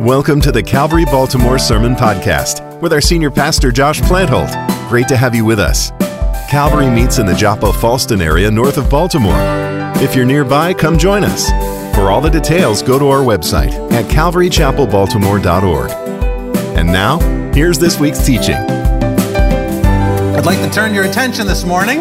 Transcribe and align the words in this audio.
Welcome 0.00 0.40
to 0.40 0.50
the 0.50 0.62
Calvary 0.62 1.04
Baltimore 1.04 1.58
Sermon 1.58 1.94
Podcast 1.94 2.80
with 2.80 2.90
our 2.94 3.02
senior 3.02 3.30
pastor, 3.30 3.70
Josh 3.70 4.00
Plantholt. 4.00 4.48
Great 4.88 5.06
to 5.08 5.16
have 5.16 5.34
you 5.34 5.44
with 5.44 5.60
us. 5.60 5.90
Calvary 6.50 6.88
meets 6.88 7.18
in 7.18 7.26
the 7.26 7.34
Joppa 7.34 7.66
Fallston 7.66 8.24
area 8.24 8.50
north 8.50 8.78
of 8.78 8.88
Baltimore. 8.88 9.36
If 9.96 10.16
you're 10.16 10.24
nearby, 10.24 10.72
come 10.72 10.96
join 10.96 11.22
us. 11.22 11.50
For 11.94 12.10
all 12.10 12.22
the 12.22 12.30
details, 12.30 12.82
go 12.82 12.98
to 12.98 13.08
our 13.08 13.20
website 13.20 13.74
at 13.92 14.06
calvarychapelbaltimore.org. 14.06 15.90
And 16.78 16.86
now, 16.90 17.18
here's 17.52 17.78
this 17.78 18.00
week's 18.00 18.24
teaching. 18.24 18.56
I'd 18.56 20.46
like 20.46 20.60
to 20.60 20.70
turn 20.70 20.94
your 20.94 21.04
attention 21.04 21.46
this 21.46 21.66
morning 21.66 21.98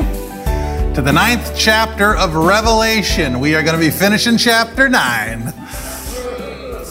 to 0.94 1.02
the 1.04 1.12
ninth 1.12 1.52
chapter 1.54 2.16
of 2.16 2.34
Revelation. 2.34 3.42
We 3.42 3.56
are 3.56 3.62
going 3.62 3.76
to 3.76 3.82
be 3.82 3.92
finishing 3.92 4.38
chapter 4.38 4.88
nine 4.88 5.54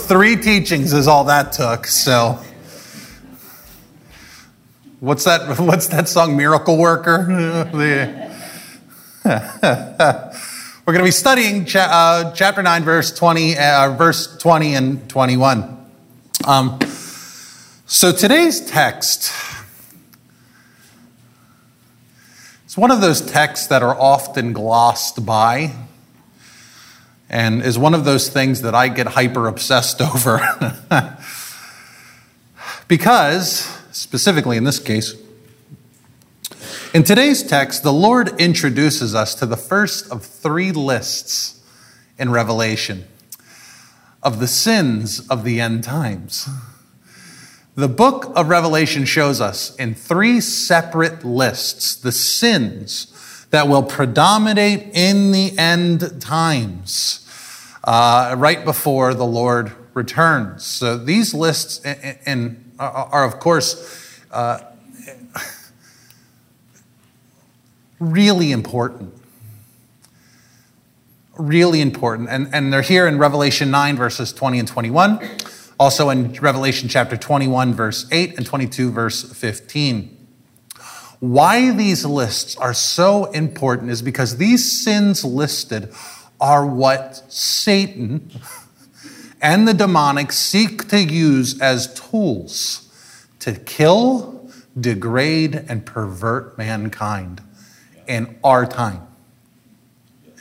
three 0.09 0.37
teachings 0.37 0.95
is 0.95 1.07
all 1.07 1.25
that 1.25 1.53
took. 1.53 1.87
So, 1.87 2.43
what's 5.01 5.25
that? 5.25 5.59
What's 5.61 5.89
that 5.89 6.09
song? 6.09 6.37
Miracle 6.37 6.79
Worker. 6.79 7.27
We're 9.25 10.95
going 10.95 10.99
to 11.01 11.05
be 11.05 11.11
studying 11.11 11.67
cha- 11.67 11.91
uh, 11.91 12.33
chapter 12.33 12.63
nine, 12.63 12.85
verse 12.85 13.17
twenty, 13.17 13.59
uh, 13.59 13.95
verse 13.97 14.39
twenty 14.39 14.75
and 14.75 15.09
twenty-one. 15.11 15.77
Um, 16.47 16.81
so 17.85 18.11
today's 18.11 18.65
text. 18.65 19.31
It's 22.65 22.79
one 22.79 22.91
of 22.91 23.03
those 23.03 23.21
texts 23.21 23.67
that 23.67 23.83
are 23.83 23.95
often 23.95 24.55
glossed 24.55 25.27
by 25.27 25.75
and 27.31 27.63
is 27.63 27.79
one 27.79 27.95
of 27.95 28.05
those 28.05 28.29
things 28.29 28.63
that 28.63 28.75
I 28.75 28.89
get 28.89 29.09
hyper 29.09 29.49
obsessed 29.49 30.01
over. 30.03 30.41
because, 32.89 33.67
specifically 33.93 34.57
in 34.57 34.65
this 34.65 34.79
case, 34.79 35.15
in 36.95 37.03
today's 37.03 37.43
text, 37.43 37.83
the 37.83 37.93
Lord 37.93 38.41
introduces 38.41 39.15
us 39.15 39.35
to 39.37 39.47
the 39.47 39.59
first 39.59 40.11
of 40.11 40.25
three 40.25 40.73
lists 40.73 41.61
in 42.19 42.31
Revelation 42.31 43.05
of 44.23 44.41
the 44.41 44.49
sins 44.49 45.21
of 45.29 45.45
the 45.45 45.61
end 45.61 45.85
times. 45.85 46.49
The 47.75 47.89
book 47.89 48.33
of 48.35 48.49
Revelation 48.49 49.05
shows 49.05 49.41
us 49.41 49.77
in 49.77 49.95
three 49.95 50.41
separate 50.41 51.25
lists 51.25 51.95
the 51.95 52.11
sins 52.11 53.47
that 53.51 53.69
will 53.69 53.83
predominate 53.83 54.91
in 54.95 55.31
the 55.31 55.57
end 55.57 56.21
times, 56.21 57.18
uh, 57.89 58.35
right 58.37 58.67
before 58.67 59.15
the 59.15 59.25
Lord 59.25 59.73
returns. 59.95 60.63
So 60.63 60.99
these 60.99 61.33
lists 61.33 61.83
in, 62.27 62.63
are, 62.79 63.25
of 63.25 63.41
course, 63.41 64.21
uh, 64.31 64.61
really 67.99 68.53
important. 68.53 69.15
Really 71.39 71.81
important. 71.81 72.29
And, 72.29 72.51
and 72.53 72.71
they're 72.71 72.83
here 72.83 73.07
in 73.07 73.17
Revelation 73.17 73.71
9, 73.71 73.97
verses 73.97 74.35
20 74.35 74.59
and 74.59 74.69
21. 74.69 75.27
Also 75.81 76.11
in 76.11 76.35
Revelation 76.35 76.91
chapter 76.91 77.17
21, 77.17 77.73
verse 77.73 78.07
8, 78.13 78.37
and 78.37 78.45
22, 78.45 78.91
verse 78.91 79.33
15. 79.33 80.15
Why 81.21 81.73
these 81.73 82.05
lists 82.05 82.55
are 82.59 82.75
so 82.75 83.25
important 83.33 83.91
is 83.91 84.03
because 84.03 84.37
these 84.37 84.85
sins 84.85 85.25
listed 85.25 85.91
are 86.41 86.67
what 86.67 87.23
Satan 87.33 88.31
and 89.41 89.67
the 89.67 89.75
demonic 89.75 90.33
seek 90.33 90.89
to 90.89 91.03
use 91.03 91.61
as 91.61 91.93
tools 91.95 92.85
to 93.41 93.53
kill, 93.53 94.51
degrade, 94.79 95.65
and 95.69 95.87
pervert 95.87 96.59
mankind 96.59 97.43
in 98.07 98.39
our 98.43 98.67
time 98.67 99.07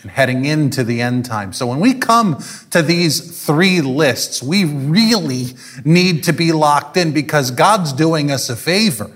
and 0.01 0.11
heading 0.11 0.45
into 0.45 0.83
the 0.83 1.01
end 1.01 1.25
time. 1.25 1.53
So 1.53 1.67
when 1.67 1.79
we 1.79 1.93
come 1.93 2.43
to 2.71 2.81
these 2.81 3.45
three 3.45 3.81
lists, 3.81 4.41
we 4.41 4.63
really 4.63 5.47
need 5.83 6.23
to 6.25 6.33
be 6.33 6.51
locked 6.51 6.97
in 6.97 7.11
because 7.13 7.51
God's 7.51 7.93
doing 7.93 8.31
us 8.31 8.49
a 8.49 8.55
favor. 8.55 9.11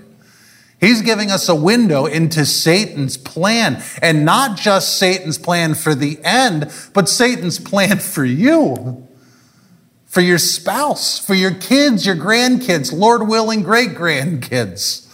He's 0.82 1.00
giving 1.00 1.30
us 1.30 1.48
a 1.48 1.54
window 1.54 2.06
into 2.06 2.44
Satan's 2.44 3.16
plan, 3.16 3.80
and 4.02 4.24
not 4.24 4.58
just 4.58 4.98
Satan's 4.98 5.38
plan 5.38 5.74
for 5.74 5.94
the 5.94 6.18
end, 6.24 6.72
but 6.92 7.08
Satan's 7.08 7.60
plan 7.60 8.00
for 8.00 8.24
you, 8.24 9.06
for 10.06 10.20
your 10.20 10.38
spouse, 10.38 11.24
for 11.24 11.34
your 11.34 11.54
kids, 11.54 12.04
your 12.04 12.16
grandkids, 12.16 12.92
Lord 12.92 13.28
willing, 13.28 13.62
great 13.62 13.90
grandkids. 13.90 15.08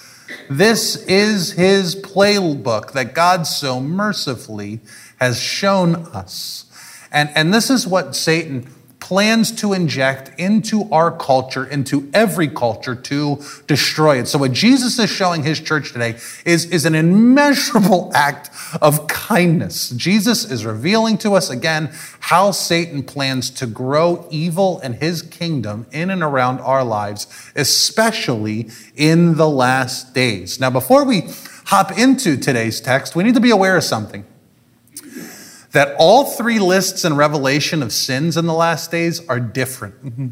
This 0.48 0.96
is 1.04 1.52
his 1.52 1.94
playbook 1.94 2.92
that 2.92 3.12
God 3.12 3.46
so 3.46 3.78
mercifully 3.78 4.80
has 5.20 5.38
shown 5.38 5.96
us. 5.96 6.64
And, 7.12 7.28
and 7.34 7.52
this 7.52 7.68
is 7.68 7.86
what 7.86 8.16
Satan 8.16 8.72
plans 9.08 9.50
to 9.50 9.72
inject 9.72 10.38
into 10.38 10.86
our 10.92 11.10
culture, 11.10 11.64
into 11.64 12.10
every 12.12 12.46
culture 12.46 12.94
to 12.94 13.42
destroy 13.66 14.19
it. 14.19 14.28
So, 14.28 14.38
what 14.38 14.52
Jesus 14.52 14.98
is 14.98 15.08
showing 15.08 15.42
his 15.42 15.58
church 15.58 15.94
today 15.94 16.16
is, 16.44 16.66
is 16.66 16.84
an 16.84 16.94
immeasurable 16.94 18.12
act 18.14 18.50
of 18.82 19.08
kindness. 19.08 19.88
Jesus 19.88 20.44
is 20.50 20.66
revealing 20.66 21.16
to 21.18 21.32
us 21.32 21.48
again 21.48 21.91
how 22.20 22.50
Satan 22.50 23.02
plans 23.02 23.48
to 23.52 23.66
grow 23.66 24.28
evil 24.30 24.78
in 24.80 24.92
his 24.92 25.22
kingdom 25.22 25.86
in 25.91 26.10
and 26.10 26.22
around 26.22 26.60
our 26.60 26.84
lives, 26.84 27.26
especially 27.56 28.68
in 28.94 29.36
the 29.36 29.48
last 29.48 30.12
days. 30.12 30.60
Now, 30.60 30.68
before 30.68 31.06
we 31.06 31.22
hop 31.64 31.97
into 31.97 32.36
today's 32.36 32.78
text, 32.78 33.16
we 33.16 33.24
need 33.24 33.36
to 33.36 33.41
be 33.41 33.52
aware 33.52 33.78
of 33.78 33.84
something 33.84 34.26
that 35.78 35.94
all 35.97 36.25
three 36.25 36.59
lists 36.59 37.05
in 37.05 37.15
Revelation 37.15 37.84
of 37.84 37.93
sins 37.93 38.37
in 38.37 38.47
the 38.47 38.53
last 38.53 38.91
days 38.91 39.25
are 39.28 39.39
different. 39.39 40.05
Mm-hmm. 40.05 40.27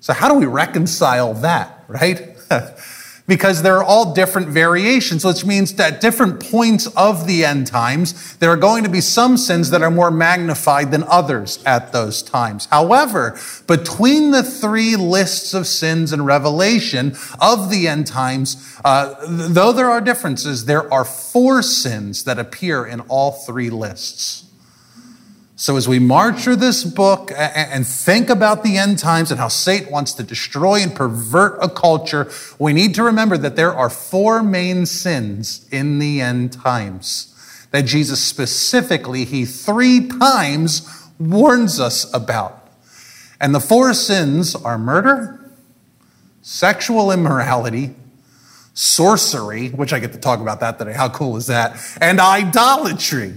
So, 0.00 0.12
how 0.12 0.28
do 0.28 0.34
we 0.34 0.46
reconcile 0.46 1.32
that, 1.34 1.84
right? 1.86 2.36
because 3.28 3.62
they're 3.62 3.84
all 3.84 4.14
different 4.14 4.48
variations, 4.48 5.24
which 5.24 5.44
means 5.44 5.74
that 5.74 5.94
at 5.94 6.00
different 6.00 6.40
points 6.40 6.88
of 6.96 7.28
the 7.28 7.44
end 7.44 7.68
times, 7.68 8.36
there 8.38 8.50
are 8.50 8.56
going 8.56 8.82
to 8.82 8.90
be 8.90 9.00
some 9.00 9.36
sins 9.36 9.70
that 9.70 9.80
are 9.80 9.92
more 9.92 10.10
magnified 10.10 10.90
than 10.90 11.04
others 11.04 11.62
at 11.64 11.92
those 11.92 12.20
times. 12.20 12.66
However, 12.66 13.38
between 13.68 14.32
the 14.32 14.42
three 14.42 14.96
lists 14.96 15.54
of 15.54 15.68
sins 15.68 16.12
in 16.12 16.24
Revelation 16.24 17.14
of 17.40 17.70
the 17.70 17.86
end 17.86 18.08
times, 18.08 18.76
uh, 18.84 19.14
though 19.28 19.70
there 19.70 19.88
are 19.88 20.00
differences, 20.00 20.64
there 20.64 20.92
are 20.92 21.04
four 21.04 21.62
sins 21.62 22.24
that 22.24 22.40
appear 22.40 22.84
in 22.84 22.98
all 23.02 23.30
three 23.30 23.70
lists. 23.70 24.46
So, 25.60 25.76
as 25.76 25.88
we 25.88 25.98
march 25.98 26.42
through 26.44 26.56
this 26.56 26.84
book 26.84 27.32
and 27.36 27.84
think 27.84 28.30
about 28.30 28.62
the 28.62 28.76
end 28.76 29.00
times 29.00 29.32
and 29.32 29.40
how 29.40 29.48
Satan 29.48 29.90
wants 29.90 30.12
to 30.12 30.22
destroy 30.22 30.76
and 30.76 30.94
pervert 30.94 31.58
a 31.60 31.68
culture, 31.68 32.30
we 32.60 32.72
need 32.72 32.94
to 32.94 33.02
remember 33.02 33.36
that 33.36 33.56
there 33.56 33.74
are 33.74 33.90
four 33.90 34.40
main 34.44 34.86
sins 34.86 35.66
in 35.72 35.98
the 35.98 36.20
end 36.20 36.52
times 36.52 37.34
that 37.72 37.86
Jesus 37.86 38.22
specifically, 38.22 39.24
he 39.24 39.44
three 39.44 40.06
times 40.06 41.08
warns 41.18 41.80
us 41.80 42.08
about. 42.14 42.68
And 43.40 43.52
the 43.52 43.60
four 43.60 43.92
sins 43.94 44.54
are 44.54 44.78
murder, 44.78 45.50
sexual 46.40 47.10
immorality, 47.10 47.96
sorcery, 48.74 49.70
which 49.70 49.92
I 49.92 49.98
get 49.98 50.12
to 50.12 50.20
talk 50.20 50.38
about 50.38 50.60
that 50.60 50.78
today. 50.78 50.92
How 50.92 51.08
cool 51.08 51.36
is 51.36 51.48
that? 51.48 51.76
And 52.00 52.20
idolatry. 52.20 53.34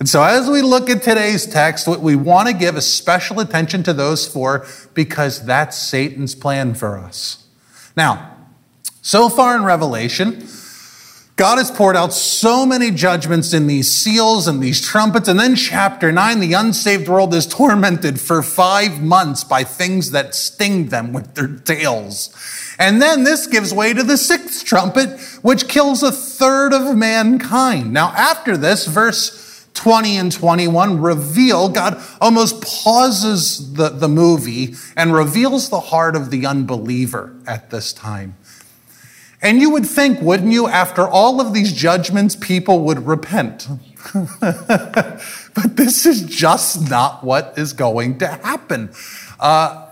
And 0.00 0.08
so, 0.08 0.22
as 0.22 0.50
we 0.50 0.60
look 0.60 0.90
at 0.90 1.02
today's 1.02 1.46
text, 1.46 1.86
what 1.86 2.00
we 2.00 2.16
want 2.16 2.48
to 2.48 2.54
give 2.54 2.76
a 2.76 2.82
special 2.82 3.40
attention 3.40 3.82
to 3.84 3.92
those 3.92 4.26
four 4.26 4.66
because 4.92 5.44
that's 5.44 5.76
Satan's 5.76 6.34
plan 6.34 6.74
for 6.74 6.98
us. 6.98 7.46
Now, 7.96 8.36
so 9.02 9.28
far 9.28 9.54
in 9.54 9.64
Revelation, 9.64 10.48
God 11.36 11.58
has 11.58 11.70
poured 11.70 11.96
out 11.96 12.12
so 12.12 12.64
many 12.66 12.90
judgments 12.90 13.52
in 13.52 13.66
these 13.66 13.90
seals 13.90 14.46
and 14.48 14.62
these 14.62 14.80
trumpets. 14.80 15.28
And 15.28 15.38
then, 15.38 15.54
chapter 15.54 16.10
nine, 16.10 16.40
the 16.40 16.54
unsaved 16.54 17.08
world 17.08 17.32
is 17.32 17.46
tormented 17.48 18.20
for 18.20 18.42
five 18.42 19.00
months 19.00 19.44
by 19.44 19.62
things 19.62 20.10
that 20.10 20.34
sting 20.34 20.88
them 20.88 21.12
with 21.12 21.34
their 21.34 21.48
tails. 21.48 22.34
And 22.78 23.00
then 23.00 23.22
this 23.22 23.46
gives 23.46 23.72
way 23.72 23.92
to 23.94 24.02
the 24.02 24.16
sixth 24.16 24.64
trumpet, 24.64 25.20
which 25.42 25.68
kills 25.68 26.02
a 26.02 26.10
third 26.10 26.72
of 26.72 26.96
mankind. 26.96 27.92
Now, 27.92 28.08
after 28.16 28.56
this, 28.56 28.86
verse 28.86 29.43
20 29.74 30.16
and 30.16 30.32
21 30.32 31.00
reveal, 31.00 31.68
God 31.68 32.02
almost 32.20 32.62
pauses 32.62 33.74
the, 33.74 33.90
the 33.90 34.08
movie 34.08 34.74
and 34.96 35.12
reveals 35.12 35.68
the 35.68 35.80
heart 35.80 36.16
of 36.16 36.30
the 36.30 36.46
unbeliever 36.46 37.34
at 37.46 37.70
this 37.70 37.92
time. 37.92 38.36
And 39.42 39.60
you 39.60 39.68
would 39.70 39.84
think, 39.84 40.20
wouldn't 40.20 40.52
you, 40.52 40.68
after 40.68 41.06
all 41.06 41.40
of 41.40 41.52
these 41.52 41.72
judgments, 41.72 42.34
people 42.34 42.80
would 42.84 43.06
repent. 43.06 43.68
but 44.40 45.76
this 45.76 46.06
is 46.06 46.22
just 46.22 46.88
not 46.88 47.22
what 47.24 47.52
is 47.58 47.72
going 47.72 48.18
to 48.18 48.26
happen. 48.28 48.90
Uh, 49.38 49.86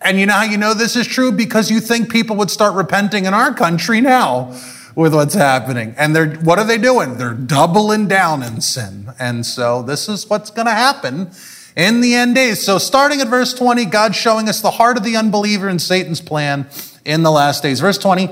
And 0.00 0.20
you 0.20 0.26
know 0.26 0.34
how 0.34 0.44
you 0.44 0.56
know 0.56 0.74
this 0.74 0.94
is 0.94 1.06
true? 1.08 1.32
Because 1.32 1.70
you 1.70 1.80
think 1.80 2.08
people 2.10 2.36
would 2.36 2.50
start 2.50 2.74
repenting 2.74 3.26
in 3.26 3.34
our 3.34 3.52
country 3.52 4.00
now 4.00 4.54
with 4.98 5.14
what's 5.14 5.34
happening. 5.34 5.94
And 5.96 6.14
they're 6.14 6.34
what 6.38 6.58
are 6.58 6.64
they 6.64 6.76
doing? 6.76 7.18
They're 7.18 7.32
doubling 7.32 8.08
down 8.08 8.42
in 8.42 8.60
sin. 8.60 9.12
And 9.20 9.46
so 9.46 9.80
this 9.80 10.08
is 10.08 10.28
what's 10.28 10.50
going 10.50 10.66
to 10.66 10.72
happen 10.72 11.30
in 11.76 12.00
the 12.00 12.16
end 12.16 12.34
days. 12.34 12.66
So 12.66 12.78
starting 12.78 13.20
at 13.20 13.28
verse 13.28 13.54
20, 13.54 13.84
God's 13.84 14.16
showing 14.16 14.48
us 14.48 14.60
the 14.60 14.72
heart 14.72 14.96
of 14.96 15.04
the 15.04 15.16
unbeliever 15.16 15.68
and 15.68 15.80
Satan's 15.80 16.20
plan 16.20 16.66
in 17.04 17.22
the 17.22 17.30
last 17.30 17.62
days. 17.62 17.78
Verse 17.78 17.96
20 17.96 18.28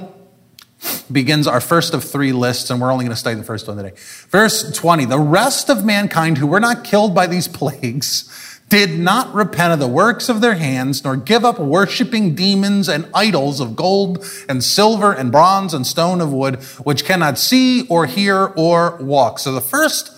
begins 1.11 1.47
our 1.47 1.61
first 1.61 1.95
of 1.95 2.03
three 2.03 2.33
lists, 2.33 2.69
and 2.69 2.81
we're 2.81 2.91
only 2.91 3.05
going 3.05 3.15
to 3.15 3.19
study 3.19 3.37
the 3.37 3.45
first 3.45 3.69
one 3.69 3.77
today. 3.77 3.95
Verse 4.31 4.77
20 4.77 5.05
The 5.05 5.21
rest 5.21 5.71
of 5.71 5.85
mankind 5.85 6.37
who 6.39 6.49
were 6.49 6.61
not 6.61 6.83
killed 6.83 7.15
by 7.15 7.29
these 7.29 7.47
plagues 7.61 8.25
did 8.69 8.99
not 8.99 9.33
repent 9.33 9.73
of 9.73 9.79
the 9.79 9.87
works 9.87 10.29
of 10.29 10.41
their 10.41 10.55
hands, 10.55 11.05
nor 11.05 11.17
give 11.17 11.45
up 11.45 11.59
worshiping 11.59 12.35
demons 12.35 12.89
and 12.89 13.09
idols 13.15 13.61
of 13.61 13.77
gold 13.77 14.25
and 14.49 14.63
silver 14.63 15.13
and 15.13 15.31
bronze 15.31 15.73
and 15.73 15.87
stone 15.87 16.21
of 16.21 16.33
wood, 16.33 16.57
which 16.83 17.05
cannot 17.05 17.39
see 17.39 17.87
or 17.89 18.07
hear 18.07 18.53
or 18.57 18.97
walk. 18.97 19.39
So 19.39 19.53
the 19.53 19.61
first 19.61 20.11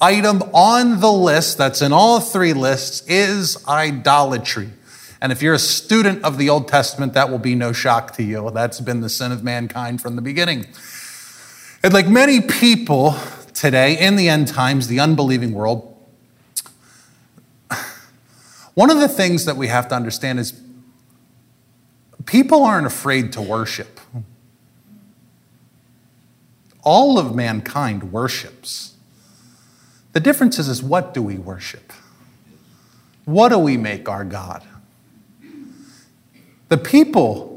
item 0.00 0.42
on 0.52 1.00
the 1.00 1.12
list 1.12 1.56
that's 1.56 1.80
in 1.80 1.92
all 1.92 2.20
three 2.20 2.52
lists 2.52 3.02
is 3.08 3.66
idolatry. 3.66 4.70
And 5.22 5.32
if 5.32 5.40
you're 5.40 5.54
a 5.54 5.58
student 5.58 6.22
of 6.22 6.36
the 6.36 6.50
Old 6.50 6.68
Testament, 6.68 7.14
that 7.14 7.30
will 7.30 7.38
be 7.38 7.54
no 7.54 7.72
shock 7.72 8.12
to 8.16 8.22
you. 8.22 8.50
That's 8.50 8.80
been 8.80 9.00
the 9.00 9.08
sin 9.08 9.32
of 9.32 9.42
mankind 9.42 10.02
from 10.02 10.16
the 10.16 10.22
beginning. 10.22 10.66
And 11.82 11.94
like 11.94 12.06
many 12.06 12.42
people 12.42 13.16
today 13.54 13.98
in 13.98 14.16
the 14.16 14.28
end 14.28 14.48
times, 14.48 14.88
the 14.88 15.00
unbelieving 15.00 15.54
world, 15.54 15.93
one 18.74 18.90
of 18.90 18.98
the 18.98 19.08
things 19.08 19.44
that 19.44 19.56
we 19.56 19.68
have 19.68 19.88
to 19.88 19.94
understand 19.94 20.40
is 20.40 20.60
people 22.26 22.64
aren't 22.64 22.86
afraid 22.86 23.32
to 23.32 23.40
worship. 23.40 24.00
All 26.82 27.18
of 27.18 27.34
mankind 27.34 28.12
worships. 28.12 28.94
The 30.12 30.20
difference 30.20 30.58
is, 30.58 30.68
is 30.68 30.82
what 30.82 31.14
do 31.14 31.22
we 31.22 31.36
worship? 31.36 31.92
What 33.24 33.48
do 33.48 33.58
we 33.58 33.76
make 33.76 34.08
our 34.08 34.24
God? 34.24 34.62
The 36.68 36.76
people 36.76 37.54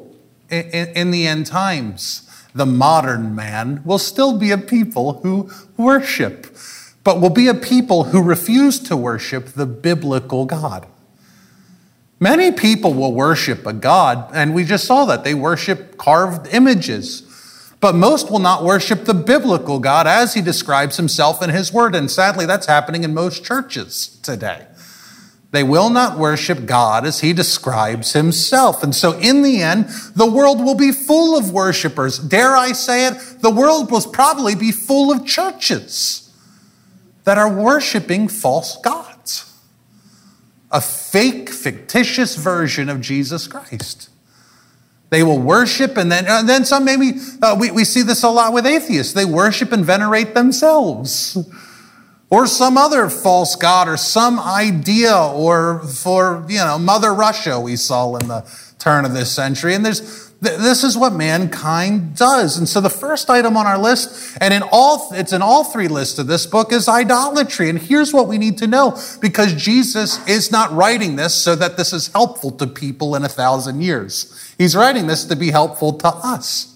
in, 0.49 0.87
in 0.95 1.11
the 1.11 1.27
end 1.27 1.45
times, 1.45 2.29
the 2.53 2.65
modern 2.65 3.35
man, 3.35 3.81
will 3.83 3.99
still 3.99 4.37
be 4.37 4.51
a 4.51 4.57
people 4.57 5.21
who 5.21 5.51
worship, 5.75 6.55
but 7.03 7.19
will 7.19 7.29
be 7.29 7.47
a 7.47 7.53
people 7.53 8.05
who 8.05 8.21
refuse 8.21 8.79
to 8.79 8.95
worship 8.95 9.47
the 9.47 9.65
biblical 9.65 10.45
God. 10.45 10.87
Many 12.19 12.51
people 12.51 12.93
will 12.93 13.13
worship 13.13 13.65
a 13.67 13.73
God, 13.73 14.31
and 14.33 14.55
we 14.55 14.63
just 14.63 14.85
saw 14.85 15.05
that. 15.05 15.23
They 15.23 15.35
worship 15.35 15.97
carved 15.97 16.47
images. 16.51 17.23
But 17.79 17.93
most 17.93 18.31
will 18.31 18.39
not 18.39 18.63
worship 18.63 19.05
the 19.05 19.13
biblical 19.13 19.79
God 19.79 20.07
as 20.07 20.33
he 20.33 20.41
describes 20.41 20.97
himself 20.97 21.43
in 21.43 21.51
his 21.51 21.71
word. 21.71 21.93
And 21.93 22.09
sadly, 22.09 22.47
that's 22.47 22.65
happening 22.65 23.03
in 23.03 23.13
most 23.13 23.45
churches 23.45 24.17
today. 24.23 24.65
They 25.51 25.61
will 25.63 25.91
not 25.91 26.17
worship 26.17 26.65
God 26.65 27.05
as 27.05 27.21
he 27.21 27.33
describes 27.33 28.13
himself. 28.13 28.81
And 28.81 28.95
so, 28.95 29.17
in 29.19 29.43
the 29.43 29.61
end, 29.61 29.85
the 30.15 30.29
world 30.29 30.59
will 30.59 30.75
be 30.75 30.91
full 30.91 31.37
of 31.37 31.51
worshipers. 31.51 32.17
Dare 32.17 32.55
I 32.55 32.71
say 32.71 33.07
it? 33.07 33.13
The 33.41 33.51
world 33.51 33.91
will 33.91 34.01
probably 34.01 34.55
be 34.55 34.71
full 34.71 35.11
of 35.11 35.25
churches 35.25 36.33
that 37.25 37.37
are 37.37 37.51
worshiping 37.51 38.27
false 38.27 38.77
gods 38.77 39.06
a 40.71 40.81
fake, 40.81 41.49
fictitious 41.49 42.35
version 42.35 42.89
of 42.89 43.01
Jesus 43.01 43.47
Christ. 43.47 44.09
They 45.09 45.23
will 45.23 45.39
worship 45.39 45.95
and 45.95 46.11
then, 46.11 46.25
and 46.27 46.49
then 46.49 46.65
some 46.65 46.83
maybe, 46.83 47.13
uh, 47.41 47.55
we, 47.57 47.71
we 47.71 47.85
see 47.85 48.01
this 48.01 48.23
a 48.23 48.29
lot 48.29 48.51
with 48.51 48.65
atheists. 48.65 49.13
They 49.13 49.23
worship 49.23 49.71
and 49.71 49.85
venerate 49.85 50.33
themselves 50.33 51.37
or 52.29 52.45
some 52.45 52.77
other 52.77 53.09
false 53.09 53.55
god 53.55 53.87
or 53.87 53.95
some 53.95 54.39
idea 54.39 55.15
or 55.15 55.79
for, 55.79 56.45
you 56.49 56.57
know, 56.57 56.77
Mother 56.77 57.13
Russia 57.13 57.59
we 57.59 57.77
saw 57.77 58.15
in 58.17 58.27
the 58.27 58.45
turn 58.79 59.05
of 59.05 59.13
this 59.13 59.31
century. 59.31 59.73
And 59.75 59.85
there's, 59.85 60.26
this 60.39 60.83
is 60.83 60.95
what 60.95 61.13
mankind 61.13 62.15
does. 62.15 62.57
And 62.57 62.69
so 62.69 62.79
the 62.79 62.89
first 62.89 63.29
item 63.29 63.57
on 63.57 63.65
our 63.65 63.77
list, 63.77 64.37
and 64.39 64.53
in 64.53 64.63
all, 64.71 65.09
it's 65.13 65.33
in 65.33 65.41
all 65.41 65.63
three 65.63 65.87
lists 65.87 66.19
of 66.19 66.27
this 66.27 66.45
book, 66.45 66.71
is 66.71 66.87
idolatry. 66.87 67.69
And 67.69 67.79
here's 67.79 68.13
what 68.13 68.27
we 68.27 68.37
need 68.37 68.59
to 68.59 68.67
know 68.67 68.99
because 69.19 69.53
Jesus 69.55 70.25
is 70.27 70.51
not 70.51 70.71
writing 70.71 71.15
this 71.15 71.33
so 71.33 71.55
that 71.55 71.75
this 71.75 71.91
is 71.91 72.09
helpful 72.09 72.51
to 72.51 72.67
people 72.67 73.15
in 73.15 73.23
a 73.23 73.29
thousand 73.29 73.81
years. 73.81 74.53
He's 74.59 74.75
writing 74.75 75.07
this 75.07 75.25
to 75.25 75.35
be 75.35 75.49
helpful 75.49 75.93
to 75.93 76.07
us. 76.07 76.73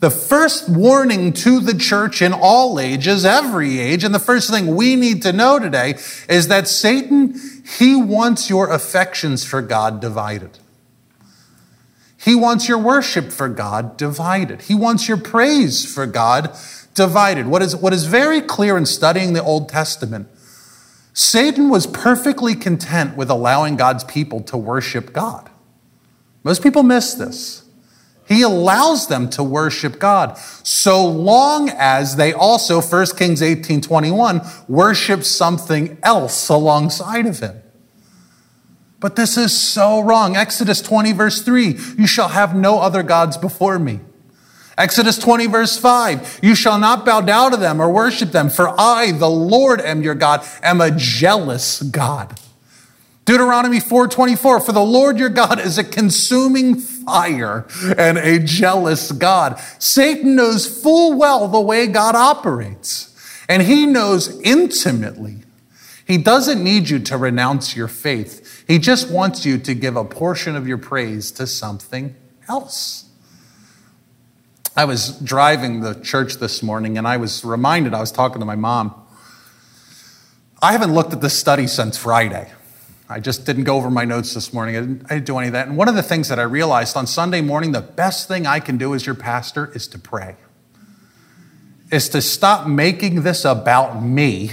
The 0.00 0.10
first 0.10 0.68
warning 0.68 1.32
to 1.34 1.60
the 1.60 1.74
church 1.74 2.22
in 2.22 2.32
all 2.32 2.80
ages, 2.80 3.24
every 3.24 3.78
age, 3.78 4.02
and 4.02 4.14
the 4.14 4.18
first 4.18 4.50
thing 4.50 4.74
we 4.74 4.96
need 4.96 5.22
to 5.22 5.32
know 5.32 5.58
today 5.58 5.98
is 6.28 6.48
that 6.48 6.68
Satan, 6.68 7.38
he 7.78 7.96
wants 7.96 8.48
your 8.48 8.70
affections 8.70 9.44
for 9.44 9.60
God 9.60 10.00
divided. 10.00 10.58
He 12.22 12.34
wants 12.34 12.68
your 12.68 12.78
worship 12.78 13.32
for 13.32 13.48
God 13.48 13.96
divided. 13.96 14.62
He 14.62 14.74
wants 14.74 15.08
your 15.08 15.16
praise 15.16 15.90
for 15.92 16.04
God 16.04 16.54
divided. 16.94 17.46
What 17.46 17.62
is, 17.62 17.74
what 17.74 17.94
is 17.94 18.04
very 18.04 18.42
clear 18.42 18.76
in 18.76 18.84
studying 18.84 19.32
the 19.32 19.42
Old 19.42 19.70
Testament, 19.70 20.28
Satan 21.14 21.70
was 21.70 21.86
perfectly 21.86 22.54
content 22.54 23.16
with 23.16 23.30
allowing 23.30 23.76
God's 23.76 24.04
people 24.04 24.42
to 24.42 24.56
worship 24.58 25.14
God. 25.14 25.48
Most 26.44 26.62
people 26.62 26.82
miss 26.82 27.14
this. 27.14 27.64
He 28.28 28.42
allows 28.42 29.08
them 29.08 29.28
to 29.30 29.42
worship 29.42 29.98
God 29.98 30.38
so 30.62 31.04
long 31.04 31.70
as 31.70 32.16
they 32.16 32.32
also, 32.32 32.80
1 32.80 33.06
Kings 33.16 33.42
18 33.42 33.80
21, 33.80 34.42
worship 34.68 35.24
something 35.24 35.98
else 36.02 36.48
alongside 36.48 37.26
of 37.26 37.40
him. 37.40 37.60
But 39.00 39.16
this 39.16 39.36
is 39.36 39.58
so 39.58 40.00
wrong. 40.00 40.36
Exodus 40.36 40.82
20, 40.82 41.12
verse 41.12 41.42
3 41.42 41.78
You 41.98 42.06
shall 42.06 42.28
have 42.28 42.54
no 42.54 42.80
other 42.80 43.02
gods 43.02 43.36
before 43.36 43.78
me. 43.78 44.00
Exodus 44.76 45.18
20, 45.18 45.46
verse 45.46 45.76
5 45.78 46.40
You 46.42 46.54
shall 46.54 46.78
not 46.78 47.04
bow 47.04 47.22
down 47.22 47.50
to 47.50 47.56
them 47.56 47.80
or 47.80 47.90
worship 47.90 48.30
them, 48.30 48.50
for 48.50 48.78
I, 48.78 49.12
the 49.12 49.28
Lord, 49.30 49.80
am 49.80 50.02
your 50.02 50.14
God, 50.14 50.46
am 50.62 50.80
a 50.80 50.90
jealous 50.90 51.82
God. 51.82 52.38
Deuteronomy 53.26 53.78
4:24 53.78 54.64
For 54.64 54.72
the 54.72 54.80
Lord 54.80 55.18
your 55.18 55.28
God 55.28 55.60
is 55.60 55.78
a 55.78 55.84
consuming 55.84 56.74
fire 56.76 57.66
and 57.96 58.18
a 58.18 58.38
jealous 58.38 59.12
God. 59.12 59.60
Satan 59.78 60.34
knows 60.34 60.66
full 60.66 61.16
well 61.16 61.46
the 61.46 61.60
way 61.60 61.86
God 61.86 62.16
operates, 62.16 63.14
and 63.48 63.62
he 63.62 63.86
knows 63.86 64.40
intimately. 64.40 65.39
He 66.10 66.18
doesn't 66.18 66.60
need 66.60 66.88
you 66.88 66.98
to 66.98 67.16
renounce 67.16 67.76
your 67.76 67.86
faith. 67.86 68.64
He 68.66 68.80
just 68.80 69.12
wants 69.12 69.46
you 69.46 69.58
to 69.58 69.74
give 69.74 69.94
a 69.94 70.04
portion 70.04 70.56
of 70.56 70.66
your 70.66 70.76
praise 70.76 71.30
to 71.30 71.46
something 71.46 72.16
else. 72.48 73.08
I 74.76 74.86
was 74.86 75.16
driving 75.20 75.82
the 75.82 75.94
church 75.94 76.38
this 76.38 76.64
morning 76.64 76.98
and 76.98 77.06
I 77.06 77.16
was 77.16 77.44
reminded, 77.44 77.94
I 77.94 78.00
was 78.00 78.10
talking 78.10 78.40
to 78.40 78.44
my 78.44 78.56
mom. 78.56 78.92
I 80.60 80.72
haven't 80.72 80.94
looked 80.94 81.12
at 81.12 81.20
this 81.20 81.38
study 81.38 81.68
since 81.68 81.96
Friday. 81.96 82.50
I 83.08 83.20
just 83.20 83.46
didn't 83.46 83.62
go 83.62 83.76
over 83.76 83.88
my 83.88 84.04
notes 84.04 84.34
this 84.34 84.52
morning. 84.52 84.76
I 84.76 84.80
didn't, 84.80 85.04
I 85.04 85.14
didn't, 85.14 85.26
do 85.26 85.38
any 85.38 85.46
of 85.46 85.52
that. 85.52 85.68
And 85.68 85.76
one 85.76 85.88
of 85.88 85.94
the 85.94 86.02
things 86.02 86.26
that 86.26 86.40
I 86.40 86.42
realized 86.42 86.96
on 86.96 87.06
Sunday 87.06 87.40
morning, 87.40 87.70
the 87.70 87.82
best 87.82 88.26
thing 88.26 88.48
I 88.48 88.58
can 88.58 88.78
do 88.78 88.96
as 88.96 89.06
your 89.06 89.14
pastor 89.14 89.70
is 89.76 89.86
to 89.86 89.98
pray, 90.00 90.34
is 91.92 92.08
to 92.08 92.20
stop 92.20 92.66
making 92.66 93.22
this 93.22 93.44
about 93.44 94.02
me 94.02 94.50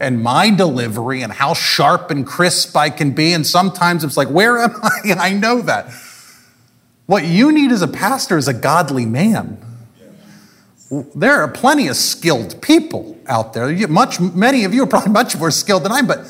and 0.00 0.22
my 0.22 0.50
delivery 0.50 1.22
and 1.22 1.32
how 1.32 1.54
sharp 1.54 2.10
and 2.10 2.26
crisp 2.26 2.76
I 2.76 2.90
can 2.90 3.12
be. 3.12 3.32
And 3.32 3.46
sometimes 3.46 4.04
it's 4.04 4.16
like, 4.16 4.28
where 4.28 4.58
am 4.58 4.74
I? 4.82 5.14
I 5.18 5.32
know 5.32 5.60
that. 5.62 5.92
What 7.06 7.24
you 7.24 7.52
need 7.52 7.72
as 7.72 7.82
a 7.82 7.88
pastor 7.88 8.36
is 8.36 8.48
a 8.48 8.54
godly 8.54 9.06
man. 9.06 9.64
There 11.14 11.42
are 11.42 11.48
plenty 11.48 11.88
of 11.88 11.96
skilled 11.96 12.60
people 12.62 13.18
out 13.26 13.52
there. 13.52 13.88
Much, 13.88 14.20
many 14.20 14.64
of 14.64 14.72
you 14.72 14.82
are 14.84 14.86
probably 14.86 15.12
much 15.12 15.36
more 15.36 15.50
skilled 15.50 15.84
than 15.84 15.92
I 15.92 15.98
am, 15.98 16.06
but 16.06 16.26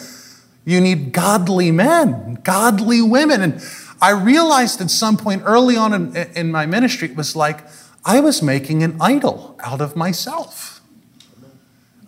you 0.64 0.80
need 0.80 1.12
godly 1.12 1.70
men, 1.70 2.38
godly 2.42 3.02
women. 3.02 3.42
And 3.42 3.62
I 4.00 4.10
realized 4.10 4.80
at 4.80 4.90
some 4.90 5.16
point 5.16 5.42
early 5.44 5.76
on 5.76 5.94
in, 5.94 6.16
in 6.34 6.50
my 6.50 6.66
ministry, 6.66 7.08
it 7.08 7.16
was 7.16 7.36
like 7.36 7.60
I 8.04 8.20
was 8.20 8.42
making 8.42 8.82
an 8.82 8.96
idol 9.00 9.56
out 9.62 9.80
of 9.80 9.94
myself 9.96 10.77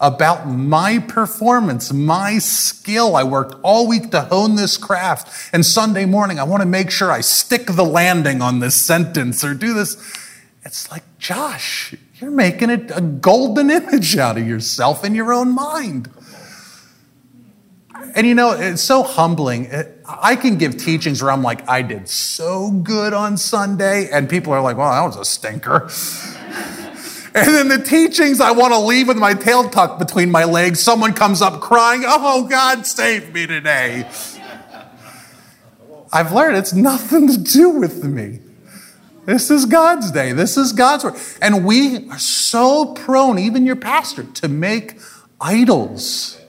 about 0.00 0.48
my 0.48 0.98
performance, 0.98 1.92
my 1.92 2.38
skill. 2.38 3.14
I 3.16 3.22
worked 3.22 3.54
all 3.62 3.86
week 3.86 4.10
to 4.12 4.22
hone 4.22 4.56
this 4.56 4.78
craft. 4.78 5.50
And 5.52 5.64
Sunday 5.64 6.06
morning, 6.06 6.38
I 6.38 6.44
want 6.44 6.62
to 6.62 6.68
make 6.68 6.90
sure 6.90 7.12
I 7.12 7.20
stick 7.20 7.66
the 7.66 7.84
landing 7.84 8.40
on 8.40 8.60
this 8.60 8.74
sentence 8.74 9.44
or 9.44 9.52
do 9.52 9.74
this. 9.74 9.96
It's 10.64 10.90
like, 10.90 11.02
Josh, 11.18 11.94
you're 12.14 12.30
making 12.30 12.70
it 12.70 12.90
a 12.94 13.02
golden 13.02 13.70
image 13.70 14.16
out 14.16 14.38
of 14.38 14.46
yourself 14.46 15.04
in 15.04 15.14
your 15.14 15.32
own 15.32 15.54
mind. 15.54 16.10
And 18.14 18.26
you 18.26 18.34
know, 18.34 18.52
it's 18.52 18.82
so 18.82 19.02
humbling. 19.02 19.66
It, 19.66 20.02
I 20.08 20.34
can 20.34 20.56
give 20.56 20.78
teachings 20.78 21.22
where 21.22 21.30
I'm 21.30 21.42
like, 21.42 21.68
I 21.68 21.82
did 21.82 22.08
so 22.08 22.70
good 22.70 23.12
on 23.12 23.36
Sunday, 23.36 24.08
and 24.10 24.28
people 24.28 24.52
are 24.52 24.62
like, 24.62 24.76
well, 24.78 24.90
that 24.90 25.02
was 25.02 25.16
a 25.16 25.24
stinker. 25.24 25.90
and 27.34 27.46
then 27.46 27.68
the 27.68 27.78
teachings 27.78 28.40
I 28.40 28.50
want 28.50 28.72
to 28.72 28.78
leave 28.80 29.08
with 29.08 29.16
my 29.16 29.34
tail 29.34 29.68
tucked 29.68 29.98
between 29.98 30.30
my 30.30 30.44
legs, 30.44 30.80
someone 30.80 31.12
comes 31.12 31.42
up 31.42 31.60
crying, 31.60 32.02
oh, 32.04 32.46
God, 32.48 32.86
save 32.86 33.32
me 33.32 33.46
today. 33.46 34.08
I've 36.12 36.32
learned 36.32 36.56
it's 36.56 36.72
nothing 36.72 37.28
to 37.28 37.38
do 37.38 37.70
with 37.70 38.04
me. 38.04 38.40
This 39.26 39.50
is 39.50 39.66
God's 39.66 40.10
day. 40.10 40.32
This 40.32 40.56
is 40.56 40.72
God's 40.72 41.04
word. 41.04 41.14
And 41.40 41.64
we 41.64 42.08
are 42.10 42.18
so 42.18 42.94
prone, 42.94 43.38
even 43.38 43.64
your 43.64 43.76
pastor, 43.76 44.24
to 44.24 44.48
make 44.48 44.98
idols 45.40 46.40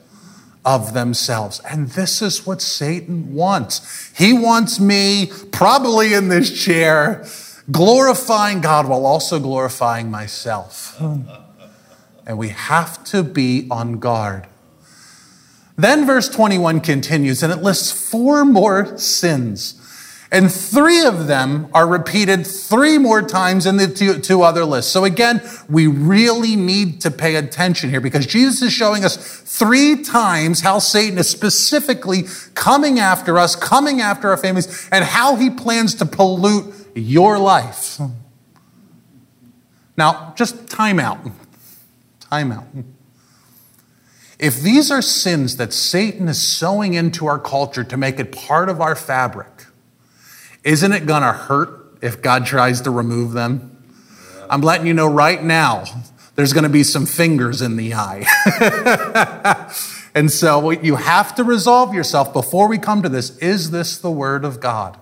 of 0.66 0.94
themselves. 0.94 1.60
And 1.70 1.90
this 1.90 2.22
is 2.22 2.46
what 2.46 2.62
Satan 2.62 3.34
wants. 3.34 4.12
He 4.18 4.34
wants 4.34 4.80
me, 4.80 5.32
probably 5.52 6.14
in 6.14 6.30
this 6.30 6.64
chair, 6.64 7.26
glorifying 7.72 8.62
God 8.62 8.88
while 8.88 9.06
also 9.06 9.40
glorifying 9.40 10.12
myself. 10.12 11.00
And 12.26 12.38
we 12.38 12.50
have 12.50 13.04
to 13.06 13.24
be 13.24 13.68
on 13.72 14.00
guard. 14.00 14.48
Then 15.78 16.06
verse 16.06 16.30
21 16.30 16.82
continues 16.82 17.42
and 17.42 17.52
it 17.52 17.64
lists 17.64 17.92
four 17.92 18.46
more 18.46 18.98
sins 18.98 19.82
and 20.34 20.50
three 20.50 21.06
of 21.06 21.28
them 21.28 21.68
are 21.74 21.86
repeated 21.86 22.48
three 22.48 22.98
more 22.98 23.22
times 23.22 23.66
in 23.66 23.76
the 23.76 23.88
two, 23.88 24.20
two, 24.20 24.44
other 24.44 24.64
lists. 24.64 24.90
So 24.90 25.04
again, 25.04 25.42
we 25.70 25.88
really 25.88 26.56
need 26.56 27.02
to 27.02 27.12
pay 27.12 27.36
attention 27.36 27.90
here 27.90 28.00
because 28.00 28.26
Jesus 28.26 28.62
is 28.62 28.72
showing 28.72 29.04
us 29.04 29.18
three 29.18 30.02
times 30.04 30.62
how 30.62 30.80
Satan 30.80 31.18
is 31.18 31.30
specifically 31.30 32.24
coming 32.56 32.98
after 32.98 33.38
us, 33.38 33.58
coming 33.58 34.00
after 34.00 34.30
our 34.30 34.38
families, 34.38 34.88
and 34.90 35.04
how 35.04 35.36
he 35.36 35.50
plans 35.50 35.96
to 35.96 36.06
pollute 36.06 36.74
your 36.96 37.38
life. 37.38 38.00
Now, 39.98 40.34
just 40.36 40.70
time 40.70 41.00
out. 41.00 41.20
Time 42.20 42.52
out. 42.52 42.66
If 44.40 44.62
these 44.62 44.90
are 44.90 45.02
sins 45.02 45.58
that 45.58 45.72
Satan 45.74 46.28
is 46.28 46.42
sowing 46.42 46.96
into 46.96 47.28
our 47.28 47.38
culture 47.38 47.84
to 47.84 47.98
make 47.98 48.20
it 48.20 48.32
part 48.32 48.70
of 48.70 48.82
our 48.82 48.96
fabric, 48.96 49.68
isn't 50.64 50.92
it 50.92 51.06
going 51.06 51.22
to 51.22 51.32
hurt 51.32 51.98
if 52.02 52.22
God 52.22 52.46
tries 52.46 52.82
to 52.82 52.92
remove 52.92 53.34
them? 53.34 53.78
I'm 54.50 54.62
letting 54.62 54.88
you 54.88 54.94
know 54.94 55.08
right 55.08 55.42
now, 55.44 55.86
there's 56.36 56.54
going 56.54 56.64
to 56.64 56.70
be 56.70 56.84
some 56.84 57.06
fingers 57.06 57.62
in 57.62 57.76
the 57.76 57.94
eye. 57.94 58.26
and 60.16 60.32
so 60.32 60.72
you 60.72 60.96
have 60.96 61.36
to 61.36 61.44
resolve 61.44 61.94
yourself 61.94 62.34
before 62.34 62.68
we 62.68 62.78
come 62.78 63.04
to 63.04 63.10
this 63.10 63.38
is 63.38 63.72
this 63.72 63.98
the 63.98 64.12
Word 64.12 64.46
of 64.46 64.60
God? 64.60 65.00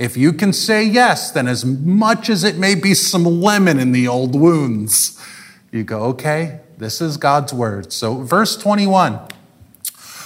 If 0.00 0.16
you 0.16 0.32
can 0.32 0.52
say 0.52 0.82
yes, 0.82 1.30
then 1.30 1.46
as 1.46 1.64
much 1.64 2.28
as 2.28 2.42
it 2.42 2.56
may 2.56 2.74
be 2.74 2.94
some 2.94 3.24
lemon 3.24 3.78
in 3.78 3.92
the 3.92 4.08
old 4.08 4.34
wounds, 4.34 5.20
you 5.70 5.84
go, 5.84 6.02
okay, 6.04 6.60
this 6.78 7.00
is 7.00 7.16
God's 7.16 7.54
Word. 7.54 7.92
So, 7.92 8.22
verse 8.22 8.56
21 8.56 9.20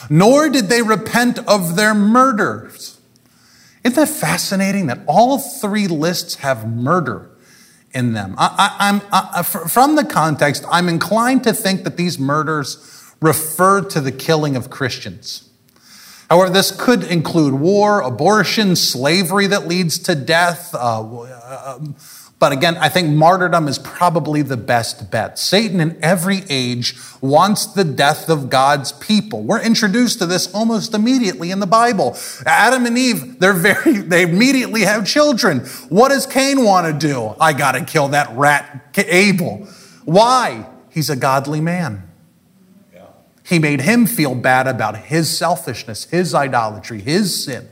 Nor 0.08 0.48
did 0.48 0.68
they 0.68 0.80
repent 0.80 1.38
of 1.40 1.76
their 1.76 1.92
murders 1.92 2.94
isn't 3.84 3.96
that 3.96 4.08
fascinating 4.08 4.86
that 4.86 5.00
all 5.06 5.38
three 5.38 5.86
lists 5.86 6.36
have 6.36 6.66
murder 6.66 7.30
in 7.92 8.14
them? 8.14 8.34
I, 8.38 8.98
I, 9.12 9.42
from 9.42 9.96
the 9.96 10.04
context, 10.04 10.64
I'm 10.70 10.88
inclined 10.88 11.44
to 11.44 11.52
think 11.52 11.84
that 11.84 11.98
these 11.98 12.18
murders 12.18 13.12
refer 13.20 13.82
to 13.82 14.00
the 14.00 14.10
killing 14.10 14.56
of 14.56 14.70
Christians. 14.70 15.50
However, 16.30 16.50
this 16.50 16.70
could 16.70 17.04
include 17.04 17.54
war, 17.54 18.00
abortion, 18.00 18.76
slavery 18.76 19.46
that 19.48 19.66
leads 19.66 19.98
to 20.00 20.14
death, 20.14 20.74
uh, 20.74 21.22
uh, 21.22 21.78
but 22.44 22.52
again, 22.52 22.76
I 22.76 22.90
think 22.90 23.08
martyrdom 23.08 23.68
is 23.68 23.78
probably 23.78 24.42
the 24.42 24.58
best 24.58 25.10
bet. 25.10 25.38
Satan 25.38 25.80
in 25.80 25.96
every 26.02 26.42
age 26.50 26.94
wants 27.22 27.64
the 27.64 27.84
death 27.84 28.28
of 28.28 28.50
God's 28.50 28.92
people. 28.92 29.42
We're 29.42 29.62
introduced 29.62 30.18
to 30.18 30.26
this 30.26 30.52
almost 30.52 30.92
immediately 30.92 31.50
in 31.50 31.60
the 31.60 31.66
Bible. 31.66 32.18
Adam 32.44 32.84
and 32.84 32.98
Eve, 32.98 33.38
they're 33.38 33.54
very, 33.54 33.92
they 34.02 34.24
immediately 34.24 34.82
have 34.82 35.06
children. 35.06 35.60
What 35.88 36.10
does 36.10 36.26
Cain 36.26 36.64
want 36.64 36.86
to 36.86 37.08
do? 37.08 37.34
I 37.40 37.54
got 37.54 37.72
to 37.72 37.84
kill 37.84 38.08
that 38.08 38.36
rat 38.36 38.92
Abel. 38.98 39.66
Why? 40.04 40.68
He's 40.90 41.08
a 41.08 41.16
godly 41.16 41.62
man. 41.62 42.02
He 43.44 43.58
made 43.58 43.82
him 43.82 44.06
feel 44.06 44.34
bad 44.34 44.66
about 44.66 44.96
his 44.96 45.36
selfishness, 45.36 46.04
his 46.04 46.34
idolatry, 46.34 47.00
his 47.00 47.44
sin. 47.44 47.68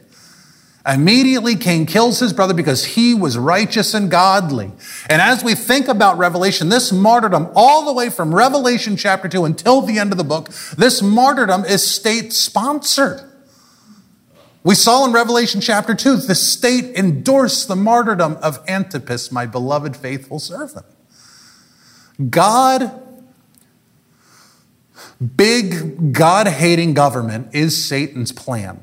Immediately, 0.86 1.56
Cain 1.56 1.86
kills 1.86 2.18
his 2.18 2.32
brother 2.32 2.54
because 2.54 2.84
he 2.84 3.14
was 3.14 3.38
righteous 3.38 3.94
and 3.94 4.10
godly. 4.10 4.72
And 5.08 5.22
as 5.22 5.44
we 5.44 5.54
think 5.54 5.88
about 5.88 6.18
Revelation, 6.18 6.68
this 6.68 6.92
martyrdom, 6.92 7.48
all 7.54 7.84
the 7.84 7.92
way 7.92 8.10
from 8.10 8.34
Revelation 8.34 8.96
chapter 8.96 9.28
2 9.28 9.44
until 9.44 9.80
the 9.80 9.98
end 9.98 10.10
of 10.10 10.18
the 10.18 10.24
book, 10.24 10.48
this 10.76 11.00
martyrdom 11.00 11.64
is 11.64 11.88
state 11.88 12.32
sponsored. 12.32 13.20
We 14.64 14.74
saw 14.74 15.06
in 15.06 15.12
Revelation 15.12 15.60
chapter 15.60 15.94
2, 15.94 16.16
the 16.16 16.34
state 16.34 16.96
endorsed 16.96 17.68
the 17.68 17.76
martyrdom 17.76 18.36
of 18.42 18.58
Antipas, 18.68 19.32
my 19.32 19.46
beloved 19.46 19.96
faithful 19.96 20.38
servant. 20.38 20.86
God, 22.28 22.90
big 25.36 26.12
God 26.12 26.46
hating 26.46 26.94
government 26.94 27.54
is 27.54 27.82
Satan's 27.82 28.32
plan. 28.32 28.82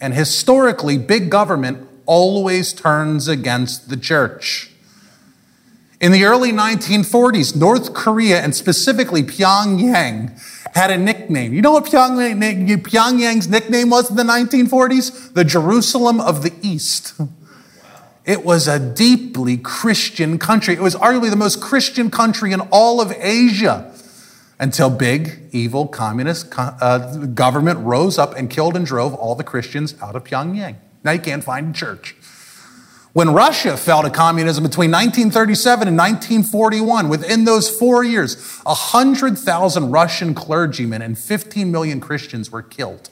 And 0.00 0.14
historically, 0.14 0.98
big 0.98 1.30
government 1.30 1.88
always 2.06 2.72
turns 2.72 3.28
against 3.28 3.88
the 3.88 3.96
church. 3.96 4.70
In 6.00 6.12
the 6.12 6.24
early 6.24 6.52
1940s, 6.52 7.56
North 7.56 7.92
Korea 7.92 8.40
and 8.40 8.54
specifically 8.54 9.24
Pyongyang 9.24 10.40
had 10.74 10.92
a 10.92 10.96
nickname. 10.96 11.52
You 11.52 11.60
know 11.60 11.72
what 11.72 11.86
Pyongyang's 11.86 13.48
nickname 13.48 13.90
was 13.90 14.08
in 14.08 14.16
the 14.16 14.22
1940s? 14.22 15.34
The 15.34 15.44
Jerusalem 15.44 16.20
of 16.20 16.42
the 16.42 16.52
East. 16.62 17.20
It 18.24 18.44
was 18.44 18.68
a 18.68 18.78
deeply 18.78 19.56
Christian 19.56 20.38
country. 20.38 20.74
It 20.74 20.82
was 20.82 20.94
arguably 20.94 21.30
the 21.30 21.36
most 21.36 21.60
Christian 21.60 22.10
country 22.10 22.52
in 22.52 22.60
all 22.70 23.00
of 23.00 23.10
Asia 23.18 23.87
until 24.60 24.90
big, 24.90 25.48
evil 25.52 25.86
communist 25.86 26.52
uh, 26.56 26.98
government 27.26 27.78
rose 27.80 28.18
up 28.18 28.36
and 28.36 28.50
killed 28.50 28.76
and 28.76 28.84
drove 28.84 29.14
all 29.14 29.34
the 29.34 29.44
Christians 29.44 29.94
out 30.02 30.16
of 30.16 30.24
Pyongyang. 30.24 30.76
Now 31.04 31.12
you 31.12 31.20
can't 31.20 31.44
find 31.44 31.74
a 31.74 31.78
church. 31.78 32.16
When 33.12 33.30
Russia 33.30 33.76
fell 33.76 34.02
to 34.02 34.10
communism 34.10 34.62
between 34.62 34.90
1937 34.90 35.88
and 35.88 35.96
1941, 35.96 37.08
within 37.08 37.44
those 37.44 37.68
four 37.70 38.04
years, 38.04 38.58
100,000 38.64 39.90
Russian 39.90 40.34
clergymen 40.34 41.02
and 41.02 41.18
15 41.18 41.72
million 41.72 42.00
Christians 42.00 42.50
were 42.50 42.62
killed. 42.62 43.10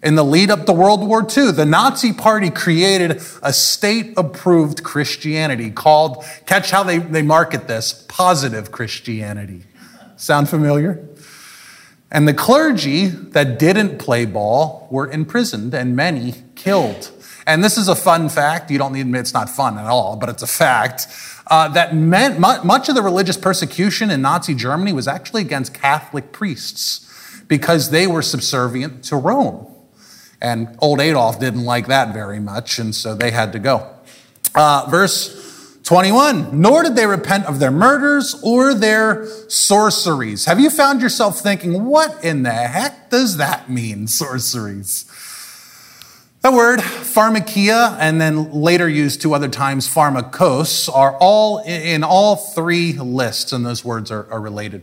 In 0.00 0.14
the 0.14 0.24
lead 0.24 0.50
up 0.50 0.64
to 0.66 0.72
World 0.72 1.06
War 1.06 1.22
II, 1.22 1.50
the 1.50 1.66
Nazi 1.66 2.12
Party 2.12 2.50
created 2.50 3.20
a 3.42 3.52
state 3.52 4.14
approved 4.16 4.84
Christianity 4.84 5.72
called, 5.72 6.24
catch 6.46 6.70
how 6.70 6.84
they, 6.84 6.98
they 6.98 7.22
market 7.22 7.66
this, 7.66 8.06
positive 8.08 8.70
Christianity. 8.70 9.64
Sound 10.18 10.48
familiar? 10.48 11.08
And 12.10 12.26
the 12.26 12.34
clergy 12.34 13.06
that 13.06 13.58
didn't 13.58 13.98
play 13.98 14.24
ball 14.24 14.88
were 14.90 15.08
imprisoned 15.08 15.74
and 15.74 15.94
many 15.94 16.34
killed. 16.56 17.12
And 17.46 17.62
this 17.62 17.78
is 17.78 17.88
a 17.88 17.94
fun 17.94 18.28
fact. 18.28 18.70
You 18.70 18.78
don't 18.78 18.92
need 18.92 19.00
to 19.00 19.06
admit 19.06 19.20
it's 19.22 19.32
not 19.32 19.48
fun 19.48 19.78
at 19.78 19.86
all, 19.86 20.16
but 20.16 20.28
it's 20.28 20.42
a 20.42 20.46
fact. 20.46 21.06
Uh, 21.46 21.68
that 21.68 21.94
meant 21.94 22.38
much 22.38 22.88
of 22.88 22.94
the 22.94 23.02
religious 23.02 23.36
persecution 23.36 24.10
in 24.10 24.20
Nazi 24.20 24.54
Germany 24.54 24.92
was 24.92 25.06
actually 25.06 25.42
against 25.42 25.72
Catholic 25.72 26.32
priests 26.32 27.06
because 27.46 27.90
they 27.90 28.06
were 28.06 28.22
subservient 28.22 29.04
to 29.04 29.16
Rome. 29.16 29.66
And 30.40 30.76
old 30.80 31.00
Adolf 31.00 31.38
didn't 31.38 31.64
like 31.64 31.86
that 31.86 32.12
very 32.12 32.40
much, 32.40 32.78
and 32.78 32.94
so 32.94 33.14
they 33.14 33.30
had 33.30 33.52
to 33.52 33.58
go. 33.58 33.88
Uh, 34.54 34.86
verse 34.90 35.47
21, 35.88 36.60
nor 36.60 36.82
did 36.82 36.96
they 36.96 37.06
repent 37.06 37.46
of 37.46 37.60
their 37.60 37.70
murders 37.70 38.38
or 38.42 38.74
their 38.74 39.24
sorceries. 39.48 40.44
Have 40.44 40.60
you 40.60 40.68
found 40.68 41.00
yourself 41.00 41.40
thinking, 41.40 41.86
what 41.86 42.22
in 42.22 42.42
the 42.42 42.52
heck 42.52 43.08
does 43.08 43.38
that 43.38 43.70
mean, 43.70 44.06
sorceries? 44.06 45.06
That 46.42 46.52
word, 46.52 46.80
pharmakia, 46.80 47.96
and 47.98 48.20
then 48.20 48.52
later 48.52 48.86
used 48.86 49.22
two 49.22 49.32
other 49.32 49.48
times, 49.48 49.88
pharmakos, 49.88 50.94
are 50.94 51.16
all 51.20 51.60
in 51.60 52.04
all 52.04 52.36
three 52.36 52.92
lists, 52.92 53.54
and 53.54 53.64
those 53.64 53.82
words 53.82 54.10
are, 54.10 54.30
are 54.30 54.42
related. 54.42 54.82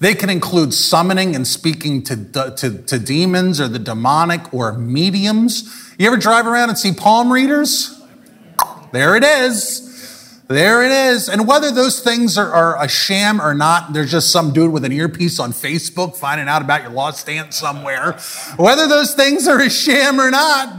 They 0.00 0.14
can 0.14 0.30
include 0.30 0.72
summoning 0.72 1.36
and 1.36 1.46
speaking 1.46 2.02
to, 2.04 2.16
to, 2.56 2.82
to 2.82 2.98
demons 2.98 3.60
or 3.60 3.68
the 3.68 3.78
demonic 3.78 4.54
or 4.54 4.72
mediums. 4.72 5.94
You 5.98 6.06
ever 6.06 6.16
drive 6.16 6.46
around 6.46 6.70
and 6.70 6.78
see 6.78 6.94
palm 6.94 7.30
readers? 7.30 7.98
There 8.92 9.16
it 9.16 9.24
is. 9.24 10.42
There 10.48 10.84
it 10.84 10.92
is. 10.92 11.28
And 11.28 11.46
whether 11.46 11.70
those 11.70 12.00
things 12.00 12.36
are, 12.36 12.50
are, 12.50 12.82
a 12.82 12.88
sham 12.88 13.40
or 13.40 13.54
not, 13.54 13.94
there's 13.94 14.10
just 14.10 14.30
some 14.30 14.52
dude 14.52 14.70
with 14.70 14.84
an 14.84 14.92
earpiece 14.92 15.38
on 15.38 15.52
Facebook 15.52 16.14
finding 16.14 16.46
out 16.46 16.60
about 16.60 16.82
your 16.82 16.90
lost 16.90 17.28
aunt 17.28 17.54
somewhere. 17.54 18.18
Whether 18.56 18.86
those 18.86 19.14
things 19.14 19.48
are 19.48 19.60
a 19.60 19.70
sham 19.70 20.20
or 20.20 20.30
not, 20.30 20.76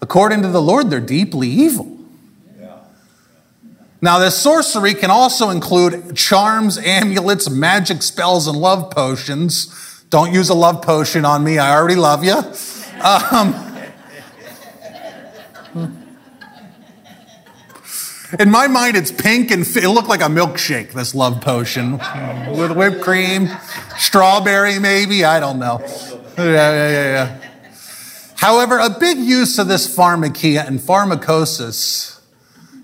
according 0.00 0.42
to 0.42 0.48
the 0.48 0.62
Lord, 0.62 0.88
they're 0.88 1.00
deeply 1.00 1.48
evil. 1.48 1.92
Now, 4.00 4.18
this 4.18 4.36
sorcery 4.36 4.94
can 4.94 5.10
also 5.10 5.50
include 5.50 6.14
charms, 6.16 6.78
amulets, 6.78 7.50
magic 7.50 8.02
spells, 8.02 8.46
and 8.46 8.56
love 8.56 8.90
potions. 8.90 10.04
Don't 10.10 10.32
use 10.32 10.48
a 10.48 10.54
love 10.54 10.82
potion 10.82 11.24
on 11.24 11.42
me. 11.42 11.58
I 11.58 11.74
already 11.74 11.96
love 11.96 12.22
you. 12.22 12.36
Um, 13.02 13.75
In 18.40 18.50
my 18.50 18.66
mind, 18.66 18.96
it's 18.96 19.12
pink 19.12 19.50
and 19.50 19.62
it 19.64 19.88
looked 19.88 20.08
like 20.08 20.20
a 20.20 20.24
milkshake, 20.24 20.92
this 20.92 21.14
love 21.14 21.40
potion 21.40 21.92
with 22.56 22.72
whipped 22.76 23.00
cream, 23.00 23.48
strawberry, 23.98 24.78
maybe. 24.78 25.24
I 25.24 25.38
don't 25.38 25.58
know. 25.58 25.80
Yeah, 26.36 26.44
yeah, 26.44 26.90
yeah, 26.90 27.12
yeah. 27.12 27.40
However, 28.36 28.78
a 28.78 28.90
big 28.90 29.18
use 29.18 29.58
of 29.58 29.68
this 29.68 29.96
pharmakia 29.96 30.66
and 30.66 30.80
pharmacosis, 30.80 32.20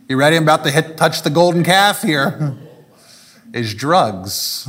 you 0.08 0.16
ready? 0.16 0.36
I'm 0.36 0.44
about 0.44 0.64
to 0.64 0.70
hit, 0.70 0.96
touch 0.96 1.22
the 1.22 1.30
golden 1.30 1.64
calf 1.64 2.02
here, 2.02 2.56
is 3.52 3.74
drugs, 3.74 4.68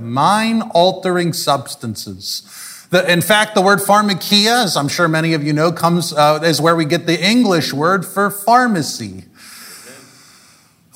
mind 0.00 0.64
altering 0.74 1.32
substances. 1.32 2.42
The, 2.90 3.10
in 3.10 3.20
fact, 3.20 3.54
the 3.54 3.62
word 3.62 3.80
pharmakia, 3.80 4.64
as 4.64 4.76
I'm 4.76 4.88
sure 4.88 5.08
many 5.08 5.34
of 5.34 5.44
you 5.44 5.52
know, 5.52 5.72
comes 5.72 6.12
uh, 6.12 6.40
is 6.42 6.60
where 6.60 6.74
we 6.74 6.84
get 6.84 7.06
the 7.06 7.22
English 7.22 7.72
word 7.72 8.06
for 8.06 8.30
pharmacy. 8.30 9.24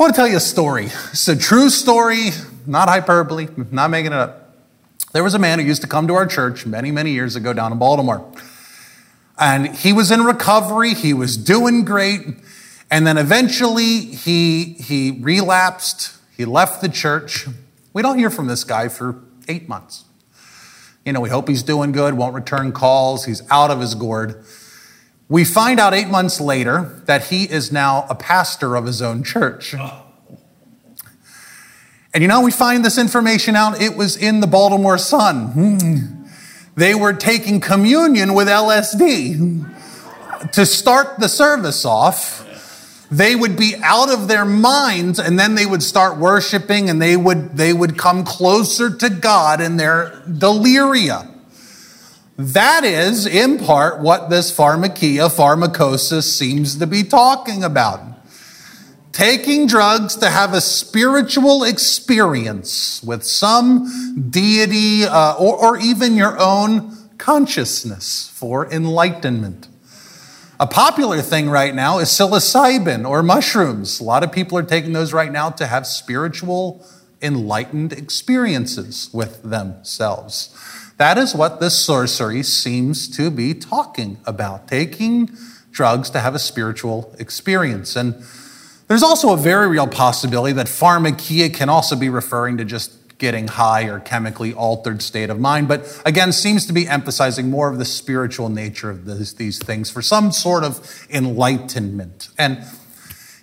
I 0.01 0.03
want 0.03 0.15
to 0.15 0.19
tell 0.19 0.29
you 0.29 0.39
a 0.39 0.41
story. 0.41 0.87
It's 0.87 1.29
a 1.29 1.37
true 1.37 1.69
story, 1.69 2.31
not 2.67 2.89
hyperbole, 2.89 3.49
not 3.71 3.91
making 3.91 4.13
it 4.13 4.19
up. 4.19 4.57
There 5.13 5.23
was 5.23 5.35
a 5.35 5.39
man 5.39 5.59
who 5.59 5.67
used 5.67 5.83
to 5.83 5.89
come 5.89 6.09
to 6.09 6.15
our 6.15 6.27
church 6.27 6.65
many, 6.65 6.91
many 6.91 7.11
years 7.11 7.37
ago 7.37 7.53
down 7.53 7.71
in 7.71 7.79
Baltimore. 7.79 8.27
And 9.39 9.77
he 9.77 9.93
was 9.93 10.11
in 10.11 10.23
recovery, 10.23 10.95
he 10.95 11.13
was 11.13 11.37
doing 11.37 11.85
great. 11.85 12.23
And 12.91 13.07
then 13.07 13.19
eventually 13.19 14.01
he, 14.01 14.73
he 14.73 15.19
relapsed, 15.21 16.17
he 16.35 16.47
left 16.47 16.81
the 16.81 16.89
church. 16.89 17.47
We 17.93 18.01
don't 18.01 18.19
hear 18.19 18.31
from 18.31 18.47
this 18.47 18.65
guy 18.65 18.89
for 18.89 19.23
eight 19.49 19.69
months. 19.69 20.07
You 21.05 21.13
know, 21.13 21.21
we 21.21 21.29
hope 21.29 21.47
he's 21.47 21.63
doing 21.63 21.93
good, 21.93 22.15
won't 22.15 22.35
return 22.35 22.73
calls, 22.73 23.27
he's 23.27 23.43
out 23.51 23.71
of 23.71 23.81
his 23.81 23.95
gourd. 23.95 24.47
We 25.31 25.45
find 25.45 25.79
out 25.79 25.95
eight 25.95 26.09
months 26.09 26.41
later 26.41 27.03
that 27.07 27.27
he 27.27 27.45
is 27.45 27.71
now 27.71 28.05
a 28.11 28.17
pastor 28.17 28.75
of 28.75 28.85
his 28.85 29.01
own 29.01 29.23
church. 29.23 29.77
Oh. 29.79 30.03
And 32.13 32.23
you 32.23 32.27
know, 32.27 32.41
we 32.41 32.51
find 32.51 32.85
this 32.85 32.99
information 32.99 33.55
out, 33.55 33.81
it 33.81 33.97
was 33.97 34.17
in 34.17 34.41
the 34.41 34.49
Baltimore 34.49 34.99
Sun. 34.99 36.29
They 36.75 36.97
were 36.97 37.13
taking 37.13 37.61
communion 37.61 38.35
with 38.35 38.49
LSD. 38.49 40.53
To 40.53 40.67
start 40.67 41.21
the 41.21 41.29
service 41.29 41.85
off, 41.85 43.07
they 43.11 43.37
would 43.37 43.57
be 43.57 43.77
out 43.83 44.11
of 44.11 44.27
their 44.27 44.45
minds 44.45 45.21
and 45.21 45.39
then 45.39 45.55
they 45.55 45.67
would 45.67 45.83
start 45.83 46.19
worshiping 46.19 46.91
and 46.91 47.01
they 47.01 47.17
would, 47.17 47.57
they 47.57 47.73
would 47.73 47.97
come 47.97 48.25
closer 48.25 48.97
to 48.97 49.09
God 49.09 49.61
in 49.61 49.77
their 49.77 50.23
deliria. 50.27 51.30
That 52.41 52.85
is, 52.85 53.27
in 53.27 53.59
part, 53.59 54.01
what 54.01 54.31
this 54.31 54.51
pharmakia, 54.51 55.31
pharmacosis, 55.31 56.35
seems 56.39 56.77
to 56.77 56.87
be 56.87 57.03
talking 57.03 57.63
about. 57.63 58.01
Taking 59.13 59.67
drugs 59.67 60.17
to 60.17 60.31
have 60.31 60.55
a 60.55 60.63
spiritual 60.63 61.65
experience 61.65 63.03
with 63.03 63.25
some 63.25 64.31
deity 64.31 65.05
uh, 65.05 65.35
or, 65.35 65.55
or 65.55 65.79
even 65.79 66.15
your 66.15 66.39
own 66.39 67.11
consciousness 67.19 68.31
for 68.33 68.73
enlightenment. 68.73 69.69
A 70.59 70.67
popular 70.67 71.21
thing 71.21 71.51
right 71.51 71.75
now 71.75 71.99
is 71.99 72.09
psilocybin 72.09 73.07
or 73.07 73.23
mushrooms. 73.23 74.01
A 74.01 74.05
lot 74.05 74.25
of 74.25 74.33
people 74.33 74.57
are 74.57 74.63
taking 74.63 74.95
those 74.95 75.13
right 75.13 75.31
now 75.31 75.51
to 75.51 75.67
have 75.67 75.87
spiritual, 75.87 76.87
enlightened 77.21 77.93
experiences 77.93 79.11
with 79.13 79.43
themselves. 79.43 80.57
That 81.01 81.17
is 81.17 81.35
what 81.35 81.61
this 81.61 81.81
sorcery 81.81 82.43
seems 82.43 83.09
to 83.17 83.31
be 83.31 83.55
talking 83.55 84.19
about 84.27 84.69
taking 84.69 85.31
drugs 85.71 86.11
to 86.11 86.21
have 86.21 86.35
a 86.35 86.39
spiritual 86.39 87.17
experience. 87.19 87.97
And 87.97 88.23
there's 88.87 89.03
also 89.03 89.33
a 89.33 89.37
very 89.39 89.67
real 89.67 89.87
possibility 89.87 90.53
that 90.53 90.67
pharmakia 90.67 91.55
can 91.55 91.71
also 91.71 91.97
be 91.97 92.11
referring 92.11 92.59
to 92.59 92.67
just 92.67 93.17
getting 93.17 93.49
high 93.49 93.85
or 93.85 94.01
chemically 94.01 94.53
altered 94.53 95.01
state 95.01 95.31
of 95.31 95.41
mind, 95.41 95.69
but 95.69 96.03
again, 96.05 96.33
seems 96.33 96.67
to 96.67 96.75
be 96.75 96.87
emphasizing 96.87 97.49
more 97.49 97.71
of 97.71 97.79
the 97.79 97.87
spiritual 97.87 98.51
nature 98.51 98.91
of 98.91 99.07
this, 99.07 99.33
these 99.33 99.59
things 99.59 99.91
for 99.91 100.03
some 100.03 100.31
sort 100.31 100.65
of 100.65 101.07
enlightenment. 101.09 102.29
And 102.37 102.63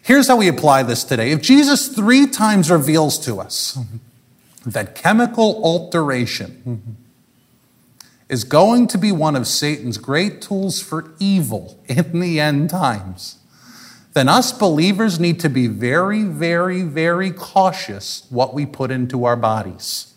here's 0.03 0.27
how 0.27 0.37
we 0.37 0.47
apply 0.47 0.83
this 0.83 1.03
today. 1.03 1.31
If 1.31 1.41
Jesus 1.41 1.87
three 1.87 2.27
times 2.27 2.69
reveals 2.69 3.17
to 3.25 3.39
us 3.39 3.79
that 4.63 4.93
chemical 4.93 5.59
alteration, 5.63 7.06
is 8.29 8.43
going 8.43 8.87
to 8.87 8.97
be 8.97 9.11
one 9.11 9.35
of 9.35 9.47
Satan's 9.47 9.97
great 9.97 10.41
tools 10.41 10.81
for 10.81 11.11
evil 11.19 11.79
in 11.87 12.19
the 12.19 12.39
end 12.39 12.69
times, 12.69 13.37
then 14.13 14.27
us 14.27 14.51
believers 14.51 15.19
need 15.19 15.39
to 15.39 15.49
be 15.49 15.67
very, 15.67 16.23
very, 16.23 16.81
very 16.81 17.31
cautious 17.31 18.25
what 18.29 18.53
we 18.53 18.65
put 18.65 18.91
into 18.91 19.25
our 19.25 19.35
bodies. 19.35 20.13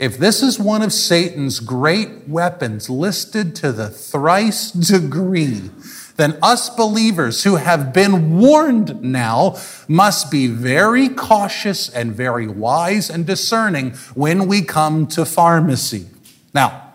If 0.00 0.18
this 0.18 0.42
is 0.42 0.58
one 0.58 0.82
of 0.82 0.92
Satan's 0.92 1.60
great 1.60 2.28
weapons 2.28 2.90
listed 2.90 3.54
to 3.56 3.70
the 3.70 3.88
thrice 3.88 4.72
degree, 4.72 5.70
then 6.16 6.36
us 6.42 6.68
believers 6.68 7.44
who 7.44 7.56
have 7.56 7.92
been 7.92 8.38
warned 8.38 9.02
now 9.02 9.56
must 9.86 10.30
be 10.30 10.48
very 10.48 11.08
cautious 11.08 11.88
and 11.88 12.12
very 12.12 12.48
wise 12.48 13.08
and 13.08 13.24
discerning 13.24 13.92
when 14.14 14.48
we 14.48 14.62
come 14.62 15.06
to 15.06 15.24
pharmacy. 15.24 16.06
Now, 16.54 16.92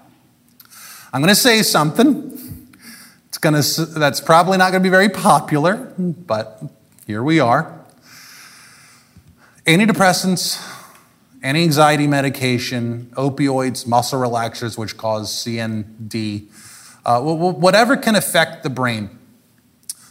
I'm 1.11 1.21
going 1.21 1.27
to 1.27 1.35
say 1.35 1.63
something. 1.63 2.69
It's 3.27 3.37
going 3.37 3.61
to, 3.61 3.85
that's 3.85 4.21
probably 4.21 4.57
not 4.57 4.71
going 4.71 4.81
to 4.81 4.87
be 4.87 4.89
very 4.89 5.09
popular, 5.09 5.93
but 5.97 6.63
here 7.05 7.21
we 7.21 7.41
are. 7.41 7.75
Antidepressants, 9.65 10.65
anti 11.43 11.61
anxiety 11.61 12.07
medication, 12.07 13.11
opioids, 13.15 13.85
muscle 13.85 14.19
relaxers, 14.19 14.77
which 14.77 14.95
cause 14.95 15.29
CND, 15.29 16.47
uh, 17.05 17.21
whatever 17.21 17.97
can 17.97 18.15
affect 18.15 18.63
the 18.63 18.69
brain. 18.69 19.09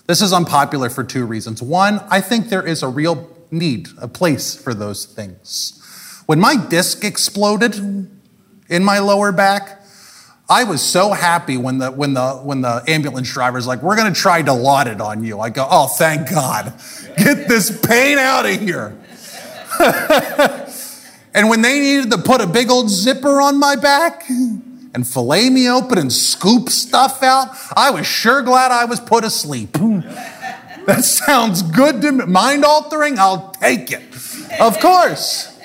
This 0.07 0.21
is 0.21 0.33
unpopular 0.35 0.91
for 0.91 1.05
two 1.05 1.25
reasons. 1.25 1.63
One, 1.63 2.01
I 2.11 2.21
think 2.21 2.51
there 2.51 2.67
is 2.67 2.83
a 2.83 2.89
real 2.89 3.35
need, 3.51 3.89
a 3.99 4.09
place 4.09 4.55
for 4.55 4.75
those 4.75 5.07
things. 5.07 6.23
When 6.27 6.39
my 6.39 6.57
disc 6.57 7.03
exploded, 7.03 8.11
in 8.69 8.85
my 8.85 8.99
lower 8.99 9.33
back. 9.33 9.83
I 10.51 10.65
was 10.65 10.81
so 10.81 11.13
happy 11.13 11.59
when 11.59 11.79
the 11.79 11.91
when 11.91 12.15
the 12.15 12.37
when 12.37 12.63
the 12.63 12.83
ambulance 12.89 13.31
driver's 13.31 13.67
like, 13.67 13.83
"We're 13.83 13.97
going 13.97 14.13
to 14.13 14.19
try 14.19 14.43
Dilaudid 14.43 15.01
on 15.01 15.23
you." 15.23 15.41
I 15.41 15.51
go, 15.51 15.67
"Oh, 15.71 15.89
thank 15.89 16.31
God, 16.31 16.73
get 17.19 17.49
this 17.49 17.79
pain 17.87 18.17
out 18.17 18.47
of 18.47 18.59
here." 18.59 18.97
and 21.35 21.51
when 21.51 21.61
they 21.61 21.79
needed 21.81 22.11
to 22.13 22.19
put 22.19 22.41
a 22.41 22.47
big 22.47 22.71
old 22.71 22.89
zipper 22.89 23.43
on 23.43 23.61
my 23.61 23.77
back 23.77 24.25
and 24.31 25.07
fillet 25.07 25.51
me 25.51 25.69
open 25.69 25.99
and 25.99 26.11
scoop 26.11 26.71
stuff 26.71 27.23
out, 27.23 27.51
I 27.77 27.91
was 27.91 28.07
sure 28.07 28.41
glad 28.41 28.73
I 28.73 28.87
was 28.87 29.01
put 29.01 29.25
asleep. 29.25 29.73
that 30.87 31.05
sounds 31.05 31.61
good 31.61 32.01
to 32.01 32.13
me. 32.13 32.25
Mind 32.25 32.65
altering? 32.65 33.19
I'll 33.19 33.51
take 33.51 33.93
it. 33.93 34.03
Of 34.59 34.81
course. 34.81 35.58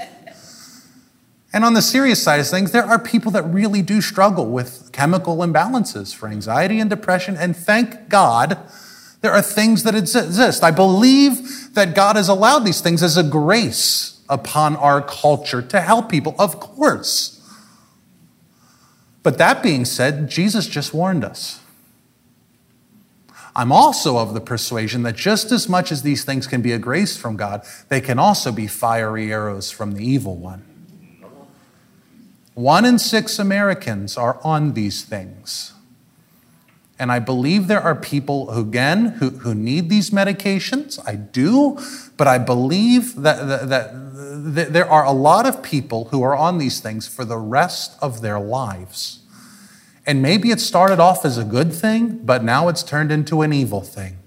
And 1.53 1.63
on 1.63 1.75
the 1.75 1.83
serious 1.83 2.21
side 2.21 2.39
of 2.39 2.47
things, 2.47 2.71
there 2.71 2.83
are 2.83 2.97
people 2.97 3.31
that 3.33 3.43
really 3.43 3.83
do 3.83 4.01
struggle 4.01 4.47
with 4.47 4.89
chemical 4.91 5.37
imbalances 5.37 6.13
for 6.13 6.27
anxiety 6.27 6.79
and 6.79 6.89
depression. 6.89 7.37
And 7.37 7.55
thank 7.55 8.09
God 8.09 8.57
there 9.21 9.31
are 9.31 9.41
things 9.41 9.83
that 9.83 9.93
exist. 9.93 10.63
I 10.63 10.71
believe 10.71 11.75
that 11.75 11.93
God 11.93 12.15
has 12.15 12.27
allowed 12.27 12.65
these 12.65 12.81
things 12.81 13.03
as 13.03 13.17
a 13.17 13.23
grace 13.23 14.19
upon 14.27 14.75
our 14.77 14.99
culture 14.99 15.61
to 15.61 15.79
help 15.79 16.09
people, 16.09 16.35
of 16.39 16.59
course. 16.59 17.39
But 19.21 19.37
that 19.37 19.61
being 19.61 19.85
said, 19.85 20.29
Jesus 20.29 20.67
just 20.67 20.91
warned 20.91 21.23
us. 21.23 21.59
I'm 23.55 23.71
also 23.71 24.17
of 24.17 24.33
the 24.33 24.41
persuasion 24.41 25.03
that 25.03 25.15
just 25.15 25.51
as 25.51 25.69
much 25.69 25.91
as 25.91 26.01
these 26.01 26.25
things 26.25 26.47
can 26.47 26.63
be 26.63 26.71
a 26.71 26.79
grace 26.79 27.15
from 27.15 27.37
God, 27.37 27.63
they 27.89 28.01
can 28.01 28.17
also 28.17 28.51
be 28.51 28.65
fiery 28.65 29.31
arrows 29.31 29.69
from 29.69 29.93
the 29.93 30.03
evil 30.03 30.35
one. 30.35 30.65
One 32.53 32.85
in 32.85 32.99
six 32.99 33.39
Americans 33.39 34.17
are 34.17 34.39
on 34.43 34.73
these 34.73 35.03
things. 35.03 35.73
And 36.99 37.11
I 37.11 37.19
believe 37.19 37.67
there 37.67 37.81
are 37.81 37.95
people 37.95 38.51
who, 38.51 38.61
again, 38.61 39.05
who, 39.19 39.31
who 39.31 39.55
need 39.55 39.89
these 39.89 40.11
medications. 40.11 40.99
I 41.07 41.15
do. 41.15 41.79
But 42.15 42.27
I 42.27 42.37
believe 42.37 43.15
that, 43.15 43.47
that, 43.47 43.67
that, 43.67 44.73
there 44.73 44.89
are 44.89 45.03
a 45.03 45.11
lot 45.11 45.45
of 45.47 45.63
people 45.63 46.05
who 46.05 46.21
are 46.21 46.35
on 46.35 46.59
these 46.59 46.79
things 46.79 47.07
for 47.07 47.25
the 47.25 47.37
rest 47.37 47.97
of 48.01 48.21
their 48.21 48.39
lives. 48.39 49.19
And 50.05 50.21
maybe 50.21 50.51
it 50.51 50.59
started 50.59 50.99
off 50.99 51.25
as 51.25 51.37
a 51.37 51.43
good 51.43 51.73
thing, 51.73 52.19
but 52.23 52.43
now 52.43 52.67
it's 52.67 52.83
turned 52.83 53.11
into 53.11 53.41
an 53.41 53.51
evil 53.51 53.81
thing. 53.81 54.17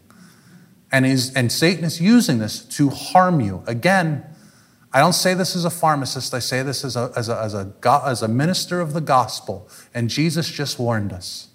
And, 0.90 1.06
is, 1.06 1.32
and 1.34 1.52
Satan 1.52 1.84
is 1.84 2.00
using 2.00 2.38
this 2.38 2.64
to 2.76 2.90
harm 2.90 3.40
you. 3.40 3.62
Again, 3.66 4.24
I 4.92 5.00
don't 5.00 5.12
say 5.12 5.34
this 5.34 5.54
as 5.56 5.64
a 5.64 5.70
pharmacist, 5.70 6.32
I 6.32 6.38
say 6.38 6.62
this 6.62 6.84
as 6.84 6.96
a, 6.96 7.12
as 7.16 7.28
a, 7.28 7.40
as 7.40 7.54
a, 7.54 7.72
as 8.04 8.22
a 8.22 8.28
minister 8.28 8.80
of 8.80 8.92
the 8.92 9.00
gospel. 9.00 9.68
And 9.92 10.08
Jesus 10.08 10.50
just 10.50 10.78
warned 10.78 11.12
us. 11.12 11.48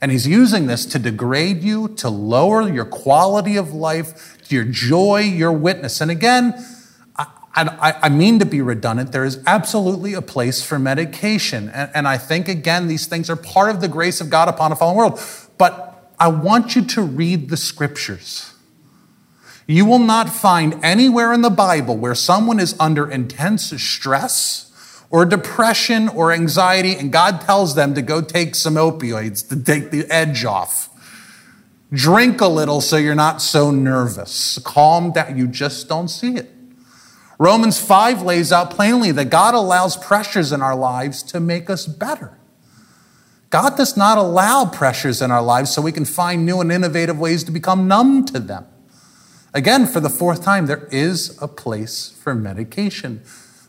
And 0.00 0.10
he's 0.10 0.26
using 0.26 0.66
this 0.66 0.84
to 0.86 0.98
degrade 0.98 1.62
you, 1.62 1.88
to 1.96 2.08
lower 2.08 2.68
your 2.68 2.84
quality 2.84 3.56
of 3.56 3.72
life, 3.72 4.36
your 4.50 4.64
joy, 4.64 5.20
your 5.20 5.52
witness. 5.52 6.00
And 6.00 6.10
again, 6.10 6.54
I, 7.16 7.26
I, 7.54 7.94
I, 8.02 8.08
mean 8.08 8.38
to 8.38 8.46
be 8.46 8.62
redundant. 8.62 9.12
There 9.12 9.24
is 9.24 9.42
absolutely 9.46 10.14
a 10.14 10.22
place 10.22 10.64
for 10.64 10.78
medication. 10.78 11.68
And, 11.68 11.90
and 11.94 12.08
I 12.08 12.18
think, 12.18 12.48
again, 12.48 12.88
these 12.88 13.06
things 13.06 13.28
are 13.28 13.36
part 13.36 13.70
of 13.70 13.80
the 13.80 13.88
grace 13.88 14.20
of 14.20 14.30
God 14.30 14.48
upon 14.48 14.72
a 14.72 14.76
fallen 14.76 14.96
world. 14.96 15.20
But 15.58 16.12
I 16.18 16.28
want 16.28 16.74
you 16.74 16.84
to 16.86 17.02
read 17.02 17.50
the 17.50 17.56
scriptures. 17.56 18.51
You 19.66 19.84
will 19.84 19.98
not 19.98 20.28
find 20.28 20.82
anywhere 20.84 21.32
in 21.32 21.42
the 21.42 21.50
Bible 21.50 21.96
where 21.96 22.14
someone 22.14 22.58
is 22.58 22.74
under 22.80 23.08
intense 23.10 23.70
stress 23.82 24.68
or 25.10 25.24
depression 25.24 26.08
or 26.08 26.32
anxiety, 26.32 26.94
and 26.94 27.12
God 27.12 27.42
tells 27.42 27.74
them 27.74 27.94
to 27.94 28.02
go 28.02 28.22
take 28.22 28.54
some 28.54 28.74
opioids 28.74 29.46
to 29.50 29.62
take 29.62 29.90
the 29.90 30.10
edge 30.10 30.44
off. 30.44 30.88
Drink 31.92 32.40
a 32.40 32.48
little 32.48 32.80
so 32.80 32.96
you're 32.96 33.14
not 33.14 33.42
so 33.42 33.70
nervous. 33.70 34.58
Calm 34.64 35.12
down. 35.12 35.36
You 35.36 35.46
just 35.46 35.88
don't 35.88 36.08
see 36.08 36.36
it. 36.36 36.50
Romans 37.38 37.78
5 37.78 38.22
lays 38.22 38.52
out 38.52 38.70
plainly 38.70 39.12
that 39.12 39.26
God 39.26 39.54
allows 39.54 39.96
pressures 39.96 40.52
in 40.52 40.62
our 40.62 40.76
lives 40.76 41.22
to 41.24 41.40
make 41.40 41.68
us 41.68 41.86
better. 41.86 42.38
God 43.50 43.76
does 43.76 43.96
not 43.98 44.16
allow 44.16 44.64
pressures 44.64 45.20
in 45.20 45.30
our 45.30 45.42
lives 45.42 45.70
so 45.74 45.82
we 45.82 45.92
can 45.92 46.06
find 46.06 46.46
new 46.46 46.62
and 46.62 46.72
innovative 46.72 47.18
ways 47.18 47.44
to 47.44 47.50
become 47.50 47.86
numb 47.86 48.24
to 48.26 48.38
them. 48.40 48.64
Again, 49.54 49.86
for 49.86 50.00
the 50.00 50.08
fourth 50.08 50.42
time, 50.42 50.66
there 50.66 50.88
is 50.90 51.38
a 51.42 51.48
place 51.48 52.16
for 52.22 52.34
medication. 52.34 53.22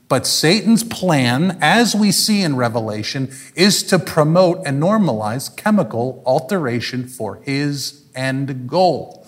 But 0.07 0.25
Satan's 0.25 0.83
plan, 0.83 1.57
as 1.59 1.95
we 1.95 2.11
see 2.11 2.41
in 2.41 2.55
Revelation, 2.55 3.31
is 3.55 3.83
to 3.83 3.99
promote 3.99 4.61
and 4.65 4.81
normalize 4.81 5.55
chemical 5.55 6.23
alteration 6.25 7.07
for 7.07 7.37
his 7.43 8.05
end 8.15 8.69
goal. 8.69 9.27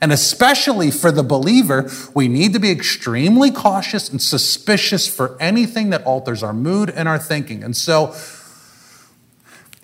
And 0.00 0.12
especially 0.12 0.90
for 0.90 1.12
the 1.12 1.22
believer, 1.22 1.90
we 2.14 2.26
need 2.26 2.52
to 2.54 2.58
be 2.58 2.70
extremely 2.70 3.50
cautious 3.50 4.08
and 4.08 4.20
suspicious 4.20 5.06
for 5.06 5.36
anything 5.40 5.90
that 5.90 6.02
alters 6.04 6.42
our 6.42 6.52
mood 6.52 6.90
and 6.90 7.08
our 7.08 7.18
thinking. 7.18 7.62
And 7.62 7.76
so, 7.76 8.14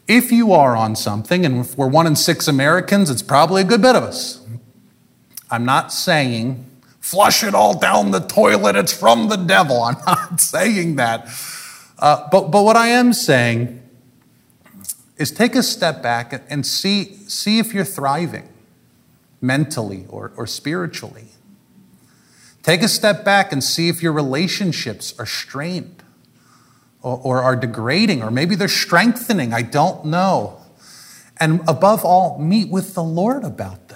if 0.09 0.33
you 0.33 0.53
are 0.53 0.77
on 0.77 0.96
something, 0.96 1.46
and 1.46 1.64
if 1.64 1.79
we're 1.79 1.87
one 1.87 2.07
in 2.07 2.16
six 2.16 2.49
Americans, 2.49 3.11
it's 3.11 3.23
probably 3.23 3.62
a 3.62 3.64
good 3.64 3.81
bit 3.81 3.94
of 3.94 4.03
us. 4.03 4.39
I'm 5.50 5.64
not 5.64 5.92
saying 5.92 6.66
flush 7.00 7.42
it 7.42 7.54
all 7.54 7.78
down 7.78 8.10
the 8.10 8.20
toilet, 8.20 8.76
it's 8.76 8.92
from 8.92 9.28
the 9.28 9.36
devil. 9.36 9.82
I'm 9.82 9.96
not 10.06 10.40
saying 10.40 10.96
that. 10.96 11.28
Uh, 11.98 12.28
but, 12.30 12.50
but 12.50 12.62
what 12.62 12.76
I 12.76 12.88
am 12.88 13.12
saying 13.12 13.82
is 15.16 15.30
take 15.30 15.54
a 15.54 15.62
step 15.62 16.02
back 16.02 16.44
and 16.48 16.64
see, 16.64 17.16
see 17.26 17.58
if 17.58 17.74
you're 17.74 17.84
thriving 17.84 18.48
mentally 19.40 20.06
or, 20.08 20.32
or 20.36 20.46
spiritually. 20.46 21.26
Take 22.62 22.82
a 22.82 22.88
step 22.88 23.24
back 23.24 23.52
and 23.52 23.64
see 23.64 23.88
if 23.88 24.02
your 24.02 24.12
relationships 24.12 25.14
are 25.18 25.26
strained 25.26 26.02
or, 27.02 27.18
or 27.22 27.42
are 27.42 27.56
degrading, 27.56 28.22
or 28.22 28.30
maybe 28.30 28.54
they're 28.54 28.68
strengthening. 28.68 29.54
I 29.54 29.62
don't 29.62 30.04
know. 30.04 30.60
And 31.38 31.62
above 31.66 32.04
all, 32.04 32.38
meet 32.38 32.70
with 32.70 32.92
the 32.94 33.02
Lord 33.02 33.44
about. 33.44 33.89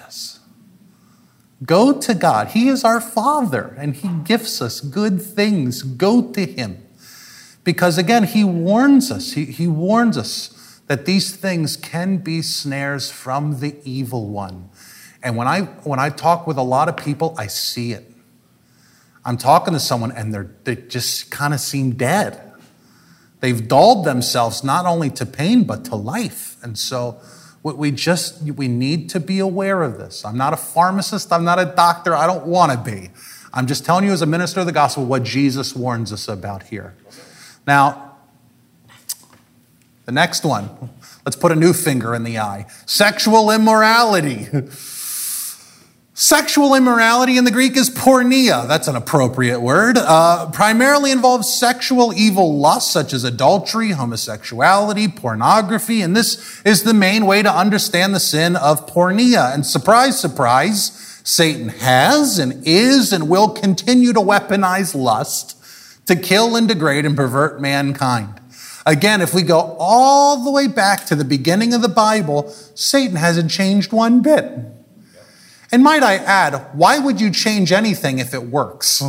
Go 1.63 1.99
to 1.99 2.13
God. 2.13 2.49
He 2.49 2.67
is 2.67 2.83
our 2.83 2.99
Father 2.99 3.75
and 3.77 3.95
He 3.95 4.09
gifts 4.23 4.61
us 4.61 4.81
good 4.81 5.21
things. 5.21 5.83
Go 5.83 6.31
to 6.31 6.45
Him. 6.45 6.85
Because 7.63 7.97
again, 7.97 8.23
He 8.25 8.43
warns 8.43 9.11
us. 9.11 9.33
He, 9.33 9.45
he 9.45 9.67
warns 9.67 10.17
us 10.17 10.81
that 10.87 11.05
these 11.05 11.35
things 11.35 11.77
can 11.77 12.17
be 12.17 12.41
snares 12.41 13.09
from 13.09 13.59
the 13.59 13.77
evil 13.83 14.27
one. 14.27 14.69
And 15.23 15.35
when 15.35 15.47
I, 15.47 15.61
when 15.61 15.99
I 15.99 16.09
talk 16.09 16.45
with 16.45 16.57
a 16.57 16.63
lot 16.63 16.89
of 16.89 16.97
people, 16.97 17.33
I 17.37 17.47
see 17.47 17.93
it. 17.93 18.11
I'm 19.23 19.37
talking 19.37 19.73
to 19.73 19.79
someone 19.79 20.11
and 20.11 20.31
they're, 20.31 20.51
they 20.65 20.75
just 20.75 21.31
kind 21.31 21.53
of 21.53 21.59
seem 21.59 21.93
dead. 21.93 22.39
They've 23.39 23.67
dulled 23.67 24.05
themselves 24.05 24.63
not 24.63 24.85
only 24.85 25.09
to 25.11 25.25
pain, 25.25 25.63
but 25.63 25.85
to 25.85 25.95
life. 25.95 26.57
And 26.63 26.77
so, 26.77 27.19
we 27.73 27.91
just 27.91 28.43
we 28.43 28.67
need 28.67 29.09
to 29.09 29.19
be 29.19 29.39
aware 29.39 29.81
of 29.81 29.97
this. 29.97 30.23
I'm 30.23 30.37
not 30.37 30.53
a 30.53 30.57
pharmacist, 30.57 31.33
I'm 31.33 31.43
not 31.43 31.59
a 31.59 31.65
doctor, 31.65 32.15
I 32.15 32.27
don't 32.27 32.45
want 32.45 32.71
to 32.71 32.77
be. 32.77 33.09
I'm 33.53 33.67
just 33.67 33.85
telling 33.85 34.05
you 34.05 34.11
as 34.11 34.21
a 34.21 34.25
minister 34.25 34.59
of 34.59 34.65
the 34.65 34.71
gospel 34.71 35.05
what 35.05 35.23
Jesus 35.23 35.75
warns 35.75 36.13
us 36.13 36.27
about 36.27 36.63
here. 36.63 36.95
Now, 37.65 38.17
the 40.05 40.11
next 40.11 40.45
one, 40.45 40.69
let's 41.25 41.35
put 41.35 41.51
a 41.51 41.55
new 41.55 41.73
finger 41.73 42.13
in 42.13 42.23
the 42.23 42.37
eye. 42.37 42.67
Sexual 42.85 43.49
immorality. 43.49 44.47
Sexual 46.17 46.75
immorality 46.75 47.37
in 47.37 47.43
the 47.43 47.51
Greek 47.51 47.75
is 47.75 47.89
porneia. 47.89 48.65
That's 48.69 48.87
an 48.87 48.95
appropriate 48.95 49.59
word. 49.59 49.97
Uh, 49.97 50.49
primarily 50.49 51.11
involves 51.11 51.53
sexual 51.53 52.13
evil 52.13 52.57
lusts 52.57 52.89
such 52.89 53.11
as 53.11 53.25
adultery, 53.25 53.89
homosexuality, 53.89 55.09
pornography, 55.09 56.01
and 56.01 56.15
this 56.15 56.61
is 56.63 56.83
the 56.83 56.93
main 56.93 57.25
way 57.25 57.43
to 57.43 57.51
understand 57.51 58.15
the 58.15 58.21
sin 58.21 58.55
of 58.55 58.87
porneia. 58.87 59.53
And 59.53 59.65
surprise, 59.65 60.17
surprise, 60.17 61.19
Satan 61.25 61.67
has 61.67 62.39
and 62.39 62.65
is 62.65 63.11
and 63.11 63.27
will 63.27 63.49
continue 63.49 64.13
to 64.13 64.21
weaponize 64.21 64.95
lust 64.95 65.57
to 66.05 66.15
kill 66.15 66.55
and 66.55 66.65
degrade 66.65 67.05
and 67.05 67.17
pervert 67.17 67.59
mankind. 67.59 68.39
Again, 68.85 69.19
if 69.19 69.33
we 69.33 69.41
go 69.41 69.75
all 69.77 70.45
the 70.45 70.51
way 70.51 70.67
back 70.67 71.07
to 71.07 71.15
the 71.15 71.25
beginning 71.25 71.73
of 71.73 71.81
the 71.81 71.89
Bible, 71.89 72.47
Satan 72.73 73.17
hasn't 73.17 73.51
changed 73.51 73.91
one 73.91 74.21
bit. 74.21 74.74
And 75.71 75.83
might 75.83 76.03
I 76.03 76.15
add, 76.15 76.69
why 76.73 76.99
would 76.99 77.19
you 77.19 77.31
change 77.31 77.71
anything 77.71 78.19
if 78.19 78.33
it 78.33 78.43
works? 78.43 79.01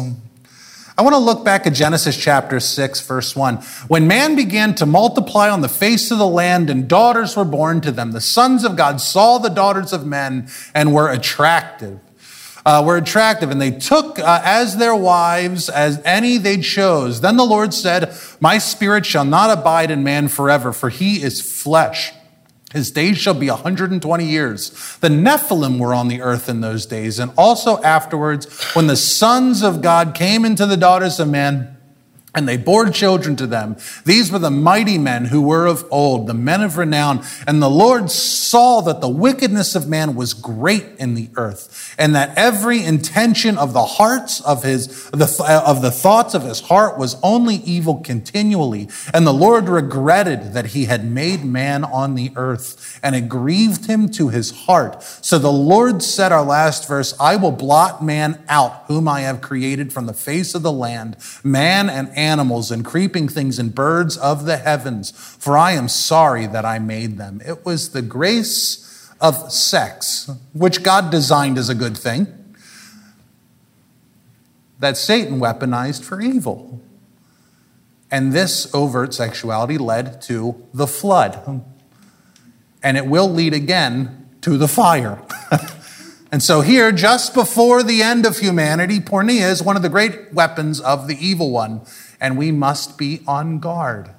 I 0.99 1.03
want 1.03 1.12
to 1.14 1.19
look 1.19 1.45
back 1.45 1.66
at 1.66 1.75
Genesis 1.75 2.16
chapter 2.16 2.59
6, 2.59 3.07
verse 3.07 3.37
1. 3.37 3.57
When 3.88 4.09
man 4.09 4.35
began 4.35 4.75
to 4.77 4.87
multiply 4.87 5.51
on 5.51 5.61
the 5.61 5.69
face 5.69 6.11
of 6.11 6.16
the 6.16 6.27
land 6.27 6.71
and 6.71 6.88
daughters 6.88 7.37
were 7.37 7.45
born 7.45 7.83
to 7.83 7.92
them, 7.92 8.12
the 8.12 8.21
sons 8.21 8.64
of 8.64 8.77
God 8.77 9.01
saw 9.01 9.37
the 9.37 9.51
daughters 9.51 9.92
of 9.92 10.07
men 10.07 10.49
and 10.75 10.95
were 10.95 11.11
attractive. 11.11 12.01
Uh, 12.64 12.83
were 12.85 12.97
attractive, 12.97 13.53
and 13.53 13.61
they 13.61 13.71
took 13.71 14.19
uh, 14.19 14.40
as 14.42 14.79
their 14.79 14.95
wives 14.97 15.69
as 15.69 16.03
any 16.05 16.37
they 16.37 16.57
chose. 16.57 17.21
Then 17.21 17.37
the 17.37 17.45
Lord 17.45 17.73
said, 17.73 18.12
My 18.40 18.59
spirit 18.59 19.07
shall 19.07 19.25
not 19.25 19.57
abide 19.57 19.88
in 19.92 20.03
man 20.03 20.27
forever, 20.27 20.73
for 20.73 20.88
he 20.88 21.23
is 21.23 21.40
flesh 21.40 22.12
his 22.76 22.90
days 22.90 23.18
shall 23.18 23.34
be 23.34 23.48
120 23.48 24.24
years. 24.24 24.98
The 25.00 25.08
Nephilim 25.08 25.78
were 25.78 25.94
on 25.94 26.08
the 26.08 26.20
earth 26.20 26.48
in 26.48 26.60
those 26.60 26.86
days, 26.86 27.18
and 27.18 27.32
also 27.36 27.82
afterwards, 27.82 28.62
when 28.74 28.86
the 28.86 28.96
sons 28.96 29.62
of 29.62 29.82
God 29.82 30.14
came 30.14 30.44
into 30.44 30.66
the 30.66 30.76
daughters 30.76 31.18
of 31.18 31.28
man, 31.28 31.75
and 32.37 32.46
they 32.46 32.59
bore 32.59 32.90
children 32.90 33.35
to 33.37 33.46
them. 33.46 33.77
These 34.05 34.31
were 34.31 34.38
the 34.38 34.51
mighty 34.51 34.99
men 34.99 35.25
who 35.25 35.40
were 35.40 35.66
of 35.66 35.87
old, 35.90 36.27
the 36.27 36.35
men 36.35 36.62
of 36.62 36.77
renown. 36.77 37.25
And 37.46 37.62
the 37.62 37.70
Lord 37.70 38.11
saw 38.11 38.83
that 38.83 39.01
the 39.01 39.09
wickedness 39.09 39.75
of 39.75 39.88
man 39.88 40.14
was 40.14 40.35
great 40.35 40.85
in 40.99 41.14
the 41.14 41.31
earth, 41.37 41.94
and 41.99 42.14
that 42.14 42.37
every 42.37 42.85
intention 42.85 43.57
of 43.57 43.72
the 43.72 43.85
hearts 43.85 44.42
of 44.42 44.62
his, 44.62 45.11
uh, 45.14 45.62
of 45.66 45.81
the 45.81 45.90
thoughts 45.90 46.35
of 46.35 46.42
his 46.42 46.61
heart 46.61 46.99
was 46.99 47.16
only 47.22 47.57
evil 47.57 47.96
continually. 47.96 48.88
And 49.14 49.27
the 49.27 49.33
Lord 49.33 49.68
regretted 49.68 50.53
that 50.53 50.66
he 50.66 50.85
had 50.85 51.11
made 51.11 51.42
man 51.42 51.85
on 51.85 52.16
the 52.16 52.33
earth, 52.37 53.01
and 53.03 53.16
it 53.16 53.31
grieved 53.31 53.87
him 53.87 54.11
to 54.11 54.29
his 54.29 54.51
heart. 54.51 55.03
So 55.03 55.38
the 55.38 55.51
Lord 55.51 56.03
said, 56.03 56.33
our 56.33 56.44
last 56.44 56.87
verse, 56.87 57.14
I 57.18 57.37
will 57.37 57.51
blot 57.51 58.05
man 58.05 58.44
out, 58.46 58.85
whom 58.88 59.09
I 59.09 59.22
have 59.22 59.40
created 59.40 59.90
from 59.90 60.05
the 60.05 60.12
face 60.12 60.55
of 60.55 60.62
the 60.62 60.72
land, 60.72 61.16
man 61.42 61.88
and 61.88 62.11
animal 62.11 62.25
animals 62.26 62.70
and 62.70 62.84
creeping 62.84 63.28
things 63.28 63.58
and 63.58 63.74
birds 63.74 64.16
of 64.16 64.44
the 64.44 64.56
heavens, 64.56 65.12
for 65.12 65.56
I 65.56 65.72
am 65.72 65.88
sorry 65.88 66.46
that 66.46 66.64
I 66.64 66.78
made 66.78 67.18
them. 67.18 67.40
It 67.46 67.64
was 67.64 67.90
the 67.90 68.02
grace 68.02 69.12
of 69.20 69.52
sex, 69.52 70.30
which 70.52 70.82
God 70.82 71.10
designed 71.10 71.58
as 71.58 71.68
a 71.68 71.74
good 71.74 71.96
thing, 71.96 72.26
that 74.78 74.96
Satan 74.96 75.40
weaponized 75.40 76.04
for 76.04 76.20
evil. 76.20 76.80
And 78.10 78.32
this 78.32 78.72
overt 78.74 79.14
sexuality 79.14 79.78
led 79.78 80.20
to 80.22 80.62
the 80.72 80.86
flood. 80.86 81.64
and 82.82 82.96
it 82.96 83.06
will 83.06 83.28
lead 83.28 83.52
again 83.52 84.28
to 84.42 84.56
the 84.56 84.68
fire. 84.68 85.20
and 86.30 86.40
so, 86.40 86.60
here, 86.60 86.92
just 86.92 87.34
before 87.34 87.82
the 87.82 88.00
end 88.00 88.24
of 88.24 88.38
humanity, 88.38 89.00
porneia 89.00 89.50
is 89.50 89.60
one 89.60 89.74
of 89.74 89.82
the 89.82 89.88
great 89.88 90.32
weapons 90.32 90.80
of 90.80 91.08
the 91.08 91.16
evil 91.18 91.50
one, 91.50 91.80
and 92.20 92.38
we 92.38 92.52
must 92.52 92.98
be 92.98 93.22
on 93.26 93.59
guard. 93.59 94.11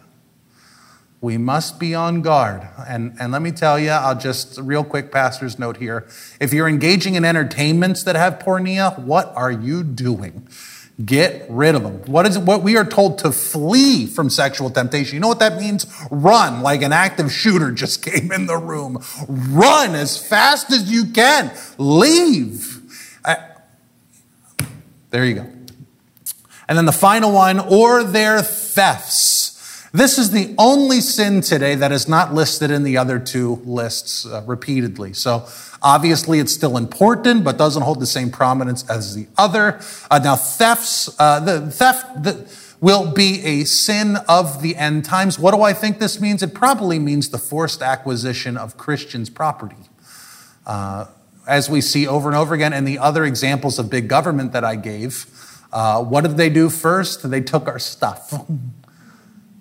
We 1.19 1.37
must 1.37 1.79
be 1.79 1.95
on 1.95 2.21
guard. 2.21 2.67
And, 2.87 3.15
and 3.19 3.31
let 3.31 3.41
me 3.41 3.51
tell 3.51 3.79
you, 3.79 3.89
I'll 3.89 4.17
just, 4.17 4.59
real 4.59 4.83
quick 4.83 5.11
pastor's 5.11 5.57
note 5.57 5.77
here. 5.77 6.07
If 6.39 6.53
you're 6.53 6.67
engaging 6.67 7.15
in 7.15 7.25
entertainments 7.25 8.03
that 8.03 8.15
have 8.15 8.37
porneia, 8.39 8.97
what 8.99 9.33
are 9.35 9.51
you 9.51 9.83
doing? 9.83 10.47
Get 11.03 11.45
rid 11.49 11.75
of 11.75 11.83
them. 11.83 12.01
What 12.05 12.25
is 12.25 12.37
it? 12.37 12.43
what 12.43 12.63
we 12.63 12.75
are 12.75 12.85
told 12.85 13.19
to 13.19 13.31
flee 13.31 14.07
from 14.07 14.29
sexual 14.29 14.69
temptation? 14.69 15.15
You 15.15 15.19
know 15.19 15.27
what 15.27 15.39
that 15.39 15.59
means? 15.59 15.85
Run 16.09 16.61
like 16.61 16.81
an 16.81 16.91
active 16.91 17.31
shooter 17.31 17.71
just 17.71 18.03
came 18.05 18.31
in 18.31 18.45
the 18.47 18.57
room. 18.57 19.03
Run 19.27 19.95
as 19.95 20.17
fast 20.17 20.71
as 20.71 20.91
you 20.91 21.05
can. 21.05 21.51
Leave. 21.77 22.79
I, 23.23 23.37
there 25.09 25.25
you 25.25 25.35
go. 25.35 25.56
And 26.67 26.77
then 26.77 26.85
the 26.85 26.91
final 26.91 27.31
one, 27.31 27.59
or 27.59 28.03
their 28.03 28.41
thefts. 28.41 29.47
This 29.93 30.17
is 30.17 30.31
the 30.31 30.53
only 30.57 30.99
sin 30.99 31.41
today 31.41 31.75
that 31.75 31.91
is 31.91 32.07
not 32.07 32.33
listed 32.33 32.71
in 32.71 32.83
the 32.83 32.97
other 32.97 33.19
two 33.19 33.55
lists 33.65 34.25
uh, 34.25 34.43
repeatedly. 34.45 35.13
So 35.13 35.47
obviously 35.81 36.39
it's 36.39 36.53
still 36.53 36.77
important, 36.77 37.43
but 37.43 37.57
doesn't 37.57 37.81
hold 37.83 37.99
the 37.99 38.05
same 38.05 38.29
prominence 38.29 38.87
as 38.89 39.15
the 39.15 39.27
other. 39.37 39.79
Uh, 40.11 40.19
now 40.19 40.35
thefts, 40.35 41.09
uh, 41.19 41.39
the 41.39 41.71
theft 41.71 42.23
the, 42.23 42.47
will 42.81 43.11
be 43.11 43.41
a 43.43 43.63
sin 43.63 44.17
of 44.27 44.61
the 44.61 44.75
end 44.75 45.05
times. 45.05 45.39
What 45.39 45.55
do 45.55 45.61
I 45.61 45.73
think 45.73 45.99
this 45.99 46.19
means? 46.19 46.43
It 46.43 46.53
probably 46.53 46.99
means 46.99 47.29
the 47.29 47.39
forced 47.39 47.81
acquisition 47.81 48.57
of 48.57 48.77
Christians' 48.77 49.29
property. 49.29 49.77
Uh, 50.65 51.05
as 51.47 51.69
we 51.69 51.79
see 51.79 52.05
over 52.05 52.27
and 52.27 52.37
over 52.37 52.53
again 52.53 52.73
in 52.73 52.83
the 52.83 52.99
other 52.99 53.23
examples 53.23 53.79
of 53.79 53.89
big 53.89 54.09
government 54.09 54.51
that 54.51 54.65
I 54.65 54.75
gave, 54.75 55.25
uh, 55.77 56.03
what 56.03 56.21
did 56.21 56.37
they 56.37 56.49
do 56.49 56.71
first? 56.71 57.29
They 57.29 57.39
took 57.39 57.67
our 57.67 57.77
stuff. 57.77 58.33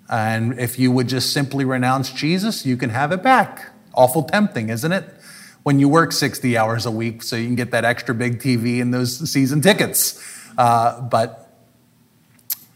And 0.09 0.59
if 0.59 0.79
you 0.79 0.91
would 0.91 1.07
just 1.07 1.31
simply 1.31 1.63
renounce 1.63 2.11
Jesus, 2.11 2.65
you 2.65 2.75
can 2.75 2.89
have 2.89 3.11
it 3.11 3.21
back. 3.21 3.69
Awful 3.93 4.23
tempting, 4.23 4.69
isn't 4.69 4.91
it? 4.91 5.13
When 5.61 5.79
you 5.79 5.87
work 5.87 6.11
60 6.11 6.57
hours 6.57 6.87
a 6.87 6.91
week 6.91 7.21
so 7.21 7.35
you 7.35 7.45
can 7.45 7.53
get 7.53 7.69
that 7.69 7.85
extra 7.85 8.15
big 8.15 8.39
TV 8.39 8.81
and 8.81 8.91
those 8.91 9.29
season 9.29 9.61
tickets. 9.61 10.19
Uh, 10.57 11.01
but 11.01 11.55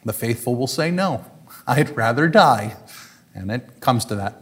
the 0.06 0.13
faithful 0.13 0.54
will 0.54 0.67
say, 0.67 0.91
no, 0.91 1.25
I'd 1.65 1.97
rather 1.97 2.27
die. 2.27 2.75
And 3.34 3.49
it 3.49 3.80
comes 3.80 4.06
to 4.06 4.15
that. 4.17 4.36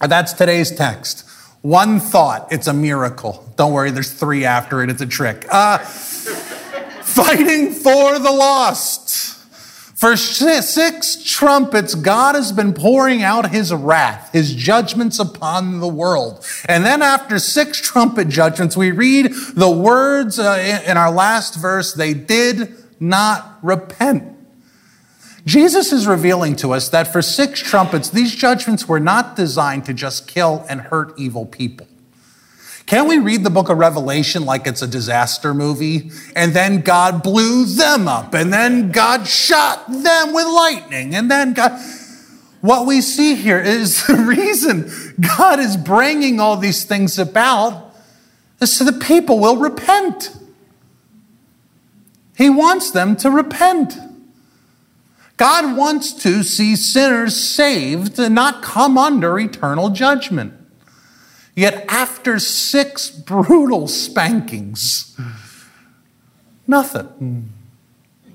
That's 0.00 0.32
today's 0.32 0.70
text. 0.70 1.28
One 1.62 1.98
thought, 1.98 2.52
it's 2.52 2.68
a 2.68 2.72
miracle. 2.72 3.52
Don't 3.56 3.72
worry, 3.72 3.90
there's 3.90 4.12
three 4.12 4.44
after 4.44 4.80
it, 4.84 4.90
it's 4.90 5.02
a 5.02 5.06
trick. 5.06 5.44
Uh, 5.50 5.78
fighting 7.16 7.72
for 7.72 8.18
the 8.18 8.30
lost. 8.30 9.32
For 9.96 10.14
six 10.14 11.24
trumpets, 11.24 11.94
God 11.94 12.34
has 12.34 12.52
been 12.52 12.74
pouring 12.74 13.22
out 13.22 13.50
his 13.50 13.72
wrath, 13.72 14.30
his 14.34 14.54
judgments 14.54 15.18
upon 15.18 15.80
the 15.80 15.88
world. 15.88 16.44
And 16.68 16.84
then 16.84 17.00
after 17.00 17.38
six 17.38 17.80
trumpet 17.80 18.28
judgments, 18.28 18.76
we 18.76 18.90
read 18.90 19.32
the 19.54 19.70
words 19.70 20.38
uh, 20.38 20.82
in 20.86 20.98
our 20.98 21.10
last 21.10 21.54
verse, 21.54 21.94
they 21.94 22.12
did 22.12 22.74
not 23.00 23.58
repent. 23.62 24.36
Jesus 25.46 25.92
is 25.92 26.06
revealing 26.06 26.56
to 26.56 26.72
us 26.72 26.90
that 26.90 27.10
for 27.10 27.22
six 27.22 27.60
trumpets, 27.60 28.10
these 28.10 28.34
judgments 28.34 28.86
were 28.86 29.00
not 29.00 29.34
designed 29.34 29.86
to 29.86 29.94
just 29.94 30.28
kill 30.28 30.66
and 30.68 30.82
hurt 30.82 31.18
evil 31.18 31.46
people. 31.46 31.86
Can 32.86 33.08
we 33.08 33.18
read 33.18 33.42
the 33.42 33.50
book 33.50 33.68
of 33.68 33.78
Revelation 33.78 34.44
like 34.44 34.66
it's 34.68 34.80
a 34.80 34.86
disaster 34.86 35.52
movie? 35.52 36.10
And 36.36 36.54
then 36.54 36.82
God 36.82 37.22
blew 37.22 37.64
them 37.64 38.06
up, 38.06 38.32
and 38.32 38.52
then 38.52 38.92
God 38.92 39.26
shot 39.26 39.86
them 39.88 40.32
with 40.32 40.46
lightning, 40.46 41.14
and 41.14 41.30
then 41.30 41.52
God. 41.52 41.80
What 42.60 42.86
we 42.86 43.00
see 43.00 43.34
here 43.34 43.60
is 43.60 44.06
the 44.06 44.14
reason 44.14 44.90
God 45.38 45.60
is 45.60 45.76
bringing 45.76 46.40
all 46.40 46.56
these 46.56 46.84
things 46.84 47.18
about 47.18 47.94
is 48.60 48.74
so 48.74 48.84
the 48.84 48.92
people 48.92 49.38
will 49.38 49.56
repent. 49.56 50.36
He 52.36 52.50
wants 52.50 52.90
them 52.90 53.16
to 53.16 53.30
repent. 53.30 53.96
God 55.36 55.76
wants 55.76 56.12
to 56.22 56.42
see 56.42 56.76
sinners 56.76 57.36
saved 57.36 58.18
and 58.18 58.34
not 58.34 58.62
come 58.62 58.96
under 58.96 59.38
eternal 59.38 59.90
judgment. 59.90 60.55
Yet 61.56 61.86
after 61.88 62.38
six 62.38 63.08
brutal 63.08 63.88
spankings, 63.88 65.18
nothing. 66.66 67.50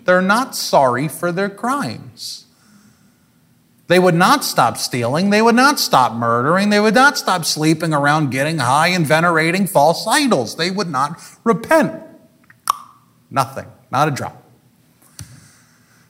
They're 0.05 0.23
not 0.23 0.55
sorry 0.55 1.07
for 1.07 1.31
their 1.31 1.49
crimes. 1.49 2.47
They 3.85 3.99
would 3.99 4.15
not 4.15 4.43
stop 4.43 4.77
stealing. 4.77 5.29
They 5.29 5.41
would 5.41 5.53
not 5.53 5.79
stop 5.79 6.13
murdering. 6.13 6.71
They 6.71 6.79
would 6.79 6.95
not 6.95 7.15
stop 7.15 7.45
sleeping 7.45 7.93
around 7.93 8.31
getting 8.31 8.57
high 8.57 8.87
and 8.87 9.05
venerating 9.05 9.67
false 9.67 10.07
idols. 10.07 10.55
They 10.55 10.71
would 10.71 10.89
not 10.89 11.21
repent. 11.43 12.01
Nothing, 13.29 13.67
not 13.91 14.07
a 14.07 14.11
drop. 14.11 14.41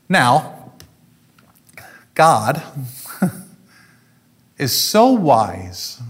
Now, 0.07 0.71
God 2.13 2.61
is 4.57 4.71
so 4.71 5.11
wise 5.11 6.01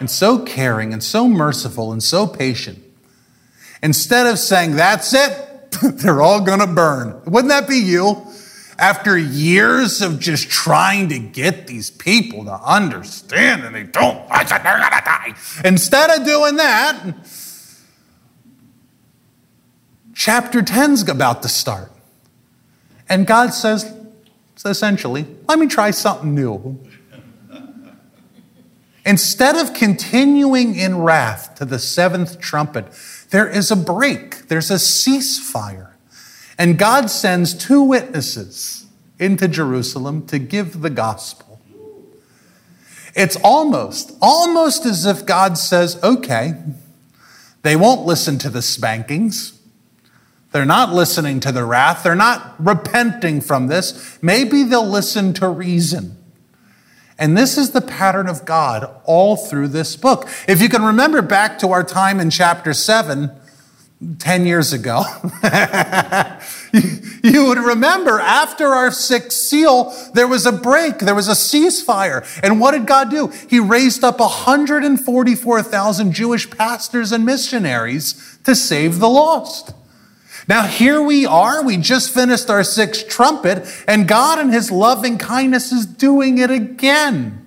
and 0.00 0.10
so 0.10 0.38
caring 0.38 0.92
and 0.92 1.02
so 1.02 1.28
merciful 1.28 1.92
and 1.92 2.02
so 2.02 2.26
patient. 2.26 2.78
Instead 3.82 4.26
of 4.26 4.38
saying, 4.38 4.76
that's 4.76 5.12
it, 5.12 5.72
they're 5.82 6.20
all 6.20 6.40
going 6.40 6.60
to 6.60 6.66
burn. 6.66 7.20
Wouldn't 7.26 7.50
that 7.50 7.68
be 7.68 7.78
you? 7.78 8.26
After 8.78 9.18
years 9.18 10.00
of 10.02 10.20
just 10.20 10.48
trying 10.48 11.08
to 11.08 11.18
get 11.18 11.66
these 11.66 11.90
people 11.90 12.44
to 12.44 12.54
understand 12.54 13.64
and 13.64 13.74
they 13.74 13.82
don't, 13.82 14.24
I 14.30 14.44
said 14.44 14.58
they're 14.58 14.78
going 14.78 14.90
to 14.90 15.02
die. 15.04 15.34
Instead 15.64 16.10
of 16.10 16.24
doing 16.24 16.56
that, 16.56 17.14
chapter 20.14 20.60
10's 20.60 21.08
about 21.08 21.42
to 21.42 21.48
start. 21.48 21.90
And 23.08 23.26
God 23.26 23.52
says, 23.52 23.92
essentially, 24.64 25.26
let 25.48 25.58
me 25.58 25.66
try 25.66 25.90
something 25.90 26.34
new. 26.34 26.78
Instead 29.08 29.56
of 29.56 29.72
continuing 29.72 30.74
in 30.74 30.98
wrath 30.98 31.54
to 31.54 31.64
the 31.64 31.78
seventh 31.78 32.38
trumpet, 32.38 32.84
there 33.30 33.48
is 33.48 33.70
a 33.70 33.76
break, 33.76 34.48
there's 34.48 34.70
a 34.70 34.74
ceasefire. 34.74 35.92
And 36.58 36.76
God 36.76 37.08
sends 37.08 37.54
two 37.54 37.80
witnesses 37.82 38.84
into 39.18 39.48
Jerusalem 39.48 40.26
to 40.26 40.38
give 40.38 40.82
the 40.82 40.90
gospel. 40.90 41.58
It's 43.14 43.36
almost, 43.42 44.12
almost 44.20 44.84
as 44.84 45.06
if 45.06 45.24
God 45.24 45.56
says, 45.56 45.98
okay, 46.04 46.52
they 47.62 47.76
won't 47.76 48.04
listen 48.04 48.36
to 48.40 48.50
the 48.50 48.60
spankings. 48.60 49.58
They're 50.52 50.66
not 50.66 50.92
listening 50.92 51.40
to 51.40 51.50
the 51.50 51.64
wrath. 51.64 52.02
They're 52.02 52.14
not 52.14 52.56
repenting 52.62 53.40
from 53.40 53.68
this. 53.68 54.18
Maybe 54.20 54.64
they'll 54.64 54.86
listen 54.86 55.32
to 55.34 55.48
reason. 55.48 56.17
And 57.18 57.36
this 57.36 57.58
is 57.58 57.72
the 57.72 57.80
pattern 57.80 58.28
of 58.28 58.44
God 58.44 58.88
all 59.04 59.36
through 59.36 59.68
this 59.68 59.96
book. 59.96 60.28
If 60.46 60.62
you 60.62 60.68
can 60.68 60.84
remember 60.84 61.20
back 61.20 61.58
to 61.58 61.72
our 61.72 61.82
time 61.82 62.20
in 62.20 62.30
chapter 62.30 62.72
7, 62.72 63.32
10 64.18 64.46
years 64.46 64.72
ago, 64.72 65.02
you 67.24 67.46
would 67.46 67.58
remember 67.58 68.20
after 68.20 68.68
our 68.68 68.92
sixth 68.92 69.38
seal, 69.38 69.92
there 70.14 70.28
was 70.28 70.46
a 70.46 70.52
break, 70.52 71.00
there 71.00 71.16
was 71.16 71.26
a 71.26 71.32
ceasefire. 71.32 72.24
And 72.44 72.60
what 72.60 72.70
did 72.70 72.86
God 72.86 73.10
do? 73.10 73.32
He 73.48 73.58
raised 73.58 74.04
up 74.04 74.20
144,000 74.20 76.12
Jewish 76.12 76.48
pastors 76.48 77.10
and 77.10 77.26
missionaries 77.26 78.38
to 78.44 78.54
save 78.54 79.00
the 79.00 79.08
lost. 79.08 79.72
Now, 80.48 80.62
here 80.62 81.02
we 81.02 81.26
are. 81.26 81.62
We 81.62 81.76
just 81.76 82.12
finished 82.12 82.48
our 82.48 82.64
sixth 82.64 83.06
trumpet, 83.08 83.68
and 83.86 84.08
God, 84.08 84.38
in 84.38 84.48
His 84.48 84.70
loving 84.70 85.18
kindness, 85.18 85.72
is 85.72 85.84
doing 85.84 86.38
it 86.38 86.50
again. 86.50 87.46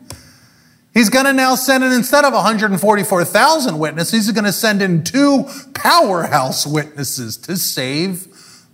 He's 0.94 1.10
going 1.10 1.26
to 1.26 1.34
now 1.34 1.56
send 1.56 1.84
in, 1.84 1.92
instead 1.94 2.26
of 2.26 2.34
144,000 2.34 3.80
witnesses, 3.80 4.26
he's 4.26 4.32
going 4.32 4.46
to 4.46 4.52
send 4.52 4.82
in 4.82 5.04
two 5.04 5.46
powerhouse 5.74 6.68
witnesses 6.68 7.38
to 7.38 7.56
save 7.56 8.28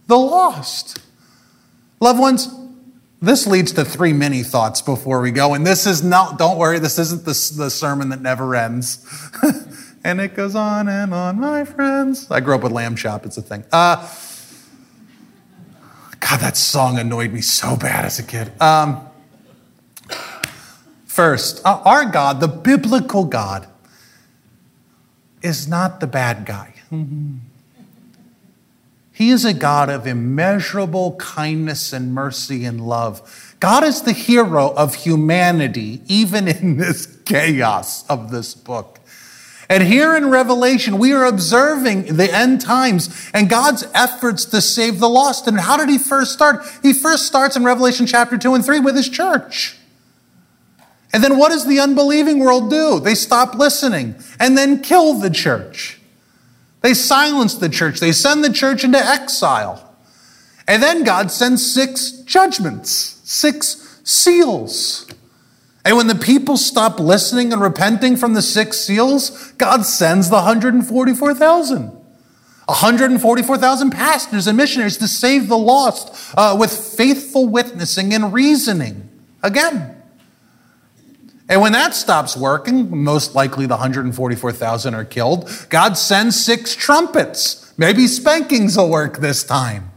the 0.08 0.18
lost. 0.18 1.00
Loved 2.00 2.20
ones, 2.20 2.50
this 3.22 3.46
leads 3.46 3.72
to 3.74 3.86
three 3.86 4.14
mini 4.14 4.42
thoughts 4.42 4.82
before 4.82 5.22
we 5.22 5.30
go. 5.30 5.54
And 5.54 5.66
this 5.66 5.86
is 5.86 6.04
not, 6.04 6.40
don't 6.40 6.58
worry, 6.58 6.80
this 6.80 6.98
isn't 6.98 7.24
the, 7.24 7.56
the 7.56 7.70
sermon 7.70 8.10
that 8.10 8.22
never 8.22 8.56
ends. 8.56 9.06
and 10.08 10.22
it 10.22 10.36
goes 10.36 10.56
on 10.56 10.88
and 10.88 11.14
on, 11.14 11.38
my 11.38 11.66
friends. 11.66 12.32
I 12.32 12.40
grew 12.40 12.56
up 12.56 12.64
with 12.64 12.72
Lamb 12.72 12.96
Chop, 12.96 13.26
it's 13.26 13.38
a 13.38 13.42
thing. 13.42 13.66
Uh, 13.74 13.98
God, 16.22 16.40
that 16.40 16.56
song 16.56 16.98
annoyed 16.98 17.34
me 17.34 17.42
so 17.42 17.76
bad 17.76 18.06
as 18.06 18.18
a 18.18 18.24
kid. 18.24 18.52
Um, 18.62 19.02
First, 21.06 21.66
uh, 21.66 21.82
our 21.84 22.06
God, 22.06 22.42
the 22.42 22.48
biblical 22.48 23.26
God, 23.26 23.68
is 25.42 25.68
not 25.68 26.00
the 26.00 26.06
bad 26.06 26.46
guy. 26.46 26.76
He 29.12 29.32
is 29.32 29.44
a 29.44 29.54
God 29.54 29.90
of 29.90 30.06
immeasurable 30.06 31.16
kindness 31.16 31.92
and 31.92 32.14
mercy 32.14 32.66
and 32.66 32.80
love. 32.80 33.56
God 33.60 33.84
is 33.84 34.04
the 34.04 34.14
hero 34.14 34.72
of 34.76 34.94
humanity, 34.94 36.04
even 36.08 36.48
in 36.48 36.78
this 36.78 37.08
chaos 37.26 38.08
of 38.08 38.30
this 38.30 38.54
book. 38.54 39.00
And 39.70 39.84
here 39.84 40.16
in 40.16 40.30
Revelation, 40.30 40.98
we 40.98 41.12
are 41.12 41.26
observing 41.26 42.16
the 42.16 42.34
end 42.34 42.62
times 42.62 43.30
and 43.34 43.50
God's 43.50 43.86
efforts 43.94 44.46
to 44.46 44.62
save 44.62 45.00
the 45.00 45.10
lost. 45.10 45.48
And 45.48 45.60
how 45.60 45.76
did 45.76 45.90
he 45.90 45.98
first 45.98 46.32
start? 46.32 46.66
He 46.82 46.94
first 46.94 47.26
starts 47.26 47.58
in 47.58 47.66
Revelation 47.66 48.06
chapter 48.06 48.38
2 48.38 48.54
and 48.54 48.64
3 48.64 48.80
with 48.80 48.96
his 48.96 49.10
church. 49.10 49.78
And 51.12 51.24
then 51.24 51.38
what 51.38 51.50
does 51.50 51.68
the 51.68 51.80
unbelieving 51.80 52.40
world 52.40 52.70
do? 52.70 53.00
They 53.00 53.16
stop 53.16 53.56
listening 53.56 54.16
and 54.40 54.58
then 54.58 54.82
kill 54.82 55.16
the 55.16 55.30
church. 55.30 56.00
They 56.82 56.94
silence 56.94 57.56
the 57.56 57.70
church. 57.70 58.00
They 58.00 58.12
send 58.12 58.44
the 58.44 58.54
church 58.54 58.84
into 58.84 59.00
exile. 59.00 59.96
And 60.68 60.84
then 60.84 61.04
God 61.04 61.32
sends 61.32 61.66
six 61.66 62.12
judgments, 62.12 63.22
six 63.24 64.00
seals. 64.04 65.10
And 65.88 65.96
when 65.96 66.08
the 66.08 66.16
people 66.16 66.58
stop 66.58 67.00
listening 67.00 67.54
and 67.54 67.62
repenting 67.62 68.18
from 68.18 68.34
the 68.34 68.42
six 68.42 68.78
seals, 68.78 69.54
God 69.54 69.86
sends 69.86 70.30
the 70.30 70.36
144,000. 70.36 71.92
144,000 72.66 73.92
pastors 73.92 74.48
and 74.48 74.58
missionaries 74.58 74.98
to 74.98 75.08
save 75.08 75.48
the 75.48 75.58
lost 75.58 76.34
uh, 76.38 76.58
with 76.60 76.74
faithful 76.74 77.48
witnessing 77.48 78.14
and 78.14 78.34
reasoning. 78.34 79.08
Again. 79.42 79.96
And 81.48 81.62
when 81.62 81.72
that 81.72 81.96
stops 81.96 82.36
working, 82.36 83.06
most 83.06 83.34
likely 83.34 83.66
the 83.66 83.76
144,000 83.76 84.94
are 84.94 85.06
killed, 85.06 85.50
God 85.70 85.98
sends 85.98 86.38
six 86.38 86.76
trumpets. 86.76 87.74
Maybe 87.78 88.08
spankings 88.08 88.76
will 88.76 88.90
work 88.90 89.20
this 89.20 89.42
time. 89.42 89.92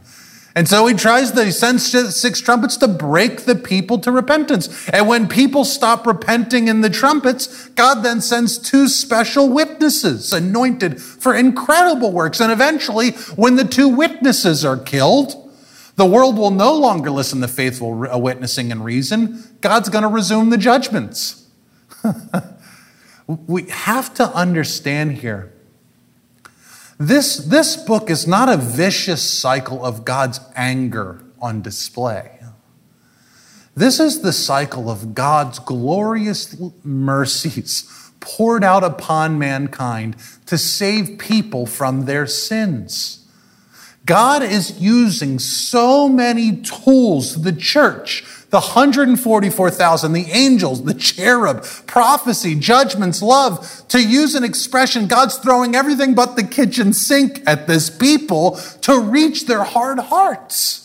And 0.53 0.67
so 0.67 0.85
he 0.85 0.93
tries 0.93 1.31
to, 1.31 1.45
he 1.45 1.51
sends 1.51 1.85
six 1.85 2.41
trumpets 2.41 2.75
to 2.77 2.87
break 2.87 3.41
the 3.41 3.55
people 3.55 3.99
to 3.99 4.11
repentance. 4.11 4.89
And 4.89 5.07
when 5.07 5.29
people 5.29 5.63
stop 5.63 6.05
repenting 6.05 6.67
in 6.67 6.81
the 6.81 6.89
trumpets, 6.89 7.69
God 7.69 8.03
then 8.03 8.19
sends 8.19 8.57
two 8.57 8.89
special 8.89 9.47
witnesses 9.47 10.33
anointed 10.33 11.01
for 11.01 11.33
incredible 11.33 12.11
works. 12.11 12.41
And 12.41 12.51
eventually, 12.51 13.11
when 13.35 13.55
the 13.55 13.63
two 13.63 13.87
witnesses 13.87 14.65
are 14.65 14.77
killed, 14.77 15.37
the 15.95 16.05
world 16.05 16.37
will 16.37 16.51
no 16.51 16.73
longer 16.73 17.11
listen 17.11 17.39
to 17.41 17.47
faithful 17.47 18.07
uh, 18.11 18.17
witnessing 18.17 18.71
and 18.71 18.83
reason. 18.83 19.43
God's 19.61 19.87
going 19.87 20.03
to 20.03 20.09
resume 20.09 20.49
the 20.49 20.57
judgments. 20.57 21.47
we 23.27 23.63
have 23.69 24.13
to 24.15 24.25
understand 24.35 25.13
here 25.13 25.50
this, 27.07 27.37
this 27.37 27.75
book 27.77 28.09
is 28.09 28.27
not 28.27 28.49
a 28.49 28.57
vicious 28.57 29.21
cycle 29.27 29.83
of 29.85 30.05
God's 30.05 30.39
anger 30.55 31.23
on 31.41 31.61
display. 31.61 32.39
This 33.75 33.99
is 33.99 34.21
the 34.21 34.33
cycle 34.33 34.89
of 34.89 35.15
God's 35.15 35.59
glorious 35.59 36.55
mercies 36.83 38.11
poured 38.19 38.63
out 38.63 38.83
upon 38.83 39.39
mankind 39.39 40.15
to 40.45 40.57
save 40.57 41.17
people 41.17 41.65
from 41.65 42.05
their 42.05 42.27
sins. 42.27 43.25
God 44.05 44.43
is 44.43 44.79
using 44.79 45.39
so 45.39 46.09
many 46.09 46.57
tools, 46.57 47.43
the 47.43 47.53
church, 47.53 48.23
the 48.51 48.59
144,000, 48.59 50.11
the 50.11 50.29
angels, 50.29 50.83
the 50.83 50.93
cherub, 50.93 51.63
prophecy, 51.87 52.53
judgments, 52.53 53.21
love, 53.21 53.83
to 53.87 54.03
use 54.03 54.35
an 54.35 54.43
expression, 54.43 55.07
God's 55.07 55.37
throwing 55.37 55.73
everything 55.73 56.13
but 56.13 56.35
the 56.35 56.43
kitchen 56.43 56.91
sink 56.91 57.41
at 57.47 57.65
this 57.65 57.89
people 57.89 58.57
to 58.81 58.99
reach 58.99 59.45
their 59.45 59.63
hard 59.63 59.99
hearts. 59.99 60.81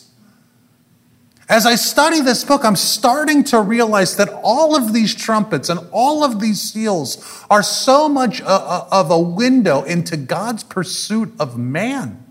As 1.49 1.65
I 1.65 1.75
study 1.75 2.21
this 2.21 2.43
book, 2.43 2.63
I'm 2.63 2.75
starting 2.75 3.43
to 3.45 3.61
realize 3.61 4.15
that 4.15 4.29
all 4.43 4.75
of 4.75 4.93
these 4.93 5.13
trumpets 5.13 5.69
and 5.69 5.79
all 5.91 6.23
of 6.23 6.39
these 6.39 6.61
seals 6.61 7.45
are 7.49 7.63
so 7.63 8.07
much 8.07 8.41
uh, 8.41 8.45
uh, 8.45 8.87
of 8.91 9.11
a 9.11 9.19
window 9.19 9.83
into 9.83 10.17
God's 10.17 10.63
pursuit 10.63 11.33
of 11.39 11.57
man. 11.57 12.26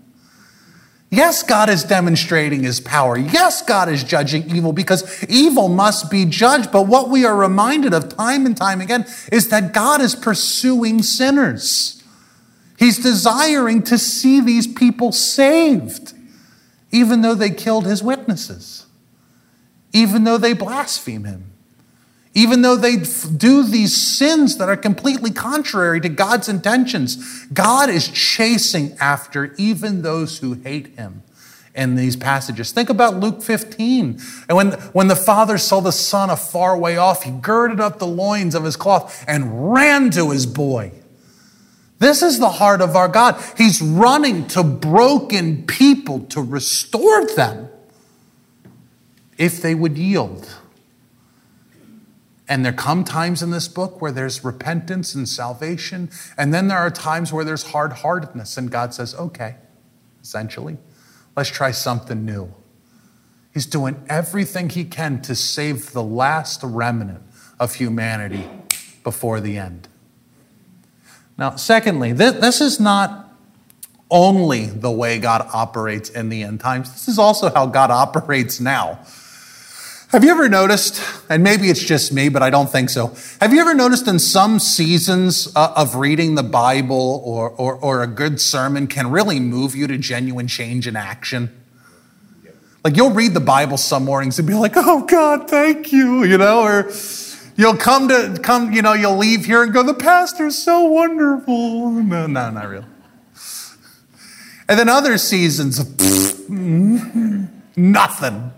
Yes, 1.09 1.41
God 1.41 1.69
is 1.69 1.85
demonstrating 1.85 2.63
his 2.63 2.81
power. 2.81 3.17
Yes, 3.17 3.61
God 3.61 3.87
is 3.87 4.03
judging 4.03 4.49
evil 4.53 4.73
because 4.73 5.23
evil 5.25 5.69
must 5.69 6.11
be 6.11 6.25
judged. 6.25 6.71
But 6.71 6.87
what 6.87 7.09
we 7.09 7.25
are 7.25 7.35
reminded 7.35 7.93
of 7.93 8.09
time 8.09 8.45
and 8.45 8.57
time 8.57 8.81
again 8.81 9.05
is 9.31 9.47
that 9.49 9.73
God 9.73 10.01
is 10.01 10.15
pursuing 10.15 11.01
sinners. 11.01 12.03
He's 12.77 12.99
desiring 12.99 13.83
to 13.83 13.97
see 13.97 14.41
these 14.41 14.67
people 14.67 15.11
saved, 15.11 16.13
even 16.91 17.21
though 17.21 17.35
they 17.35 17.51
killed 17.51 17.85
his 17.85 18.03
witnesses, 18.03 18.85
even 19.93 20.25
though 20.25 20.37
they 20.37 20.53
blaspheme 20.53 21.23
him 21.23 21.53
even 22.37 22.61
though 22.61 22.75
they 22.75 22.97
do 22.97 23.63
these 23.63 23.97
sins 23.97 24.57
that 24.57 24.69
are 24.69 24.77
completely 24.77 25.31
contrary 25.31 25.99
to 25.99 26.07
God's 26.07 26.47
intentions, 26.47 27.47
God 27.47 27.89
is 27.89 28.07
chasing 28.09 28.95
after 28.99 29.55
even 29.57 30.03
those 30.03 30.37
who 30.37 30.53
hate 30.53 30.99
him 30.99 31.23
in 31.73 31.95
these 31.95 32.15
passages. 32.15 32.71
Think 32.71 32.91
about 32.91 33.15
Luke 33.15 33.41
15. 33.41 34.21
And 34.47 34.55
when, 34.55 34.73
when 34.93 35.07
the 35.07 35.15
father 35.15 35.57
saw 35.57 35.79
the 35.79 35.91
son 35.91 36.29
a 36.29 36.37
far 36.37 36.77
way 36.77 36.95
off, 36.95 37.23
he 37.23 37.31
girded 37.31 37.79
up 37.79 37.97
the 37.97 38.05
loins 38.05 38.53
of 38.53 38.63
his 38.63 38.75
cloth 38.75 39.25
and 39.27 39.73
ran 39.73 40.11
to 40.11 40.29
his 40.29 40.45
boy. 40.45 40.91
This 41.97 42.21
is 42.21 42.37
the 42.37 42.49
heart 42.49 42.81
of 42.81 42.95
our 42.95 43.07
God. 43.07 43.43
He's 43.57 43.81
running 43.81 44.47
to 44.49 44.61
broken 44.61 45.65
people 45.65 46.19
to 46.25 46.41
restore 46.43 47.25
them 47.25 47.69
if 49.39 49.59
they 49.59 49.73
would 49.73 49.97
yield. 49.97 50.47
And 52.49 52.63
there 52.63 52.73
come 52.73 53.03
times 53.03 53.43
in 53.43 53.51
this 53.51 53.67
book 53.67 54.01
where 54.01 54.11
there's 54.11 54.43
repentance 54.43 55.13
and 55.13 55.27
salvation. 55.27 56.09
And 56.37 56.53
then 56.53 56.69
there 56.69 56.77
are 56.77 56.89
times 56.89 57.33
where 57.33 57.43
there's 57.43 57.71
hard 57.71 57.91
heartedness. 57.91 58.57
And 58.57 58.71
God 58.71 58.93
says, 58.93 59.13
okay, 59.15 59.55
essentially, 60.21 60.77
let's 61.35 61.49
try 61.49 61.71
something 61.71 62.25
new. 62.25 62.53
He's 63.53 63.65
doing 63.65 64.01
everything 64.07 64.69
he 64.69 64.85
can 64.85 65.21
to 65.23 65.35
save 65.35 65.91
the 65.91 66.03
last 66.03 66.61
remnant 66.63 67.23
of 67.59 67.75
humanity 67.75 68.47
before 69.03 69.41
the 69.41 69.57
end. 69.57 69.87
Now, 71.37 71.55
secondly, 71.55 72.13
this 72.13 72.61
is 72.61 72.79
not 72.79 73.35
only 74.09 74.67
the 74.67 74.91
way 74.91 75.19
God 75.19 75.47
operates 75.53 76.09
in 76.09 76.29
the 76.29 76.43
end 76.43 76.59
times, 76.59 76.91
this 76.93 77.07
is 77.07 77.19
also 77.19 77.49
how 77.49 77.65
God 77.65 77.91
operates 77.91 78.59
now. 78.59 78.99
Have 80.11 80.23
you 80.23 80.31
ever 80.31 80.47
noticed, 80.47 81.01
and 81.29 81.43
maybe 81.43 81.69
it's 81.69 81.83
just 81.83 82.13
me, 82.13 82.29
but 82.29 82.41
I 82.41 82.49
don't 82.49 82.69
think 82.69 82.89
so. 82.89 83.13
Have 83.41 83.53
you 83.53 83.59
ever 83.59 83.73
noticed 83.73 84.07
in 84.07 84.19
some 84.19 84.57
seasons 84.57 85.51
uh, 85.53 85.73
of 85.75 85.95
reading 85.95 86.35
the 86.35 86.43
Bible 86.43 87.21
or, 87.25 87.49
or, 87.49 87.75
or 87.75 88.03
a 88.03 88.07
good 88.07 88.39
sermon 88.39 88.87
can 88.87 89.11
really 89.11 89.41
move 89.41 89.75
you 89.75 89.85
to 89.87 89.97
genuine 89.97 90.47
change 90.47 90.87
in 90.87 90.95
action? 90.95 91.51
Like 92.85 92.95
you'll 92.95 93.11
read 93.11 93.33
the 93.33 93.41
Bible 93.41 93.75
some 93.75 94.05
mornings 94.05 94.39
and 94.39 94.47
be 94.47 94.53
like, 94.53 94.73
oh 94.77 95.05
God, 95.05 95.49
thank 95.49 95.91
you, 95.91 96.23
you 96.23 96.37
know, 96.37 96.61
or 96.61 96.89
you'll 97.57 97.75
come 97.75 98.07
to 98.07 98.39
come, 98.41 98.71
you 98.71 98.81
know, 98.81 98.93
you'll 98.93 99.17
leave 99.17 99.43
here 99.43 99.61
and 99.61 99.73
go, 99.73 99.83
the 99.83 99.93
pastor's 99.93 100.57
so 100.57 100.83
wonderful. 100.83 101.91
No, 101.91 102.27
no, 102.27 102.49
not 102.49 102.69
really. 102.69 102.85
And 104.69 104.79
then 104.79 104.87
other 104.87 105.17
seasons 105.17 105.79
of 105.79 106.49
nothing. 107.77 108.51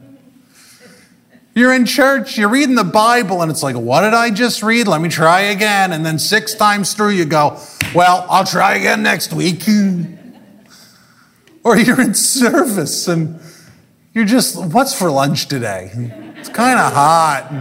You're 1.59 1.73
in 1.73 1.85
church, 1.85 2.37
you're 2.37 2.47
reading 2.47 2.75
the 2.75 2.85
Bible, 2.85 3.41
and 3.41 3.51
it's 3.51 3.61
like, 3.61 3.75
what 3.75 3.99
did 3.99 4.13
I 4.13 4.29
just 4.29 4.63
read? 4.63 4.87
Let 4.87 5.01
me 5.01 5.09
try 5.09 5.41
again. 5.41 5.91
And 5.91 6.05
then 6.05 6.17
six 6.17 6.55
times 6.55 6.93
through, 6.93 7.09
you 7.09 7.25
go, 7.25 7.59
well, 7.93 8.25
I'll 8.29 8.45
try 8.45 8.75
again 8.75 9.03
next 9.03 9.33
week. 9.33 9.67
or 11.65 11.77
you're 11.77 11.99
in 11.99 12.13
service 12.13 13.09
and 13.09 13.41
you're 14.13 14.23
just, 14.23 14.55
what's 14.71 14.97
for 14.97 15.11
lunch 15.11 15.49
today? 15.49 15.91
It's 16.37 16.47
kind 16.47 16.79
of 16.79 16.93
hot. 16.93 17.51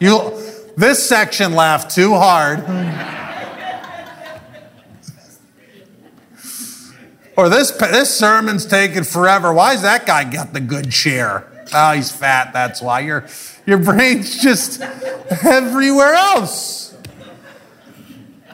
You, 0.00 0.42
this 0.78 1.06
section 1.06 1.52
laughed 1.52 1.94
too 1.94 2.14
hard. 2.14 2.60
or 7.36 7.50
this, 7.50 7.72
this 7.72 8.18
sermon's 8.18 8.64
taking 8.64 9.04
forever. 9.04 9.52
Why's 9.52 9.82
that 9.82 10.06
guy 10.06 10.24
got 10.24 10.54
the 10.54 10.60
good 10.60 10.90
chair? 10.90 11.57
Oh, 11.72 11.92
he's 11.92 12.10
fat, 12.10 12.52
that's 12.52 12.80
why. 12.80 13.00
Your, 13.00 13.26
your 13.66 13.78
brain's 13.78 14.42
just 14.42 14.80
everywhere 14.80 16.14
else. 16.14 16.96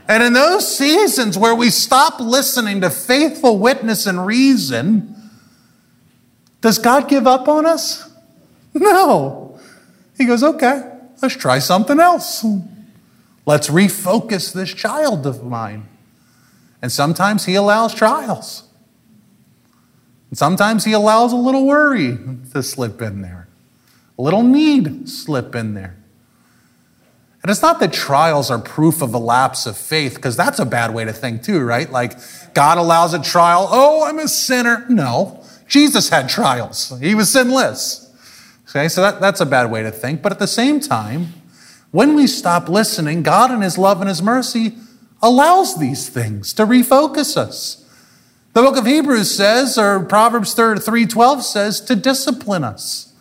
And 0.07 0.23
in 0.23 0.33
those 0.35 0.77
seasons 0.77 1.39
where 1.39 1.55
we 1.55 1.71
stop 1.71 2.21
listening 2.21 2.83
to 2.83 2.91
faithful 2.91 3.59
witness 3.59 4.07
and 4.07 4.27
reason, 4.27 5.15
does 6.61 6.79
God 6.79 7.09
give 7.09 7.27
up 7.27 7.49
on 7.49 7.65
us? 7.65 8.11
No. 8.75 9.59
He 10.17 10.27
goes, 10.27 10.43
okay, 10.43 10.93
let's 11.23 11.37
try 11.37 11.59
something 11.59 12.01
else. 12.01 12.45
Let's 13.47 13.69
refocus 13.69 14.53
this 14.53 14.75
child 14.75 15.27
of 15.27 15.45
mine. 15.45 15.89
And 16.83 16.93
sometimes 16.93 17.47
he 17.47 17.55
allows 17.55 17.95
trials. 17.95 18.65
And 20.35 20.39
sometimes 20.41 20.85
he 20.85 20.91
allows 20.91 21.33
a 21.33 21.37
little 21.37 21.65
worry 21.65 22.19
to 22.55 22.61
slip 22.65 23.01
in 23.01 23.23
there, 23.23 23.47
a 24.19 24.23
little 24.23 24.43
need 24.43 25.09
slip 25.09 25.55
in 25.55 25.75
there. 25.75 25.95
And 27.41 27.53
it's 27.53 27.63
not 27.63 27.79
that 27.79 27.93
trials 27.93 28.51
are 28.51 28.59
proof 28.59 29.01
of 29.01 29.15
a 29.15 29.19
lapse 29.19 29.65
of 29.65 29.79
faith, 29.79 30.17
because 30.17 30.37
that's 30.37 30.59
a 30.59 30.67
bad 30.67 30.93
way 30.93 31.05
to 31.05 31.13
think 31.13 31.45
too, 31.45 31.61
right? 31.61 31.89
Like 31.89 32.15
God 32.53 32.79
allows 32.79 33.15
a 33.15 33.23
trial. 33.23 33.69
Oh, 33.71 34.05
I'm 34.05 34.19
a 34.19 34.27
sinner. 34.27 34.85
No, 34.89 35.41
Jesus 35.69 36.09
had 36.09 36.29
trials. 36.29 36.93
He 36.99 37.15
was 37.15 37.31
sinless. 37.31 38.13
Okay, 38.69 38.89
so 38.89 39.03
that, 39.03 39.21
that's 39.21 39.41
a 39.41 39.47
bad 39.47 39.71
way 39.71 39.85
to 39.85 39.93
think. 39.93 40.21
But 40.21 40.33
at 40.33 40.41
the 40.41 40.49
same 40.49 40.81
time, 40.81 41.29
when 41.93 42.17
we 42.17 42.27
stop 42.27 42.69
listening, 42.69 43.23
God 43.23 43.53
in 43.53 43.61
His 43.61 43.79
love 43.79 44.01
and 44.01 44.09
His 44.09 44.21
mercy 44.21 44.75
allows 45.23 45.79
these 45.79 46.09
things 46.09 46.53
to 46.55 46.67
refocus 46.67 47.37
us. 47.37 47.84
The 48.55 48.63
book 48.63 48.77
of 48.77 48.87
Hebrews 48.87 49.35
says, 49.35 49.77
or 49.77 50.05
Proverbs 50.05 50.55
3:12 50.55 51.43
says, 51.43 51.81
to 51.83 51.97
discipline 51.97 52.63
us 52.63 53.13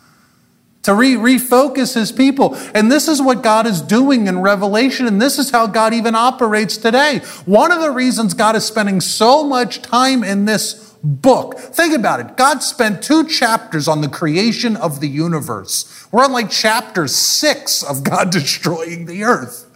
to 0.84 0.94
re- 0.94 1.14
refocus 1.14 1.94
his 1.94 2.12
people. 2.12 2.56
And 2.74 2.92
this 2.92 3.08
is 3.08 3.20
what 3.20 3.42
God 3.42 3.66
is 3.66 3.82
doing 3.82 4.28
in 4.28 4.40
Revelation, 4.40 5.06
and 5.06 5.20
this 5.20 5.38
is 5.38 5.50
how 5.50 5.66
God 5.66 5.92
even 5.92 6.14
operates 6.14 6.76
today. 6.76 7.18
One 7.46 7.72
of 7.72 7.80
the 7.80 7.90
reasons 7.90 8.34
God 8.34 8.54
is 8.54 8.64
spending 8.64 9.00
so 9.00 9.42
much 9.42 9.82
time 9.82 10.22
in 10.22 10.44
this 10.44 10.94
book, 11.02 11.58
think 11.58 11.94
about 11.94 12.20
it. 12.20 12.36
God 12.36 12.62
spent 12.62 13.02
two 13.02 13.26
chapters 13.26 13.88
on 13.88 14.00
the 14.00 14.08
creation 14.08 14.76
of 14.76 15.00
the 15.00 15.08
universe. 15.08 16.06
We're 16.12 16.24
on 16.24 16.32
like 16.32 16.50
chapter 16.50 17.08
six 17.08 17.82
of 17.82 18.04
God 18.04 18.30
destroying 18.30 19.06
the 19.06 19.24
earth. 19.24 19.70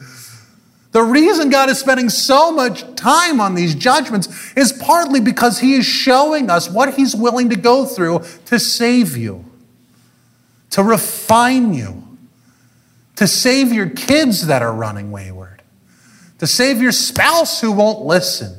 The 0.99 1.05
reason 1.05 1.49
God 1.49 1.71
is 1.71 1.79
spending 1.79 2.09
so 2.09 2.51
much 2.51 2.97
time 2.97 3.41
on 3.41 3.55
these 3.55 3.77
judgments 3.77 4.53
is 4.57 4.73
partly 4.73 5.21
because 5.21 5.61
He 5.61 5.75
is 5.75 5.87
showing 5.87 6.51
us 6.51 6.69
what 6.69 6.95
He's 6.95 7.15
willing 7.15 7.51
to 7.51 7.57
go 7.57 7.87
through 7.87 8.25
to 8.47 8.59
save 8.59 9.17
you 9.17 9.45
to 10.71 10.83
refine 10.83 11.73
you, 11.73 12.03
to 13.15 13.29
save 13.29 13.73
your 13.73 13.89
kids 13.89 14.49
that 14.49 14.61
are 14.61 14.73
running 14.73 15.13
wayward, 15.13 15.63
to 16.41 16.49
save 16.49 16.83
your 16.83 16.91
spouse 16.91 17.61
who 17.61 17.71
won't 17.71 18.01
listen, 18.01 18.59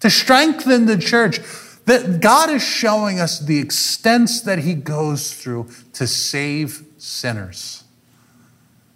to 0.00 0.10
strengthen 0.10 0.84
the 0.84 0.98
church. 0.98 1.40
That 1.86 2.20
God 2.20 2.50
is 2.50 2.62
showing 2.62 3.18
us 3.18 3.38
the 3.38 3.58
extents 3.58 4.42
that 4.42 4.58
He 4.58 4.74
goes 4.74 5.32
through 5.32 5.70
to 5.94 6.06
save 6.06 6.84
sinners. 6.98 7.81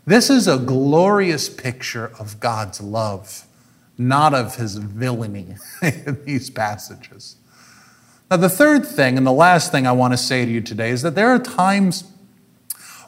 This 0.07 0.31
is 0.31 0.47
a 0.47 0.57
glorious 0.57 1.49
picture 1.49 2.13
of 2.21 2.39
God's 2.39 2.81
love, 2.81 3.45
not 3.99 4.35
of 4.35 4.55
His 4.55 4.77
villainy 4.77 5.57
in 5.83 6.23
these 6.25 6.49
passages. 6.49 7.35
Now, 8.31 8.37
the 8.37 8.49
third 8.49 8.87
thing 8.87 9.19
and 9.19 9.27
the 9.27 9.33
last 9.33 9.73
thing 9.73 9.85
I 9.85 9.91
want 9.93 10.13
to 10.13 10.17
say 10.17 10.45
to 10.45 10.51
you 10.51 10.61
today 10.61 10.91
is 10.91 11.03
that 11.03 11.17
there 11.17 11.31
are 11.31 11.41
times 11.41 12.05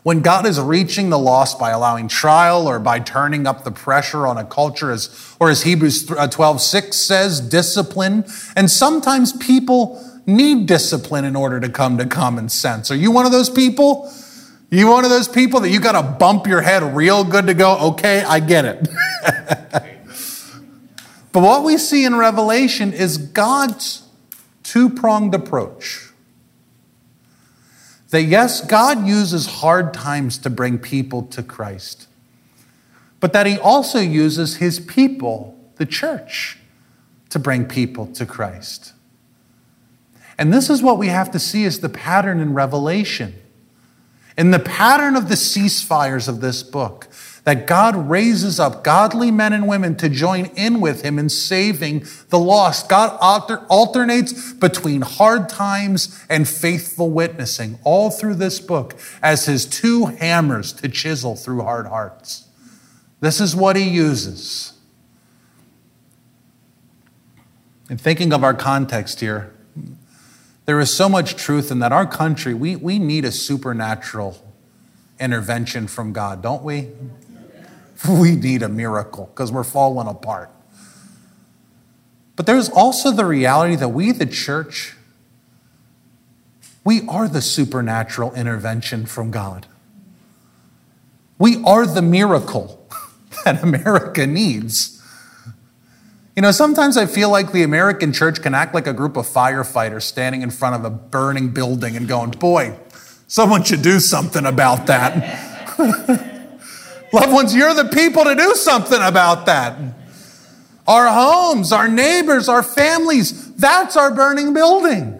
when 0.02 0.22
God 0.22 0.44
is 0.44 0.60
reaching 0.60 1.10
the 1.10 1.18
lost 1.18 1.56
by 1.56 1.70
allowing 1.70 2.08
trial 2.08 2.66
or 2.66 2.80
by 2.80 2.98
turning 2.98 3.46
up 3.46 3.62
the 3.62 3.70
pressure 3.70 4.26
on 4.26 4.36
a 4.36 4.44
culture, 4.44 4.90
as, 4.90 5.36
or 5.38 5.50
as 5.50 5.62
Hebrews 5.62 6.10
uh, 6.10 6.26
12 6.26 6.60
6 6.60 6.96
says, 6.96 7.40
discipline. 7.40 8.24
And 8.56 8.68
sometimes 8.68 9.32
people 9.34 10.04
need 10.26 10.66
discipline 10.66 11.24
in 11.24 11.36
order 11.36 11.60
to 11.60 11.68
come 11.68 11.96
to 11.98 12.06
common 12.06 12.48
sense. 12.48 12.90
Are 12.90 12.96
you 12.96 13.12
one 13.12 13.24
of 13.24 13.30
those 13.30 13.50
people? 13.50 14.12
You 14.70 14.88
one 14.88 15.04
of 15.04 15.10
those 15.10 15.28
people 15.28 15.60
that 15.60 15.70
you 15.70 15.80
got 15.80 15.92
to 15.92 16.02
bump 16.02 16.46
your 16.46 16.60
head 16.60 16.82
real 16.94 17.24
good 17.24 17.46
to 17.46 17.54
go, 17.54 17.78
okay, 17.92 18.22
I 18.22 18.40
get 18.40 18.66
it. 18.66 18.88
but 21.32 21.42
what 21.42 21.64
we 21.64 21.78
see 21.78 22.04
in 22.04 22.16
Revelation 22.16 22.92
is 22.92 23.16
God's 23.16 24.06
two 24.62 24.90
pronged 24.90 25.34
approach 25.34 26.08
that 28.10 28.22
yes, 28.22 28.60
God 28.60 29.06
uses 29.06 29.46
hard 29.46 29.92
times 29.92 30.38
to 30.38 30.50
bring 30.50 30.78
people 30.78 31.22
to 31.24 31.42
Christ, 31.42 32.06
but 33.20 33.32
that 33.32 33.46
He 33.46 33.58
also 33.58 33.98
uses 34.00 34.56
His 34.56 34.80
people, 34.80 35.58
the 35.76 35.86
church, 35.86 36.58
to 37.30 37.38
bring 37.38 37.66
people 37.66 38.06
to 38.08 38.24
Christ. 38.24 38.92
And 40.38 40.52
this 40.52 40.70
is 40.70 40.82
what 40.82 40.98
we 40.98 41.08
have 41.08 41.30
to 41.32 41.38
see 41.38 41.64
as 41.64 41.80
the 41.80 41.88
pattern 41.88 42.40
in 42.40 42.54
Revelation. 42.54 43.34
In 44.38 44.52
the 44.52 44.60
pattern 44.60 45.16
of 45.16 45.28
the 45.28 45.34
ceasefires 45.34 46.28
of 46.28 46.40
this 46.40 46.62
book, 46.62 47.08
that 47.42 47.66
God 47.66 48.10
raises 48.10 48.60
up 48.60 48.84
godly 48.84 49.30
men 49.30 49.52
and 49.52 49.66
women 49.66 49.96
to 49.96 50.08
join 50.08 50.46
in 50.54 50.80
with 50.80 51.02
him 51.02 51.18
in 51.18 51.28
saving 51.28 52.04
the 52.28 52.38
lost. 52.38 52.88
God 52.88 53.16
alter, 53.20 53.64
alternates 53.68 54.52
between 54.52 55.00
hard 55.00 55.48
times 55.48 56.24
and 56.28 56.46
faithful 56.46 57.10
witnessing 57.10 57.78
all 57.84 58.10
through 58.10 58.34
this 58.34 58.60
book 58.60 58.98
as 59.22 59.46
his 59.46 59.64
two 59.64 60.06
hammers 60.06 60.72
to 60.74 60.88
chisel 60.88 61.36
through 61.36 61.62
hard 61.62 61.86
hearts. 61.86 62.48
This 63.20 63.40
is 63.40 63.56
what 63.56 63.76
he 63.76 63.88
uses. 63.88 64.74
In 67.90 67.96
thinking 67.96 68.32
of 68.32 68.44
our 68.44 68.54
context 68.54 69.20
here, 69.20 69.54
there 70.68 70.80
is 70.80 70.94
so 70.94 71.08
much 71.08 71.34
truth 71.34 71.70
in 71.70 71.78
that 71.78 71.92
our 71.92 72.06
country, 72.06 72.52
we, 72.52 72.76
we 72.76 72.98
need 72.98 73.24
a 73.24 73.32
supernatural 73.32 74.36
intervention 75.18 75.86
from 75.86 76.12
God, 76.12 76.42
don't 76.42 76.62
we? 76.62 76.90
We 78.08 78.36
need 78.36 78.62
a 78.62 78.68
miracle 78.68 79.30
because 79.32 79.50
we're 79.50 79.64
falling 79.64 80.06
apart. 80.06 80.50
But 82.36 82.44
there's 82.44 82.68
also 82.68 83.10
the 83.10 83.24
reality 83.24 83.76
that 83.76 83.88
we, 83.88 84.12
the 84.12 84.26
church, 84.26 84.94
we 86.84 87.00
are 87.08 87.28
the 87.28 87.40
supernatural 87.40 88.34
intervention 88.34 89.06
from 89.06 89.30
God. 89.30 89.66
We 91.38 91.62
are 91.64 91.86
the 91.86 92.02
miracle 92.02 92.86
that 93.46 93.62
America 93.62 94.26
needs. 94.26 94.97
You 96.38 96.42
know, 96.42 96.52
sometimes 96.52 96.96
I 96.96 97.06
feel 97.06 97.30
like 97.30 97.50
the 97.50 97.64
American 97.64 98.12
church 98.12 98.42
can 98.42 98.54
act 98.54 98.72
like 98.72 98.86
a 98.86 98.92
group 98.92 99.16
of 99.16 99.26
firefighters 99.26 100.02
standing 100.02 100.42
in 100.42 100.52
front 100.52 100.76
of 100.76 100.84
a 100.84 100.88
burning 100.88 101.48
building 101.48 101.96
and 101.96 102.06
going, 102.06 102.30
boy, 102.30 102.78
someone 103.26 103.64
should 103.64 103.82
do 103.82 103.98
something 103.98 104.46
about 104.46 104.86
that. 104.86 105.76
Loved 107.12 107.32
ones, 107.32 107.56
you're 107.56 107.74
the 107.74 107.86
people 107.86 108.22
to 108.22 108.36
do 108.36 108.54
something 108.54 109.00
about 109.02 109.46
that. 109.46 109.80
Our 110.86 111.08
homes, 111.08 111.72
our 111.72 111.88
neighbors, 111.88 112.48
our 112.48 112.62
families, 112.62 113.52
that's 113.56 113.96
our 113.96 114.14
burning 114.14 114.54
building. 114.54 115.16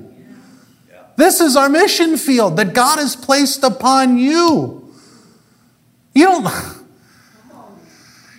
This 1.16 1.40
is 1.40 1.56
our 1.56 1.68
mission 1.68 2.16
field 2.16 2.58
that 2.58 2.74
God 2.74 3.00
has 3.00 3.16
placed 3.16 3.64
upon 3.64 4.18
you. 4.18 4.94
You 6.14 6.26
don't, 6.26 6.44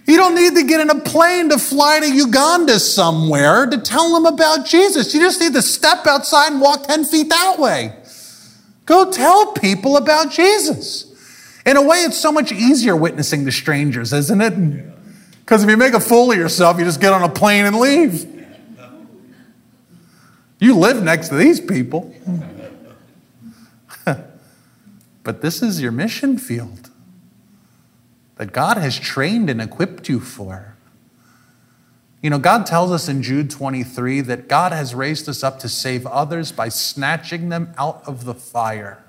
you 0.09 0.17
don't 0.17 0.33
need 0.33 0.55
to 0.55 0.63
get 0.63 0.81
in 0.81 0.89
a 0.89 0.99
plane 0.99 1.49
to 1.49 1.59
fly 1.59 1.99
to 1.99 2.11
Uganda 2.11 2.79
somewhere 2.79 3.67
to 3.67 3.77
tell 3.77 4.13
them 4.13 4.25
about 4.25 4.65
Jesus. 4.65 5.13
You 5.13 5.19
just 5.19 5.39
need 5.39 5.53
to 5.53 5.61
step 5.61 6.07
outside 6.07 6.51
and 6.51 6.59
walk 6.59 6.87
10 6.87 7.05
feet 7.05 7.29
that 7.29 7.59
way. 7.59 7.93
Go 8.85 9.11
tell 9.11 9.53
people 9.53 9.97
about 9.97 10.31
Jesus. 10.31 11.05
In 11.65 11.77
a 11.77 11.81
way, 11.83 11.97
it's 11.97 12.17
so 12.17 12.31
much 12.31 12.51
easier 12.51 12.95
witnessing 12.95 13.45
to 13.45 13.51
strangers, 13.51 14.11
isn't 14.11 14.41
it? 14.41 14.55
Because 15.41 15.63
if 15.63 15.69
you 15.69 15.77
make 15.77 15.93
a 15.93 15.99
fool 15.99 16.31
of 16.31 16.37
yourself, 16.37 16.79
you 16.79 16.85
just 16.85 16.99
get 16.99 17.13
on 17.13 17.21
a 17.21 17.29
plane 17.29 17.65
and 17.65 17.77
leave. 17.77 18.25
You 20.59 20.75
live 20.75 21.03
next 21.03 21.29
to 21.29 21.35
these 21.35 21.59
people. 21.59 22.13
but 25.23 25.41
this 25.41 25.61
is 25.61 25.79
your 25.81 25.91
mission 25.91 26.39
field 26.39 26.88
that 28.39 28.53
God 28.53 28.77
has 28.77 28.97
trained 28.97 29.49
and 29.49 29.61
equipped 29.61 30.07
you 30.07 30.21
for. 30.21 30.77
You 32.21 32.29
know, 32.29 32.39
God 32.39 32.65
tells 32.65 32.89
us 32.89 33.09
in 33.09 33.21
Jude 33.21 33.49
23 33.49 34.21
that 34.21 34.47
God 34.47 34.71
has 34.71 34.95
raised 34.95 35.27
us 35.27 35.43
up 35.43 35.59
to 35.59 35.67
save 35.67 36.07
others 36.07 36.53
by 36.53 36.69
snatching 36.69 37.49
them 37.49 37.73
out 37.77 38.01
of 38.07 38.23
the 38.23 38.33
fire. 38.33 39.03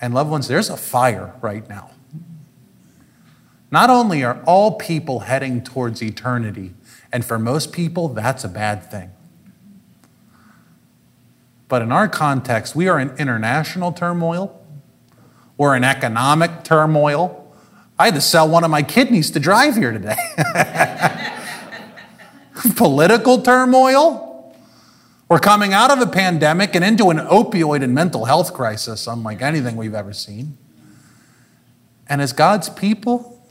And 0.00 0.12
loved 0.12 0.28
ones, 0.28 0.48
there's 0.48 0.68
a 0.68 0.76
fire 0.76 1.34
right 1.40 1.68
now. 1.68 1.92
Not 3.70 3.88
only 3.88 4.24
are 4.24 4.42
all 4.44 4.72
people 4.72 5.20
heading 5.20 5.62
towards 5.62 6.02
eternity, 6.02 6.74
and 7.12 7.24
for 7.24 7.38
most 7.38 7.72
people, 7.72 8.08
that's 8.08 8.42
a 8.42 8.48
bad 8.48 8.90
thing. 8.90 9.12
But 11.68 11.80
in 11.82 11.92
our 11.92 12.08
context, 12.08 12.74
we 12.74 12.88
are 12.88 12.98
in 12.98 13.10
international 13.18 13.92
turmoil, 13.92 14.58
we're 15.58 15.76
in 15.76 15.84
economic 15.84 16.62
turmoil. 16.62 17.52
I 17.98 18.06
had 18.06 18.14
to 18.14 18.20
sell 18.20 18.48
one 18.48 18.62
of 18.62 18.70
my 18.70 18.82
kidneys 18.82 19.32
to 19.32 19.40
drive 19.40 19.74
here 19.74 19.92
today. 19.92 20.16
Political 22.76 23.42
turmoil. 23.42 24.54
We're 25.28 25.40
coming 25.40 25.74
out 25.74 25.90
of 25.90 26.00
a 26.00 26.06
pandemic 26.06 26.74
and 26.74 26.84
into 26.84 27.10
an 27.10 27.18
opioid 27.18 27.82
and 27.82 27.92
mental 27.92 28.24
health 28.24 28.54
crisis 28.54 29.06
unlike 29.06 29.42
anything 29.42 29.76
we've 29.76 29.94
ever 29.94 30.12
seen. 30.12 30.56
And 32.08 32.22
as 32.22 32.32
God's 32.32 32.70
people, 32.70 33.44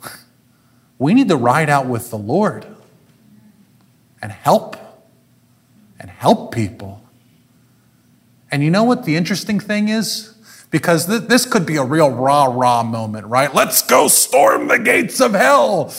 we 0.98 1.14
need 1.14 1.28
to 1.28 1.36
ride 1.36 1.70
out 1.70 1.86
with 1.88 2.10
the 2.10 2.18
Lord 2.18 2.66
and 4.22 4.32
help 4.32 4.78
and 6.00 6.10
help 6.10 6.54
people. 6.54 7.04
And 8.50 8.64
you 8.64 8.72
know 8.72 8.84
what 8.84 9.04
the 9.04 9.18
interesting 9.18 9.60
thing 9.60 9.90
is? 9.90 10.37
Because 10.70 11.06
th- 11.08 11.24
this 11.24 11.46
could 11.46 11.66
be 11.66 11.78
a 11.78 11.84
real 11.84 12.10
rah 12.10 12.46
rah 12.46 12.84
moment, 12.84 13.28
right? 13.28 13.54
Let's 13.54 13.82
go 13.82 14.08
storm 14.08 14.68
the 14.68 14.80
gates 14.80 15.22
of 15.22 15.34
hell. 15.34 15.94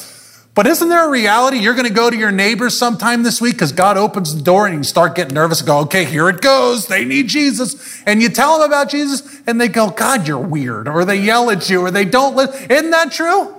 But 0.58 0.66
isn't 0.66 0.88
there 0.88 1.06
a 1.06 1.08
reality? 1.08 1.58
You're 1.58 1.74
going 1.74 1.86
to 1.86 1.92
go 1.92 2.10
to 2.10 2.16
your 2.16 2.32
neighbors 2.32 2.76
sometime 2.76 3.22
this 3.22 3.40
week 3.40 3.54
because 3.54 3.70
God 3.70 3.96
opens 3.96 4.34
the 4.34 4.42
door 4.42 4.66
and 4.66 4.76
you 4.76 4.82
start 4.82 5.14
getting 5.14 5.34
nervous 5.34 5.60
and 5.60 5.68
go, 5.68 5.78
okay, 5.82 6.04
here 6.04 6.28
it 6.28 6.40
goes. 6.40 6.88
They 6.88 7.04
need 7.04 7.28
Jesus. 7.28 8.02
And 8.06 8.20
you 8.20 8.28
tell 8.28 8.58
them 8.58 8.68
about 8.68 8.90
Jesus 8.90 9.40
and 9.46 9.60
they 9.60 9.68
go, 9.68 9.90
God, 9.90 10.26
you're 10.26 10.36
weird. 10.36 10.88
Or 10.88 11.04
they 11.04 11.20
yell 11.20 11.48
at 11.50 11.70
you 11.70 11.82
or 11.82 11.92
they 11.92 12.04
don't 12.04 12.34
listen. 12.34 12.72
Isn't 12.72 12.90
that 12.90 13.12
true? 13.12 13.54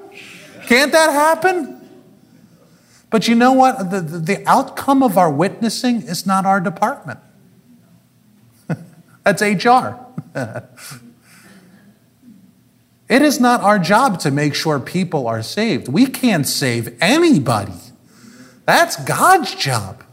Can't 0.67 0.91
that 0.91 1.13
happen? 1.13 1.89
But 3.09 3.29
you 3.29 3.35
know 3.35 3.53
what? 3.53 3.91
The, 3.91 4.01
the, 4.01 4.17
the 4.19 4.43
outcome 4.45 5.01
of 5.01 5.17
our 5.17 5.31
witnessing 5.31 6.01
is 6.01 6.25
not 6.25 6.45
our 6.45 6.59
department. 6.59 7.21
That's 9.23 9.41
HR. 9.41 9.95
it 13.09 13.21
is 13.21 13.39
not 13.39 13.61
our 13.61 13.79
job 13.79 14.19
to 14.21 14.31
make 14.31 14.55
sure 14.55 14.79
people 14.79 15.27
are 15.27 15.41
saved. 15.41 15.87
We 15.87 16.05
can't 16.05 16.47
save 16.47 16.97
anybody. 17.01 17.73
That's 18.65 18.95
God's 19.03 19.55
job. 19.55 20.03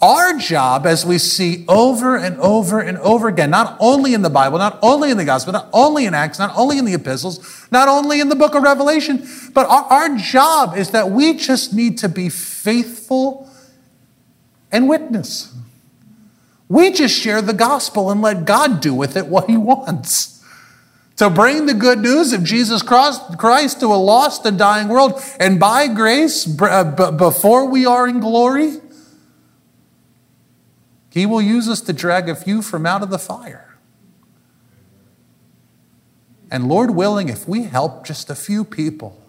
Our 0.00 0.36
job, 0.36 0.84
as 0.84 1.06
we 1.06 1.18
see 1.18 1.64
over 1.68 2.16
and 2.16 2.36
over 2.40 2.80
and 2.80 2.98
over 2.98 3.28
again, 3.28 3.50
not 3.50 3.76
only 3.78 4.14
in 4.14 4.22
the 4.22 4.30
Bible, 4.30 4.58
not 4.58 4.80
only 4.82 5.12
in 5.12 5.16
the 5.16 5.24
gospel, 5.24 5.52
not 5.52 5.68
only 5.72 6.06
in 6.06 6.14
Acts, 6.14 6.40
not 6.40 6.52
only 6.56 6.78
in 6.78 6.84
the 6.84 6.94
epistles, 6.94 7.68
not 7.70 7.86
only 7.86 8.18
in 8.20 8.28
the 8.28 8.34
book 8.34 8.56
of 8.56 8.64
Revelation, 8.64 9.24
but 9.54 9.68
our, 9.68 9.84
our 9.84 10.16
job 10.16 10.76
is 10.76 10.90
that 10.90 11.10
we 11.10 11.34
just 11.34 11.72
need 11.72 11.98
to 11.98 12.08
be 12.08 12.28
faithful 12.28 13.48
and 14.72 14.88
witness. 14.88 15.54
We 16.72 16.90
just 16.90 17.14
share 17.14 17.42
the 17.42 17.52
gospel 17.52 18.10
and 18.10 18.22
let 18.22 18.46
God 18.46 18.80
do 18.80 18.94
with 18.94 19.14
it 19.14 19.26
what 19.26 19.50
he 19.50 19.58
wants. 19.58 20.42
To 21.16 21.28
bring 21.28 21.66
the 21.66 21.74
good 21.74 21.98
news 21.98 22.32
of 22.32 22.44
Jesus 22.44 22.80
Christ 22.80 23.80
to 23.80 23.86
a 23.86 24.00
lost 24.00 24.46
and 24.46 24.58
dying 24.58 24.88
world. 24.88 25.20
And 25.38 25.60
by 25.60 25.86
grace, 25.86 26.48
uh, 26.62 27.12
before 27.18 27.66
we 27.66 27.84
are 27.84 28.08
in 28.08 28.20
glory, 28.20 28.78
he 31.10 31.26
will 31.26 31.42
use 31.42 31.68
us 31.68 31.82
to 31.82 31.92
drag 31.92 32.30
a 32.30 32.34
few 32.34 32.62
from 32.62 32.86
out 32.86 33.02
of 33.02 33.10
the 33.10 33.18
fire. 33.18 33.76
And 36.50 36.68
Lord 36.68 36.92
willing, 36.92 37.28
if 37.28 37.46
we 37.46 37.64
help 37.64 38.06
just 38.06 38.30
a 38.30 38.34
few 38.34 38.64
people 38.64 39.22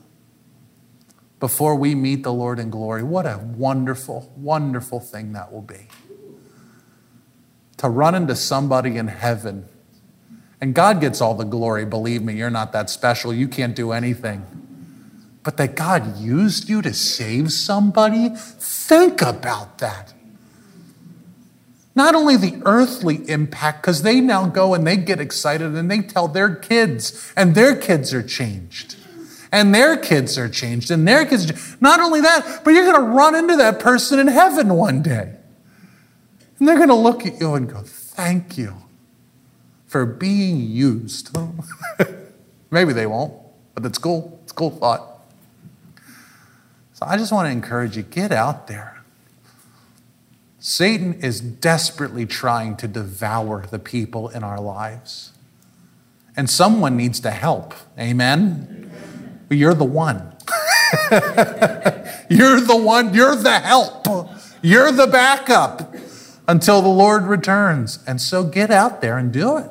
before 1.41 1.75
we 1.75 1.93
meet 1.93 2.23
the 2.23 2.31
Lord 2.31 2.57
in 2.57 2.69
glory, 2.69 3.03
what 3.03 3.25
a 3.25 3.37
wonderful, 3.37 4.31
wonderful 4.37 5.01
thing 5.01 5.33
that 5.33 5.51
will 5.51 5.61
be. 5.61 5.89
To 7.83 7.89
run 7.89 8.15
into 8.15 8.33
somebody 8.33 8.95
in 8.95 9.09
heaven. 9.09 9.65
And 10.61 10.73
God 10.73 11.01
gets 11.01 11.19
all 11.19 11.35
the 11.35 11.43
glory. 11.43 11.83
Believe 11.83 12.23
me, 12.23 12.33
you're 12.33 12.49
not 12.49 12.71
that 12.71 12.89
special. 12.89 13.33
You 13.33 13.49
can't 13.49 13.75
do 13.75 13.91
anything. 13.91 14.45
But 15.43 15.57
that 15.57 15.75
God 15.75 16.17
used 16.17 16.69
you 16.69 16.81
to 16.81 16.93
save 16.93 17.51
somebody, 17.51 18.29
think 18.37 19.21
about 19.21 19.79
that. 19.79 20.13
Not 21.93 22.15
only 22.15 22.37
the 22.37 22.61
earthly 22.63 23.29
impact, 23.29 23.81
because 23.81 24.01
they 24.01 24.21
now 24.21 24.47
go 24.47 24.73
and 24.73 24.87
they 24.87 24.95
get 24.95 25.19
excited 25.19 25.75
and 25.75 25.91
they 25.91 25.99
tell 26.03 26.29
their 26.29 26.55
kids, 26.55 27.33
and 27.35 27.53
their 27.53 27.75
kids 27.75 28.13
are 28.13 28.23
changed. 28.23 28.95
And 29.51 29.75
their 29.75 29.97
kids 29.97 30.37
are 30.37 30.47
changed, 30.47 30.89
and 30.89 31.05
their 31.05 31.25
kids. 31.25 31.75
Not 31.81 31.99
only 31.99 32.21
that, 32.21 32.61
but 32.63 32.71
you're 32.71 32.89
going 32.89 33.05
to 33.05 33.11
run 33.11 33.35
into 33.35 33.57
that 33.57 33.81
person 33.81 34.19
in 34.19 34.27
heaven 34.27 34.73
one 34.73 35.01
day. 35.01 35.35
And 36.59 36.67
they're 36.67 36.77
going 36.77 36.89
to 36.89 36.95
look 36.95 37.25
at 37.25 37.39
you 37.39 37.55
and 37.55 37.69
go, 37.69 37.81
Thank 37.81 38.57
you 38.57 38.75
for 39.87 40.05
being 40.05 40.59
used. 40.61 41.35
Maybe 42.71 42.93
they 42.93 43.05
won't, 43.05 43.33
but 43.75 43.85
it's 43.85 43.97
cool. 43.97 44.39
It's 44.43 44.51
a 44.51 44.55
cool 44.55 44.71
thought. 44.71 45.01
So 46.93 47.05
I 47.07 47.17
just 47.17 47.31
want 47.31 47.47
to 47.47 47.51
encourage 47.51 47.97
you 47.97 48.03
get 48.03 48.31
out 48.31 48.67
there 48.67 48.93
Satan 50.65 51.15
is 51.15 51.41
desperately 51.41 52.25
trying 52.25 52.77
to 52.77 52.87
devour 52.87 53.65
the 53.69 53.79
people 53.79 54.29
in 54.29 54.45
our 54.45 54.61
lives. 54.61 55.33
And 56.37 56.49
someone 56.49 56.95
needs 56.95 57.19
to 57.19 57.31
help. 57.31 57.73
Amen? 57.99 58.89
But 59.49 59.57
you're 59.57 59.73
the 59.73 59.83
one. 59.83 60.33
you're 62.29 62.61
the 62.61 62.81
one. 62.81 63.13
You're 63.13 63.35
the 63.35 63.59
help. 63.59 64.07
You're 64.61 64.93
the 64.93 65.05
backup 65.05 65.93
until 66.47 66.81
the 66.81 66.89
Lord 66.89 67.23
returns. 67.23 67.99
And 68.05 68.19
so 68.21 68.43
get 68.43 68.71
out 68.71 69.01
there 69.01 69.17
and 69.17 69.31
do 69.31 69.57
it. 69.57 69.69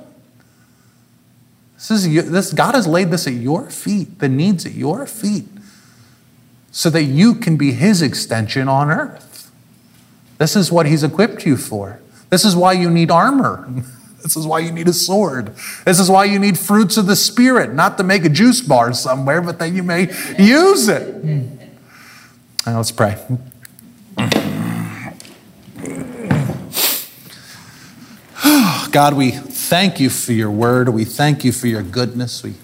This 1.76 1.90
is, 1.90 2.30
this, 2.30 2.52
God 2.52 2.74
has 2.74 2.86
laid 2.86 3.10
this 3.10 3.26
at 3.26 3.32
your 3.32 3.68
feet, 3.70 4.20
the 4.20 4.28
needs 4.28 4.64
at 4.64 4.72
your 4.72 5.06
feet, 5.06 5.46
so 6.70 6.88
that 6.90 7.02
you 7.04 7.34
can 7.34 7.56
be 7.56 7.72
His 7.72 8.02
extension 8.02 8.68
on 8.68 8.90
earth. 8.90 9.32
This 10.42 10.56
is 10.56 10.72
what 10.72 10.86
he's 10.86 11.04
equipped 11.04 11.46
you 11.46 11.56
for. 11.56 12.00
This 12.28 12.44
is 12.44 12.56
why 12.56 12.72
you 12.72 12.90
need 12.90 13.10
armor. 13.10 13.68
This 14.22 14.36
is 14.36 14.46
why 14.46 14.60
you 14.60 14.70
need 14.70 14.86
a 14.86 14.92
sword. 14.92 15.56
This 15.84 15.98
is 15.98 16.08
why 16.08 16.26
you 16.26 16.38
need 16.38 16.56
fruits 16.56 16.96
of 16.96 17.06
the 17.06 17.16
Spirit, 17.16 17.74
not 17.74 17.98
to 17.98 18.04
make 18.04 18.24
a 18.24 18.28
juice 18.28 18.60
bar 18.60 18.92
somewhere, 18.92 19.42
but 19.42 19.58
that 19.58 19.72
you 19.72 19.82
may 19.82 20.02
use 20.38 20.86
it. 20.86 21.24
Now 22.64 22.76
let's 22.76 22.92
pray. 22.92 23.18
God, 28.92 29.14
we 29.14 29.30
thank 29.30 30.00
you 30.00 30.10
for 30.10 30.32
your 30.32 30.50
word. 30.50 30.90
We 30.90 31.06
thank 31.06 31.44
you 31.44 31.52
for 31.52 31.66
your 31.66 31.82
goodness. 31.82 32.42
We, 32.42 32.54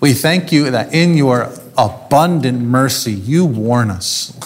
we 0.00 0.12
thank 0.12 0.52
you 0.52 0.70
that 0.70 0.92
in 0.92 1.16
your 1.16 1.50
abundant 1.78 2.60
mercy, 2.60 3.12
you 3.14 3.46
warn 3.46 3.90
us. 3.90 4.38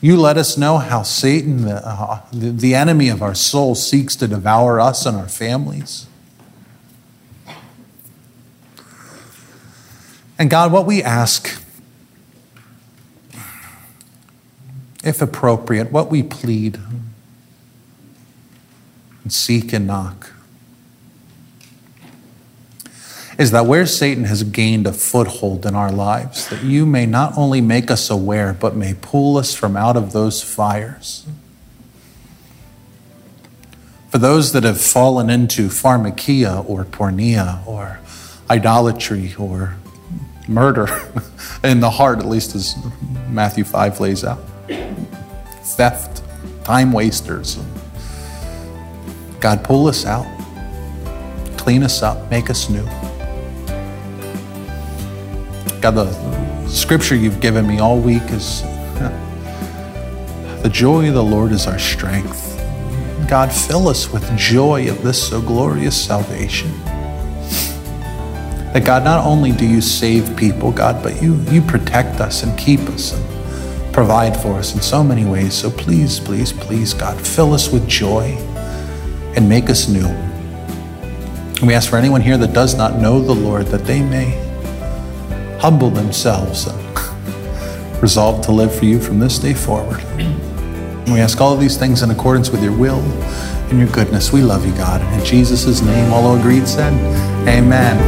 You 0.00 0.16
let 0.16 0.38
us 0.38 0.56
know 0.56 0.78
how 0.78 1.02
Satan, 1.02 1.66
the, 1.66 1.86
uh, 1.86 2.22
the, 2.32 2.50
the 2.50 2.74
enemy 2.74 3.10
of 3.10 3.20
our 3.20 3.34
soul, 3.34 3.74
seeks 3.74 4.16
to 4.16 4.26
devour 4.26 4.80
us 4.80 5.04
and 5.04 5.18
our 5.18 5.28
families. 5.28 6.06
And 10.38 10.48
God, 10.48 10.72
what 10.72 10.86
we 10.86 11.02
ask, 11.02 11.62
if 15.04 15.20
appropriate, 15.20 15.92
what 15.92 16.10
we 16.10 16.22
plead 16.22 16.78
and 19.22 19.32
seek 19.32 19.72
and 19.72 19.86
knock, 19.86 20.32
is 23.38 23.52
that 23.52 23.64
where 23.64 23.86
Satan 23.86 24.24
has 24.24 24.42
gained 24.42 24.86
a 24.86 24.92
foothold 24.92 25.64
in 25.64 25.74
our 25.74 25.90
lives, 25.90 26.48
that 26.50 26.62
you 26.62 26.84
may 26.84 27.06
not 27.06 27.38
only 27.38 27.62
make 27.62 27.90
us 27.90 28.10
aware, 28.10 28.52
but 28.52 28.76
may 28.76 28.92
pull 28.92 29.38
us 29.38 29.54
from 29.54 29.76
out 29.76 29.96
of 29.96 30.12
those 30.12 30.42
fires. 30.42 31.26
For 34.10 34.18
those 34.18 34.52
that 34.52 34.64
have 34.64 34.80
fallen 34.80 35.30
into 35.30 35.68
pharmakeia 35.68 36.68
or 36.68 36.84
porneia 36.84 37.66
or 37.66 38.00
idolatry 38.50 39.34
or 39.38 39.76
murder 40.48 40.88
in 41.64 41.80
the 41.80 41.90
heart, 41.90 42.18
at 42.18 42.26
least 42.26 42.54
as 42.54 42.74
Matthew 43.28 43.64
5 43.64 44.00
lays 44.00 44.24
out, 44.24 44.40
theft, 45.62 46.22
time 46.64 46.92
wasters. 46.92 47.58
God, 49.40 49.64
pull 49.64 49.86
us 49.86 50.04
out, 50.04 50.26
clean 51.56 51.82
us 51.82 52.02
up, 52.02 52.30
make 52.30 52.50
us 52.50 52.68
new. 52.68 52.84
God, 55.80 55.92
the 55.92 56.68
scripture 56.68 57.14
you've 57.14 57.40
given 57.40 57.66
me 57.66 57.78
all 57.78 57.98
week 57.98 58.22
is 58.24 58.60
the 60.62 60.68
joy 60.70 61.08
of 61.08 61.14
the 61.14 61.24
Lord 61.24 61.52
is 61.52 61.66
our 61.66 61.78
strength. 61.78 62.48
God, 63.30 63.50
fill 63.50 63.88
us 63.88 64.12
with 64.12 64.36
joy 64.36 64.90
of 64.90 65.02
this 65.02 65.30
so 65.30 65.40
glorious 65.40 65.98
salvation. 65.98 66.70
That 68.74 68.84
God, 68.84 69.04
not 69.04 69.24
only 69.24 69.52
do 69.52 69.66
you 69.66 69.80
save 69.80 70.36
people, 70.36 70.70
God, 70.70 71.02
but 71.02 71.22
you, 71.22 71.36
you 71.50 71.62
protect 71.62 72.20
us 72.20 72.42
and 72.42 72.58
keep 72.58 72.80
us 72.80 73.14
and 73.14 73.94
provide 73.94 74.36
for 74.36 74.56
us 74.56 74.74
in 74.74 74.82
so 74.82 75.02
many 75.02 75.24
ways. 75.24 75.54
So 75.54 75.70
please, 75.70 76.20
please, 76.20 76.52
please, 76.52 76.92
God, 76.92 77.18
fill 77.18 77.54
us 77.54 77.72
with 77.72 77.88
joy 77.88 78.36
and 79.36 79.48
make 79.48 79.70
us 79.70 79.88
new. 79.88 80.06
And 80.06 81.66
we 81.66 81.74
ask 81.74 81.90
for 81.90 81.96
anyone 81.96 82.20
here 82.20 82.38
that 82.38 82.52
does 82.52 82.74
not 82.74 82.98
know 82.98 83.20
the 83.20 83.34
Lord 83.34 83.66
that 83.66 83.84
they 83.84 84.02
may 84.02 84.30
humble 85.60 85.90
themselves 85.90 86.66
and 86.66 88.02
resolve 88.02 88.42
to 88.46 88.52
live 88.52 88.74
for 88.74 88.86
you 88.86 88.98
from 88.98 89.18
this 89.18 89.38
day 89.38 89.54
forward. 89.54 90.00
And 91.10 91.12
we 91.12 91.20
ask 91.20 91.40
all 91.40 91.56
these 91.56 91.76
things 91.76 92.02
in 92.02 92.10
accordance 92.10 92.50
with 92.50 92.62
your 92.62 92.76
will 92.76 93.00
and 93.70 93.78
your 93.78 93.88
goodness. 93.88 94.32
We 94.32 94.42
love 94.42 94.66
you, 94.66 94.72
God. 94.72 95.02
In 95.18 95.24
Jesus' 95.24 95.82
name, 95.82 96.12
all 96.12 96.36
agreed 96.38 96.66
said, 96.66 96.92
Amen. 97.48 97.98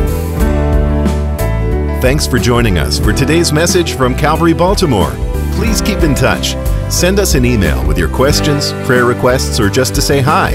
Thanks 2.01 2.27
for 2.27 2.39
joining 2.39 2.79
us 2.79 2.99
for 2.99 3.13
today's 3.13 3.53
message 3.53 3.95
from 3.95 4.17
Calvary 4.17 4.55
Baltimore. 4.55 5.13
Please 5.53 5.81
keep 5.81 5.99
in 5.99 6.15
touch. 6.15 6.55
Send 6.93 7.19
us 7.19 7.35
an 7.35 7.45
email 7.47 7.85
with 7.87 7.97
your 7.97 8.11
questions, 8.11 8.73
prayer 8.87 9.07
requests, 9.07 9.59
or 9.59 9.71
just 9.71 9.95
to 9.95 10.03
say 10.03 10.21
hi. 10.21 10.51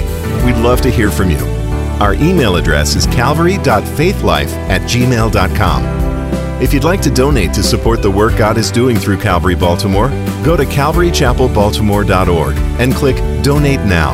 We'd 0.46 0.56
love 0.56 0.80
to 0.82 0.90
hear 0.90 1.10
from 1.10 1.30
you. 1.30 1.44
Our 2.00 2.14
email 2.14 2.54
address 2.54 2.94
is 2.94 3.06
calvary.faithlife 3.06 4.52
at 4.70 4.82
gmail.com. 4.82 6.62
If 6.62 6.72
you'd 6.72 6.84
like 6.84 7.02
to 7.02 7.10
donate 7.10 7.52
to 7.54 7.62
support 7.62 8.02
the 8.02 8.10
work 8.10 8.38
God 8.38 8.56
is 8.56 8.70
doing 8.70 8.96
through 8.96 9.18
Calvary 9.18 9.56
Baltimore, 9.56 10.10
go 10.44 10.56
to 10.56 10.64
calvarychapelbaltimore.org 10.64 12.56
and 12.56 12.94
click 12.94 13.16
Donate 13.42 13.80
Now. 13.80 14.12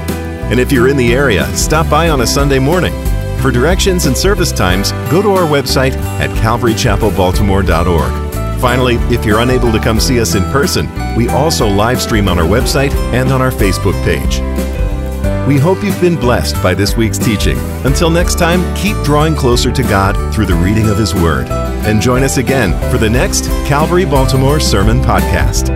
And 0.50 0.58
if 0.58 0.72
you're 0.72 0.88
in 0.88 0.96
the 0.96 1.12
area, 1.12 1.46
stop 1.54 1.90
by 1.90 2.08
on 2.08 2.22
a 2.22 2.26
Sunday 2.26 2.58
morning. 2.58 2.94
For 3.40 3.50
directions 3.50 4.06
and 4.06 4.16
service 4.16 4.50
times, 4.50 4.92
go 5.10 5.20
to 5.20 5.32
our 5.32 5.46
website 5.46 5.92
at 6.18 6.30
calvarychapelbaltimore.org. 6.30 8.23
Finally, 8.64 8.94
if 9.14 9.26
you're 9.26 9.40
unable 9.40 9.70
to 9.70 9.78
come 9.78 10.00
see 10.00 10.18
us 10.18 10.34
in 10.34 10.42
person, 10.44 10.88
we 11.16 11.28
also 11.28 11.68
live 11.68 12.00
stream 12.00 12.28
on 12.28 12.38
our 12.38 12.46
website 12.46 12.94
and 13.12 13.30
on 13.30 13.42
our 13.42 13.50
Facebook 13.50 13.92
page. 14.04 14.38
We 15.46 15.58
hope 15.58 15.84
you've 15.84 16.00
been 16.00 16.16
blessed 16.16 16.54
by 16.62 16.72
this 16.72 16.96
week's 16.96 17.18
teaching. 17.18 17.58
Until 17.84 18.08
next 18.08 18.38
time, 18.38 18.74
keep 18.74 18.96
drawing 19.04 19.34
closer 19.36 19.70
to 19.70 19.82
God 19.82 20.34
through 20.34 20.46
the 20.46 20.54
reading 20.54 20.88
of 20.88 20.96
His 20.96 21.14
Word. 21.14 21.46
And 21.50 22.00
join 22.00 22.22
us 22.22 22.38
again 22.38 22.72
for 22.90 22.96
the 22.96 23.10
next 23.10 23.48
Calvary 23.66 24.06
Baltimore 24.06 24.60
Sermon 24.60 25.02
Podcast. 25.02 25.68